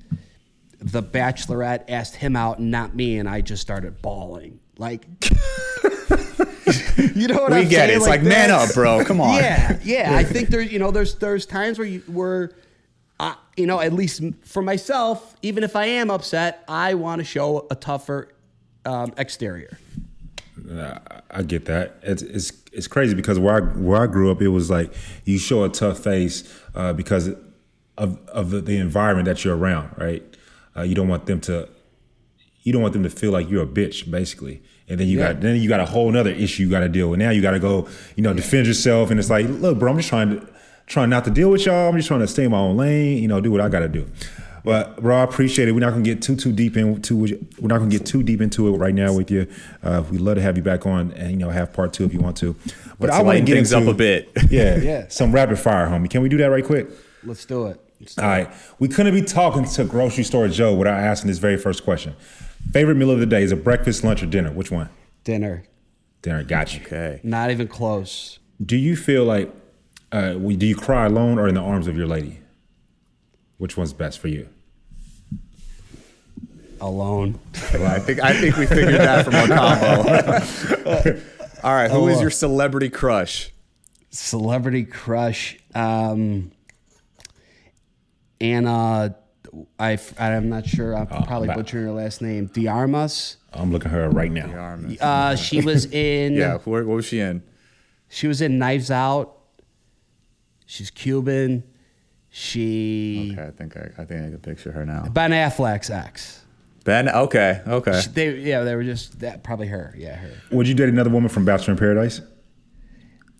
the 0.80 1.04
Bachelorette 1.04 1.86
asked 1.90 2.16
him 2.16 2.36
out 2.36 2.60
and 2.60 2.72
not 2.72 2.96
me 2.96 3.18
and 3.20 3.28
I 3.30 3.42
just 3.42 3.62
started 3.62 4.02
bawling. 4.02 4.60
Like 4.78 5.06
You 7.16 7.28
know 7.28 7.42
what 7.42 7.52
We 7.52 7.58
I'm 7.60 7.68
get 7.68 7.88
saying? 7.88 7.90
it. 7.92 7.96
It's 7.98 8.08
like, 8.08 8.22
man 8.24 8.52
up, 8.52 8.74
bro. 8.74 9.04
Come 9.04 9.20
on. 9.22 9.36
Yeah, 9.42 9.80
yeah. 9.84 10.16
I 10.16 10.24
think 10.26 10.50
there's, 10.50 10.72
you 10.72 10.80
know, 10.80 10.92
there's 10.92 11.16
there's 11.16 11.46
times 11.46 11.78
where 11.80 11.88
you 11.88 12.00
where, 12.08 12.52
you 13.58 13.66
know, 13.68 13.80
at 13.82 13.92
least 13.94 14.22
for 14.44 14.62
myself, 14.62 15.36
even 15.42 15.64
if 15.64 15.76
I 15.76 15.86
am 15.86 16.10
upset, 16.10 16.64
I 16.68 16.94
want 16.94 17.20
to 17.20 17.26
show 17.26 17.68
a 17.70 17.76
tougher 17.76 18.30
um, 18.86 19.14
exterior. 19.18 19.78
I 21.32 21.44
get 21.44 21.66
that. 21.66 21.98
It's 22.04 22.22
it's 22.22 22.52
it's 22.72 22.88
crazy 22.88 23.16
because 23.16 23.40
where 23.40 23.56
I 23.56 23.60
where 23.78 24.02
I 24.02 24.08
grew 24.08 24.32
up, 24.32 24.42
it 24.42 24.50
was 24.50 24.70
like 24.70 24.94
you 25.26 25.38
show 25.38 25.64
a 25.64 25.70
tough 25.70 26.00
face 26.00 26.44
uh, 26.76 26.94
because 26.94 27.30
of 27.98 28.20
of 28.30 28.52
the, 28.52 28.62
the 28.62 28.78
environment 28.78 29.26
that 29.26 29.44
you're 29.44 29.56
around, 29.58 29.92
right? 29.98 30.24
Uh, 30.76 30.82
you 30.84 30.96
don't 30.96 31.08
want 31.08 31.26
them 31.26 31.40
to 31.42 31.68
you 32.64 32.74
don't 32.74 32.82
want 32.82 32.94
them 32.94 33.04
to 33.04 33.10
feel 33.10 33.32
like 33.32 33.50
you're 33.50 33.64
a 33.64 33.68
bitch, 33.68 34.10
basically. 34.10 34.62
And 34.88 35.00
then 35.00 35.08
you 35.08 35.18
Yeah. 35.20 35.34
got 35.34 35.42
then 35.42 35.56
you 35.62 35.70
got 35.70 35.80
a 35.80 35.86
whole 35.86 36.16
other 36.16 36.30
issue 36.32 36.64
you 36.64 36.70
got 36.70 36.82
to 36.82 36.90
deal 36.90 37.10
with. 37.10 37.20
Now 37.20 37.30
you 37.32 37.42
got 37.42 37.52
to 37.52 37.60
go, 37.60 37.88
you 38.16 38.24
know, 38.24 38.34
defend 38.34 38.68
yourself, 38.68 39.12
and 39.12 39.20
it's 39.20 39.30
like, 39.30 39.46
look, 39.48 39.80
bro, 39.80 39.92
I'm 39.92 39.98
just 39.98 40.10
trying 40.10 40.30
to 40.40 40.48
trying 40.90 41.10
not 41.10 41.24
to 41.24 41.32
deal 41.32 41.50
with 41.50 41.66
y'all. 41.66 41.90
I'm 41.90 41.96
just 41.96 42.10
trying 42.10 42.20
to 42.20 42.28
stay 42.28 42.44
in 42.44 42.52
my 42.52 42.58
own 42.58 42.76
lane, 42.76 43.22
you 43.22 43.30
know, 43.30 43.40
do 43.40 43.52
what 43.52 43.62
I 43.62 43.70
got 43.70 43.80
to 43.80 43.88
do. 43.88 44.06
But 44.64 45.02
bro, 45.02 45.18
I 45.18 45.24
appreciate 45.24 45.70
it. 45.70 45.72
We're 45.72 45.80
not 45.80 45.92
gonna 45.92 46.04
get 46.04 46.22
too 46.22 46.36
too 46.36 46.52
deep 46.52 46.76
into 46.76 47.16
we're 47.16 47.70
not 47.70 47.80
gonna 47.80 47.90
get 47.90 48.06
too 48.06 48.24
deep 48.24 48.42
into 48.42 48.68
it 48.68 48.78
right 48.78 48.94
now 48.94 49.14
with 49.14 49.32
you. 49.32 49.48
Uh, 49.82 50.04
we'd 50.12 50.20
love 50.20 50.36
to 50.36 50.42
have 50.42 50.58
you 50.58 50.64
back 50.64 50.86
on 50.86 51.14
and 51.14 51.32
you 51.32 51.38
know 51.38 51.50
have 51.50 51.72
part 51.72 51.94
two 51.94 52.04
if 52.04 52.14
you 52.14 52.20
want 52.20 52.36
to. 52.38 52.54
But 53.00 53.10
Let's 53.10 53.16
I 53.16 53.22
want 53.22 53.38
to 53.40 53.46
get 53.46 53.56
things 53.56 53.72
into, 53.72 53.90
up 53.90 53.96
a 53.96 53.98
bit. 53.98 54.30
Yeah, 54.50 54.76
Yeah. 54.78 55.08
Some 55.08 55.32
rapid 55.32 55.60
fire, 55.60 55.88
homie. 55.88 56.10
Can 56.10 56.22
we 56.22 56.30
do 56.30 56.38
that 56.38 56.48
right 56.48 56.66
quick? 56.66 56.90
Let's 57.24 57.46
do 57.46 57.68
it. 57.68 57.80
Let's 58.00 58.16
do 58.16 58.22
All 58.22 58.28
right. 58.28 58.52
We 58.80 58.88
couldn't 58.90 59.14
be 59.14 59.22
talking 59.22 59.64
to 59.66 59.84
grocery 59.86 60.24
store 60.24 60.48
Joe 60.50 60.76
without 60.76 61.00
asking 61.00 61.30
this 61.30 61.38
very 61.38 61.58
first 61.58 61.84
question. 61.84 62.16
Favorite 62.72 62.96
meal 62.96 63.12
of 63.12 63.20
the 63.20 63.26
day 63.26 63.44
is 63.44 63.52
a 63.52 63.56
breakfast, 63.56 64.04
lunch, 64.04 64.22
or 64.22 64.26
dinner? 64.26 64.52
Which 64.52 64.72
one? 64.72 64.90
Dinner. 65.24 65.64
Dinner. 66.22 66.44
Got 66.44 66.76
you. 66.76 66.82
Okay. 66.82 67.22
Not 67.24 67.52
even 67.52 67.68
close. 67.68 68.40
Do 68.64 68.76
you 68.76 68.96
feel 68.96 69.24
like 69.24 69.52
uh, 70.12 70.34
do 70.34 70.66
you 70.66 70.76
cry 70.76 71.06
alone 71.06 71.38
or 71.40 71.48
in 71.48 71.56
the 71.56 71.62
arms 71.62 71.88
of 71.88 71.96
your 71.98 72.08
lady? 72.08 72.40
Which 73.58 73.76
one's 73.78 73.94
best 73.94 74.20
for 74.20 74.28
you? 74.30 74.48
Alone. 76.82 77.38
I 77.74 78.00
think 78.00 78.22
I 78.24 78.34
think 78.40 78.56
we 78.56 78.66
figured 78.66 79.02
that 79.02 79.26
from 79.26 79.36
our 79.36 79.48
combo. 81.04 81.22
All 81.64 81.74
right, 81.74 81.92
who 81.92 82.08
is 82.08 82.18
Oh. 82.18 82.22
your 82.22 82.30
celebrity 82.30 82.90
crush? 82.90 83.52
Celebrity 84.12 84.86
crush. 84.86 85.58
Um, 85.76 86.52
Anna, 88.40 89.16
I, 89.78 90.00
I'm 90.18 90.48
not 90.48 90.66
sure. 90.66 90.96
I'm 90.96 91.06
probably 91.08 91.48
but- 91.50 91.58
butchering 91.58 91.84
her 91.86 91.92
last 91.92 92.22
name. 92.22 92.46
Diarmas. 92.48 93.36
I'm 93.52 93.72
looking 93.74 93.92
at 93.92 93.96
her 93.96 94.10
right 94.10 94.32
now. 94.32 94.78
Uh, 95.02 95.36
she 95.36 95.60
was 95.62 95.86
in. 95.92 96.36
Yeah, 96.36 96.60
where, 96.60 96.86
what 96.86 96.96
was 96.96 97.06
she 97.06 97.20
in? 97.20 97.44
She 98.08 98.28
was 98.28 98.42
in 98.42 98.58
Knives 98.58 98.90
Out. 98.90 99.36
She's 100.70 100.92
Cuban. 100.92 101.64
She 102.30 103.32
Okay, 103.34 103.48
I 103.48 103.50
think 103.50 103.76
I, 103.76 103.90
I 103.98 104.06
think 104.06 104.22
I 104.22 104.30
can 104.30 104.38
picture 104.38 104.72
her 104.72 104.86
now. 104.86 105.04
Ben 105.10 105.32
Affleck's 105.32 105.90
ex. 105.90 106.44
Ben. 106.84 107.10
Okay, 107.10 107.60
okay. 107.66 108.00
They 108.14 108.36
yeah, 108.38 108.62
they 108.62 108.76
were 108.76 108.84
just 108.84 109.20
that 109.22 109.42
probably 109.44 109.66
her. 109.66 109.96
Yeah, 109.98 110.16
her. 110.16 110.32
Would 110.52 110.68
you 110.68 110.76
date 110.76 110.90
another 110.90 111.10
woman 111.10 111.28
from 111.30 111.44
Bachelor 111.44 111.72
in 111.74 111.80
Paradise? 111.80 112.22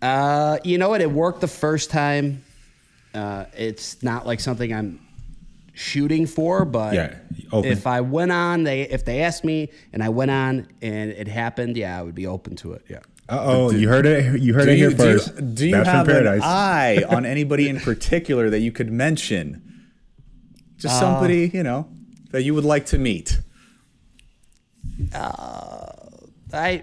Uh, 0.02 0.58
you 0.64 0.76
know 0.76 0.88
what? 0.88 1.02
It 1.02 1.10
worked 1.12 1.40
the 1.40 1.46
first 1.46 1.90
time. 1.90 2.42
Uh, 3.14 3.44
it's 3.56 4.02
not 4.02 4.26
like 4.26 4.40
something 4.40 4.74
I'm 4.74 4.98
shooting 5.72 6.26
for, 6.26 6.64
but 6.64 6.94
Yeah, 6.94 7.14
open. 7.52 7.70
if 7.70 7.86
I 7.86 8.00
went 8.00 8.32
on, 8.32 8.64
they 8.64 8.82
if 8.82 9.04
they 9.04 9.22
asked 9.22 9.44
me 9.44 9.70
and 9.92 10.02
I 10.02 10.08
went 10.08 10.32
on 10.32 10.66
and 10.82 11.12
it 11.12 11.28
happened, 11.28 11.76
yeah, 11.76 11.96
I 11.96 12.02
would 12.02 12.16
be 12.16 12.26
open 12.26 12.56
to 12.56 12.72
it. 12.72 12.84
Yeah. 12.88 12.98
Uh 13.30 13.38
oh, 13.44 13.70
you 13.70 13.88
heard 13.88 14.06
it. 14.06 14.40
You 14.42 14.54
heard 14.54 14.68
it 14.68 14.76
here 14.76 14.90
you, 14.90 14.96
do 14.96 15.08
you, 15.10 15.18
first. 15.20 15.54
do 15.54 15.68
you 15.68 15.76
have 15.76 15.86
in 16.08 16.16
an 16.16 16.22
Paradise. 16.24 16.42
eye 16.42 17.04
on 17.08 17.24
anybody 17.24 17.68
in 17.68 17.78
particular 17.78 18.50
that 18.50 18.58
you 18.58 18.72
could 18.72 18.90
mention? 18.90 19.62
Just 20.76 20.96
Uh, 20.96 21.00
somebody 21.00 21.48
you 21.54 21.62
know 21.62 21.88
that 22.32 22.42
you 22.42 22.54
would 22.54 22.64
like 22.64 22.86
to 22.86 22.98
meet. 22.98 23.38
I 26.52 26.82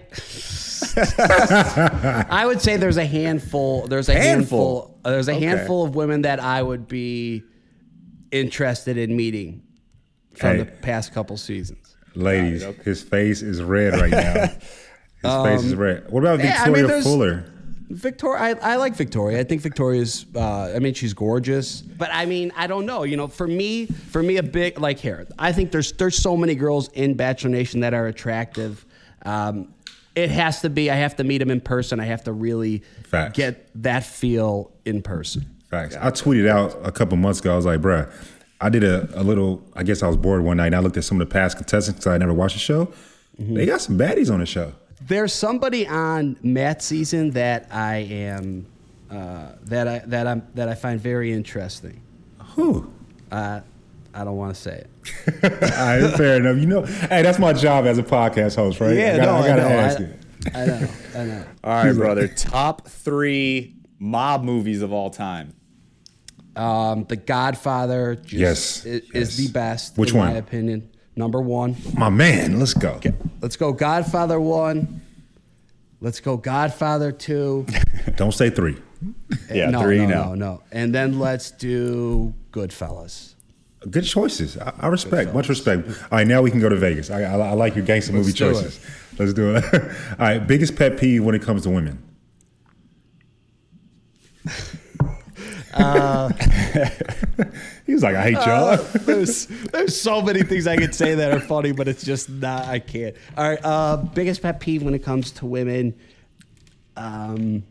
I 2.30 2.44
would 2.46 2.60
say 2.62 2.76
there's 2.76 2.96
a 2.96 3.04
handful. 3.04 3.86
There's 3.86 4.08
a 4.08 4.14
Handful? 4.14 4.80
handful. 4.80 5.00
uh, 5.04 5.10
there's 5.10 5.28
a 5.28 5.32
Okay. 5.34 5.44
handful 5.44 5.84
of 5.84 5.94
women 5.94 6.22
that 6.22 6.40
I 6.40 6.62
would 6.62 6.88
be 6.88 7.42
interested 8.30 8.96
in 8.96 9.14
meeting 9.16 9.62
from 10.34 10.52
Hey. 10.56 10.58
the 10.58 10.64
past 10.66 11.12
couple 11.12 11.36
seasons. 11.36 11.96
Ladies, 12.14 12.64
his 12.84 13.02
face 13.02 13.42
is 13.42 13.62
red 13.62 13.92
right 13.94 14.10
now. 14.10 14.46
His 15.22 15.32
face 15.44 15.64
is 15.64 15.74
red. 15.74 16.10
What 16.10 16.22
about 16.22 16.34
Um, 16.40 16.46
yeah, 16.46 16.62
I 16.62 16.70
Victoria 16.70 16.88
mean, 16.88 17.02
Fuller? 17.02 17.44
Victoria, 17.90 18.40
I, 18.62 18.72
I 18.72 18.76
like 18.76 18.94
Victoria. 18.94 19.40
I 19.40 19.44
think 19.44 19.62
Victoria's. 19.62 20.26
Uh, 20.34 20.72
I 20.74 20.78
mean, 20.78 20.94
she's 20.94 21.14
gorgeous. 21.14 21.80
But 21.80 22.10
I 22.12 22.26
mean, 22.26 22.52
I 22.56 22.66
don't 22.66 22.84
know. 22.86 23.02
You 23.04 23.16
know, 23.16 23.28
for 23.28 23.46
me, 23.46 23.86
for 23.86 24.22
me, 24.22 24.36
a 24.36 24.42
big 24.42 24.78
like 24.78 24.98
here. 24.98 25.26
I 25.38 25.52
think 25.52 25.72
there's 25.72 25.92
there's 25.92 26.16
so 26.16 26.36
many 26.36 26.54
girls 26.54 26.88
in 26.88 27.14
Bachelor 27.14 27.50
Nation 27.50 27.80
that 27.80 27.94
are 27.94 28.06
attractive. 28.06 28.84
Um, 29.22 29.74
it 30.14 30.30
has 30.30 30.60
to 30.62 30.70
be. 30.70 30.90
I 30.90 30.96
have 30.96 31.16
to 31.16 31.24
meet 31.24 31.38
them 31.38 31.50
in 31.50 31.60
person. 31.60 31.98
I 31.98 32.04
have 32.04 32.24
to 32.24 32.32
really 32.32 32.82
Facts. 33.04 33.36
get 33.36 33.70
that 33.82 34.04
feel 34.04 34.70
in 34.84 35.00
person. 35.02 35.46
Facts. 35.70 35.96
I 35.96 36.10
tweeted 36.10 36.48
out 36.48 36.76
a 36.82 36.92
couple 36.92 37.16
months 37.16 37.40
ago. 37.40 37.52
I 37.52 37.56
was 37.56 37.66
like, 37.66 37.80
bruh, 37.80 38.10
I 38.60 38.68
did 38.68 38.84
a, 38.84 39.08
a 39.20 39.22
little, 39.22 39.62
I 39.76 39.82
guess 39.82 40.02
I 40.02 40.08
was 40.08 40.16
bored 40.16 40.42
one 40.42 40.56
night 40.56 40.66
and 40.68 40.76
I 40.76 40.80
looked 40.80 40.96
at 40.96 41.04
some 41.04 41.20
of 41.20 41.28
the 41.28 41.32
past 41.32 41.56
contestants 41.56 42.00
because 42.00 42.12
I 42.14 42.18
never 42.18 42.32
watched 42.32 42.54
the 42.54 42.60
show. 42.60 42.86
Mm-hmm. 43.40 43.54
They 43.54 43.66
got 43.66 43.80
some 43.80 43.98
baddies 43.98 44.32
on 44.32 44.40
the 44.40 44.46
show. 44.46 44.72
There's 45.00 45.32
somebody 45.32 45.86
on 45.86 46.36
Matt's 46.42 46.84
season 46.84 47.30
that 47.30 47.68
I 47.70 47.96
am 47.96 48.66
uh, 49.10 49.52
that 49.62 49.86
I 49.88 49.98
that 50.06 50.26
I'm 50.26 50.46
that 50.54 50.68
I 50.68 50.74
find 50.74 51.00
very 51.00 51.32
interesting. 51.32 52.00
Who? 52.54 52.90
Uh, 53.30 53.60
I 54.14 54.24
don't 54.24 54.36
want 54.36 54.54
to 54.54 54.60
say 54.60 54.84
it. 54.84 55.44
All 55.44 56.00
right, 56.08 56.16
fair 56.16 56.36
enough. 56.38 56.56
You 56.56 56.66
know, 56.66 56.82
hey, 56.82 57.22
that's 57.22 57.38
my 57.38 57.52
job 57.52 57.86
as 57.86 57.98
a 57.98 58.02
podcast 58.02 58.56
host, 58.56 58.80
right? 58.80 58.98
I 58.98 59.16
gotta, 59.16 59.30
I 59.30 59.46
gotta 59.46 59.62
ask 59.62 60.00
I, 60.00 60.02
it. 60.02 60.16
I 60.54 60.66
know. 60.66 60.88
I 61.14 61.24
know. 61.24 61.44
All 61.64 61.84
right, 61.84 61.92
brother. 61.94 62.28
Top 62.28 62.88
three 62.88 63.76
mob 63.98 64.42
movies 64.42 64.82
of 64.82 64.92
all 64.92 65.10
time. 65.10 65.54
Um, 66.56 67.04
the 67.04 67.16
Godfather 67.16 68.16
just 68.16 68.32
Yes, 68.32 68.84
is, 68.86 69.02
yes. 69.14 69.28
is 69.28 69.36
the 69.36 69.52
best. 69.52 69.96
Which 69.96 70.10
in 70.10 70.18
one? 70.18 70.32
my 70.32 70.38
opinion. 70.38 70.90
Number 71.18 71.40
one. 71.40 71.74
My 71.94 72.10
man, 72.10 72.60
let's 72.60 72.74
go. 72.74 73.00
Let's 73.40 73.56
go 73.56 73.72
Godfather 73.72 74.38
one. 74.38 75.02
Let's 76.00 76.20
go 76.20 76.36
Godfather 76.36 77.10
two. 77.10 77.66
Don't 78.16 78.32
say 78.32 78.50
three. 78.50 78.76
Yeah, 79.52 79.68
no, 79.70 79.82
three. 79.82 79.98
no, 79.98 80.06
no. 80.06 80.24
no, 80.24 80.34
no. 80.34 80.62
And 80.70 80.94
then 80.94 81.18
let's 81.18 81.50
do 81.50 82.32
Goodfellas. 82.52 83.34
Good 83.90 84.04
choices. 84.04 84.58
I, 84.58 84.72
I 84.78 84.86
respect, 84.86 85.34
much 85.34 85.48
respect. 85.48 85.88
All 85.88 86.18
right, 86.18 86.26
now 86.26 86.40
we 86.40 86.52
can 86.52 86.60
go 86.60 86.68
to 86.68 86.76
Vegas. 86.76 87.10
I, 87.10 87.22
I, 87.22 87.36
I 87.36 87.52
like 87.54 87.74
your 87.74 87.84
gangster 87.84 88.12
movie 88.12 88.30
do 88.30 88.50
it. 88.50 88.52
choices. 88.52 88.86
Let's 89.18 89.32
do 89.32 89.56
it. 89.56 89.64
All 89.74 90.16
right, 90.20 90.38
biggest 90.38 90.76
pet 90.76 90.98
peeve 90.98 91.24
when 91.24 91.34
it 91.34 91.42
comes 91.42 91.64
to 91.64 91.70
women. 91.70 92.00
he 97.86 97.92
was 97.92 98.02
like, 98.02 98.16
I 98.16 98.22
hate 98.22 98.46
y'all. 98.46 98.76
there's 99.00 99.46
there's 99.46 100.00
so 100.00 100.22
many 100.22 100.42
things 100.42 100.66
I 100.66 100.76
could 100.76 100.94
say 100.94 101.14
that 101.14 101.32
are 101.32 101.40
funny, 101.40 101.72
but 101.72 101.88
it's 101.88 102.04
just 102.04 102.28
not. 102.30 102.66
I 102.66 102.78
can't. 102.78 103.14
All 103.36 103.48
right. 103.48 103.58
Uh, 103.62 103.96
biggest 103.98 104.42
pet 104.42 104.60
peeve 104.60 104.82
when 104.82 104.94
it 104.94 105.04
comes 105.04 105.30
to 105.32 105.46
women. 105.46 105.94
Um, 106.96 107.62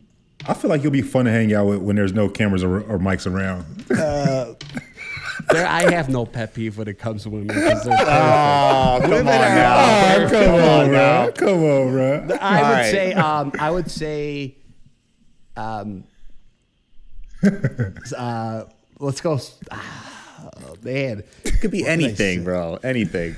I 0.46 0.54
feel 0.54 0.70
like 0.70 0.82
you'll 0.82 0.92
be 0.92 1.02
fun 1.02 1.24
to 1.24 1.30
hang 1.32 1.52
out 1.52 1.66
with 1.66 1.80
when 1.80 1.96
there's 1.96 2.12
no 2.12 2.28
cameras 2.28 2.62
or, 2.62 2.80
or 2.82 2.98
mics 2.98 3.30
around. 3.30 3.64
there, 3.88 5.66
I 5.66 5.90
have 5.92 6.08
no 6.08 6.24
pet 6.24 6.54
peeve 6.54 6.78
when 6.78 6.88
it 6.88 6.98
comes 6.98 7.24
to 7.24 7.30
women 7.30 7.48
because 7.48 7.84
they're 7.84 7.96
perfect. 7.96 8.10
Oh, 8.10 8.98
come 9.02 9.04
on 9.04 9.10
Women 9.10 9.26
are- 9.26 9.54
now. 9.54 10.14
Oh, 10.14 10.28
come 10.30 10.54
on, 10.54 10.88
bro. 10.88 11.32
Come 11.34 11.64
on, 11.64 11.90
bro. 11.92 12.36
I 12.40 12.62
would 12.62 12.68
right. 12.76 12.90
say. 12.90 13.12
Um, 13.14 13.52
I 13.58 13.70
would 13.70 13.90
say. 13.90 14.54
Um, 15.56 16.04
uh, 18.16 18.64
let's 18.98 19.20
go. 19.20 19.38
Oh, 19.70 20.76
man. 20.82 21.22
It 21.44 21.60
could 21.60 21.70
be 21.70 21.82
What 21.82 21.90
anything, 21.90 22.44
bro. 22.44 22.78
Anything. 22.82 23.36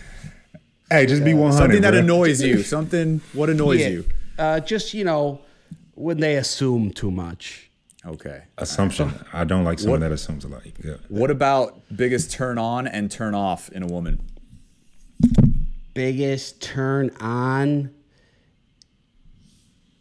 Hey, 0.91 1.07
just 1.07 1.25
be 1.25 1.35
100. 1.35 1.57
Something 1.57 1.83
that 1.83 1.91
bro. 1.93 2.01
annoys 2.01 2.43
you. 2.43 2.63
Something. 2.63 3.21
What 3.33 3.49
annoys 3.51 3.81
Yeah. 3.81 3.89
you? 3.89 4.05
Uh, 4.39 4.61
just 4.61 4.93
you 4.95 5.05
know, 5.05 5.41
when 5.95 6.19
they 6.19 6.37
assume 6.37 6.91
too 6.91 7.11
much. 7.11 7.71
Okay. 8.07 8.43
Assumption. 8.59 9.13
I 9.33 9.45
don't 9.45 9.65
like 9.65 9.79
someone 9.79 10.01
that 10.01 10.13
assumes 10.13 10.45
a 10.45 10.49
lot. 10.49 10.63
Yeah. 10.83 10.95
What 11.09 11.31
about 11.31 11.79
biggest 11.95 12.31
turn 12.33 12.57
on 12.59 12.87
and 12.87 13.11
turn 13.11 13.35
off 13.35 13.69
in 13.71 13.83
a 13.83 13.87
woman? 13.87 14.21
biggest 15.93 16.63
turn 16.63 17.11
on 17.21 17.91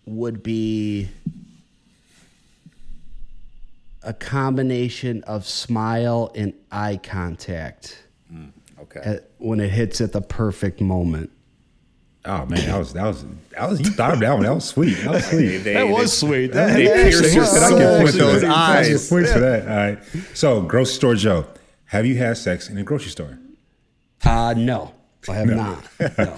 would 0.05 0.41
be 0.41 1.09
a 4.03 4.13
combination 4.13 5.23
of 5.23 5.45
smile 5.45 6.31
and 6.35 6.53
eye 6.71 6.99
contact 7.01 8.03
Okay. 8.81 9.01
at, 9.03 9.29
when 9.39 9.59
it 9.59 9.69
hits 9.69 9.99
at 10.01 10.13
the 10.13 10.21
perfect 10.21 10.79
moment. 10.81 11.31
Oh 12.25 12.45
man, 12.45 12.65
that 12.67 12.77
was 12.77 12.93
that 12.93 13.05
was 13.05 13.25
that 13.51 13.69
was 13.69 13.79
you 13.81 13.91
thought 13.91 14.13
of 14.13 14.19
that 14.19 14.33
one. 14.33 14.43
That 14.43 14.53
was 14.53 14.65
sweet. 14.65 14.93
That 14.95 15.11
was 15.11 15.25
sweet. 15.25 15.57
They- 15.59 15.73
That 15.73 15.85
they- 15.85 15.91
was 15.91 16.17
sweet. 16.17 16.47
They 16.47 16.53
That- 16.53 16.75
pierce 16.75 17.21
that 17.21 17.33
your 17.33 17.41
was 17.41 17.53
I 17.63 17.69
get 17.77 17.97
points 17.99 18.11
for 18.11 18.17
those 18.17 18.41
that. 18.41 18.47
Get 18.47 18.51
eyes. 18.57 19.09
points 19.09 19.31
for 19.33 19.39
that. 19.39 19.61
All 19.67 19.75
right. 19.75 19.99
So, 20.33 20.61
grocery 20.61 20.93
store 20.93 21.15
Joe, 21.15 21.45
have 21.85 22.05
you 22.05 22.17
had 22.17 22.37
sex 22.37 22.69
in 22.69 22.77
a 22.77 22.83
grocery 22.83 23.11
store? 23.11 23.37
Uh, 24.23 24.53
no, 24.55 24.93
I 25.29 25.33
have 25.35 25.47
not. 25.47 25.83
No, 26.17 26.35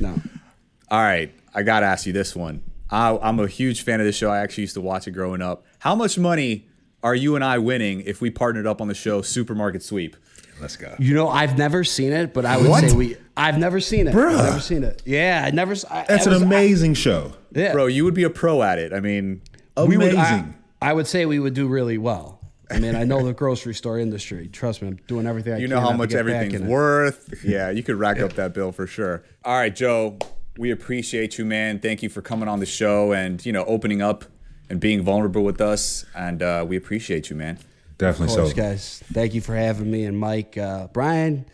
no. 0.00 0.14
All 0.90 1.00
right, 1.00 1.32
I 1.54 1.62
gotta 1.62 1.86
ask 1.86 2.04
you 2.06 2.12
this 2.12 2.34
one. 2.36 2.62
I, 2.90 3.16
I'm 3.22 3.38
a 3.40 3.46
huge 3.46 3.82
fan 3.84 4.00
of 4.00 4.06
this 4.06 4.16
show. 4.16 4.30
I 4.30 4.40
actually 4.40 4.62
used 4.62 4.74
to 4.74 4.80
watch 4.82 5.06
it 5.08 5.12
growing 5.12 5.40
up. 5.40 5.64
How 5.78 5.94
much 5.94 6.18
money 6.18 6.66
are 7.02 7.14
you 7.14 7.34
and 7.34 7.44
I 7.44 7.58
winning 7.58 8.02
if 8.02 8.20
we 8.20 8.30
partnered 8.30 8.66
up 8.66 8.80
on 8.80 8.88
the 8.88 8.94
show 8.94 9.22
Supermarket 9.22 9.82
Sweep? 9.82 10.16
Let's 10.60 10.76
go. 10.76 10.94
You 10.98 11.14
know, 11.14 11.28
I've 11.28 11.58
never 11.58 11.82
seen 11.82 12.12
it, 12.12 12.32
but 12.32 12.44
I 12.44 12.56
would 12.56 12.68
What? 12.70 12.84
say 12.88 12.94
we. 12.94 13.16
I've 13.36 13.58
never 13.58 13.80
seen 13.80 14.06
it. 14.06 14.14
Bruh. 14.14 14.36
I've 14.36 14.44
never 14.44 14.60
seen 14.60 14.84
it. 14.84 15.02
Yeah, 15.04 15.42
I 15.44 15.50
never. 15.50 15.72
s- 15.72 15.84
I, 15.90 16.04
That's 16.08 16.26
I 16.26 16.30
an 16.30 16.34
was- 16.34 16.42
I- 16.42 16.46
amazing 16.46 16.94
show. 16.94 17.32
yeah. 17.52 17.72
Bro, 17.72 17.86
you 17.86 18.04
would 18.04 18.14
be 18.14 18.22
a 18.22 18.30
pro 18.30 18.62
at 18.62 18.78
it. 18.78 18.92
I 18.92 19.00
mean, 19.00 19.40
we 19.76 19.96
Amazing. 19.96 20.16
would, 20.16 20.18
I, 20.18 20.44
I 20.80 20.92
would 20.92 21.06
say 21.06 21.26
we 21.26 21.38
would 21.40 21.54
do 21.54 21.66
really 21.66 21.98
well. 21.98 22.38
I 22.70 22.78
mean, 22.78 22.94
I 22.94 23.04
know 23.04 23.22
the 23.24 23.32
grocery 23.34 23.74
store 23.74 23.98
industry. 23.98 24.48
Trust 24.48 24.80
me, 24.82 24.88
I'm 24.88 24.96
doing 25.06 25.26
everything 25.26 25.54
I 25.54 25.56
you 25.58 25.66
can. 25.68 25.74
know 25.76 25.80
how 25.80 25.92
much 25.92 26.10
get 26.10 26.24
back 26.24 26.34
everything's 26.36 26.60
in 26.62 26.66
it. 26.68 26.70
worth. 26.70 27.42
Yeah, 27.44 27.70
you 27.70 27.82
could 27.82 27.96
rack 27.96 28.20
up 28.20 28.34
that 28.34 28.54
bill 28.54 28.72
for 28.72 28.86
sure. 28.86 29.24
All 29.44 29.56
right, 29.56 29.74
Joe, 29.74 30.18
we 30.56 30.70
appreciate 30.70 31.36
you, 31.38 31.44
man. 31.44 31.80
Thank 31.80 32.02
you 32.02 32.08
for 32.08 32.22
coming 32.22 32.48
on 32.48 32.60
the 32.60 32.66
show 32.66 33.12
and 33.12 33.44
you 33.44 33.52
know 33.52 33.64
opening 33.64 34.00
up 34.00 34.24
and 34.72 34.80
being 34.80 35.02
vulnerable 35.02 35.44
with 35.44 35.60
us. 35.60 36.06
And 36.16 36.42
uh, 36.42 36.64
we 36.66 36.78
appreciate 36.78 37.28
you, 37.28 37.36
man. 37.36 37.58
Definitely 37.98 38.34
Of 38.34 38.38
course, 38.40 38.50
so. 38.52 38.56
guys. 38.56 39.04
Thank 39.12 39.34
you 39.34 39.42
for 39.42 39.54
having 39.54 39.90
me 39.90 40.04
and 40.06 40.18
Mike. 40.18 40.56
Uh, 40.56 40.86
Brian, 40.88 41.44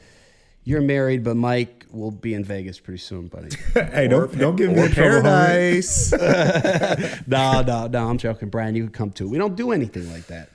you're 0.62 0.80
married, 0.80 1.24
but 1.24 1.36
Mike 1.36 1.84
will 1.90 2.12
be 2.12 2.32
in 2.32 2.44
Vegas 2.44 2.78
pretty 2.78 2.98
soon, 2.98 3.26
buddy. 3.26 3.48
Hey, 3.74 4.06
don't 4.06 4.38
don't 4.38 4.54
give 4.54 4.70
me 4.70 4.80
Or 4.82 4.86
in 4.86 4.92
trouble, 4.92 5.28
homie. 5.28 6.12
paradise. 6.12 6.12
no, 7.26 7.62
no, 7.62 7.88
no. 7.88 8.08
I'm 8.08 8.18
joking, 8.18 8.50
Brian. 8.50 8.76
You 8.76 8.84
could 8.84 8.92
come 8.92 9.10
too. 9.10 9.28
We 9.28 9.36
don't 9.36 9.56
do 9.56 9.72
anything 9.72 10.10
like 10.12 10.28
that. 10.28 10.50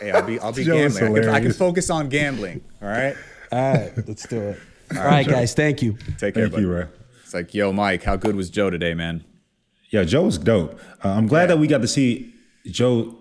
hey, 0.00 0.10
I'll 0.10 0.22
be 0.22 0.40
I'll 0.40 0.52
be 0.52 0.64
Joe 0.64 0.76
gambling. 0.76 1.18
I 1.18 1.20
can, 1.20 1.28
I 1.36 1.40
can 1.40 1.52
focus 1.52 1.88
on 1.88 2.08
gambling. 2.08 2.62
All 2.82 2.88
right. 2.88 3.14
All 3.52 3.72
right, 3.74 3.92
let's 4.08 4.26
do 4.26 4.40
it. 4.40 4.58
All 4.96 5.04
right, 5.04 5.26
guys. 5.26 5.54
Thank 5.54 5.82
you. 5.82 5.92
Take 6.18 6.34
care, 6.34 6.44
Thank 6.44 6.50
buddy. 6.52 6.62
you, 6.64 6.68
bro. 6.68 6.86
It's 7.22 7.32
like, 7.32 7.54
yo, 7.54 7.72
Mike, 7.72 8.02
how 8.02 8.16
good 8.16 8.34
was 8.34 8.50
Joe 8.50 8.70
today, 8.70 8.94
man? 8.94 9.22
Yeah, 9.94 10.02
Joe 10.04 10.24
was 10.24 10.38
dope. 10.38 10.78
Uh, 11.04 11.10
I'm 11.10 11.26
glad 11.28 11.46
that 11.50 11.58
we 11.58 11.66
got 11.68 11.82
to 11.82 11.88
see 11.88 12.34
Joe 12.66 13.14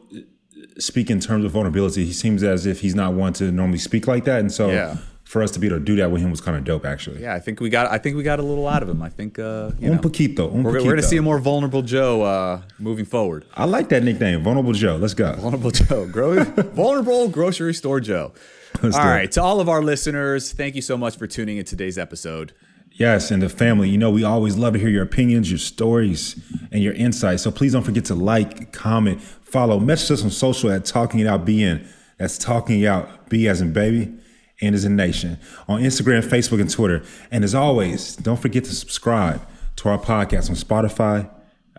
speak 0.79 1.09
in 1.09 1.19
terms 1.19 1.45
of 1.45 1.51
vulnerability. 1.51 2.03
He 2.05 2.13
seems 2.13 2.41
as 2.43 2.65
if 2.65 2.81
he's 2.81 2.95
not 2.95 3.13
one 3.13 3.33
to 3.33 3.51
normally 3.51 3.77
speak 3.77 4.07
like 4.07 4.23
that, 4.25 4.39
and 4.39 4.51
so 4.51 4.69
Yeah. 4.71 4.97
for 5.23 5.43
us 5.43 5.51
to 5.51 5.59
be 5.59 5.67
able 5.67 5.77
to 5.77 5.83
do 5.83 5.95
that 5.97 6.09
with 6.11 6.21
him 6.23 6.31
was 6.31 6.41
kind 6.41 6.57
of 6.57 6.63
dope, 6.63 6.85
actually. 6.85 7.21
Yeah, 7.21 7.35
I 7.35 7.39
think 7.39 7.59
we 7.59 7.69
got. 7.69 7.91
I 7.91 7.97
think 7.99 8.17
we 8.17 8.23
got 8.23 8.39
a 8.39 8.43
little 8.43 8.67
out 8.67 8.81
of 8.81 8.89
him. 8.89 9.01
I 9.03 9.09
think. 9.09 9.37
Uh, 9.37 9.71
you 9.79 9.89
Un 9.89 9.95
know, 9.97 10.01
poquito, 10.01 10.51
un 10.51 10.63
we're, 10.63 10.71
we're 10.73 10.79
going 10.83 10.95
to 10.97 11.03
see 11.03 11.17
a 11.17 11.21
more 11.21 11.37
vulnerable 11.39 11.83
Joe 11.83 12.23
uh, 12.23 12.61
moving 12.79 13.05
forward. 13.05 13.45
I 13.55 13.65
like 13.65 13.89
that 13.89 14.03
nickname, 14.03 14.41
Vulnerable 14.43 14.73
Joe. 14.73 14.95
Let's 14.95 15.13
go. 15.13 15.33
Vulnerable 15.35 15.71
Joe, 15.71 16.07
Gro- 16.07 16.43
vulnerable 16.73 17.27
grocery 17.29 17.73
store 17.75 17.99
Joe. 17.99 18.33
Let's 18.81 18.95
all 18.97 19.03
do 19.17 19.23
it. 19.23 19.31
to 19.33 19.43
all 19.43 19.59
of 19.59 19.69
our 19.69 19.83
listeners, 19.83 20.51
thank 20.53 20.73
you 20.75 20.81
so 20.81 20.97
much 20.97 21.17
for 21.17 21.27
tuning 21.27 21.57
in 21.57 21.65
today's 21.65 21.99
episode. 21.99 22.53
Yes, 22.95 23.31
and 23.31 23.41
the 23.41 23.49
family. 23.49 23.89
You 23.89 23.97
know, 23.97 24.11
we 24.11 24.23
always 24.23 24.55
love 24.55 24.73
to 24.73 24.79
hear 24.79 24.89
your 24.89 25.03
opinions, 25.03 25.49
your 25.49 25.57
stories, 25.57 26.39
and 26.71 26.83
your 26.83 26.93
insights. 26.93 27.41
So 27.41 27.51
please 27.51 27.73
don't 27.73 27.83
forget 27.83 28.05
to 28.05 28.15
like, 28.15 28.71
comment, 28.71 29.19
follow, 29.21 29.79
message 29.79 30.19
us 30.19 30.23
on 30.23 30.29
social 30.29 30.71
at 30.71 30.85
Talking 30.85 31.19
It 31.19 31.27
Out 31.27 31.43
BN. 31.43 31.87
That's 32.17 32.37
Talking 32.37 32.81
It 32.81 32.87
Out, 32.87 33.29
B 33.29 33.47
as 33.47 33.61
in 33.61 33.73
baby, 33.73 34.13
N 34.61 34.75
as 34.75 34.85
in 34.85 34.95
nation. 34.95 35.39
On 35.67 35.81
Instagram, 35.81 36.21
Facebook, 36.21 36.61
and 36.61 36.69
Twitter. 36.69 37.03
And 37.31 37.43
as 37.43 37.55
always, 37.55 38.15
don't 38.15 38.39
forget 38.39 38.63
to 38.65 38.75
subscribe 38.75 39.41
to 39.77 39.89
our 39.89 39.97
podcast 39.97 40.49
on 40.49 40.55
Spotify, 40.55 41.27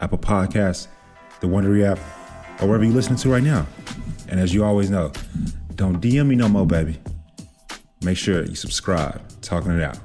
Apple 0.00 0.18
Podcasts, 0.18 0.88
the 1.40 1.46
Wondery 1.46 1.84
app, 1.84 1.98
or 2.60 2.66
wherever 2.66 2.84
you're 2.84 2.92
listening 2.92 3.18
to 3.18 3.28
right 3.28 3.42
now. 3.42 3.68
And 4.28 4.40
as 4.40 4.52
you 4.52 4.64
always 4.64 4.90
know, 4.90 5.12
don't 5.76 6.00
DM 6.00 6.26
me 6.26 6.34
no 6.34 6.48
more, 6.48 6.66
baby. 6.66 6.98
Make 8.02 8.18
sure 8.18 8.44
you 8.44 8.56
subscribe. 8.56 9.22
Talking 9.42 9.70
It 9.70 9.82
Out. 9.82 9.98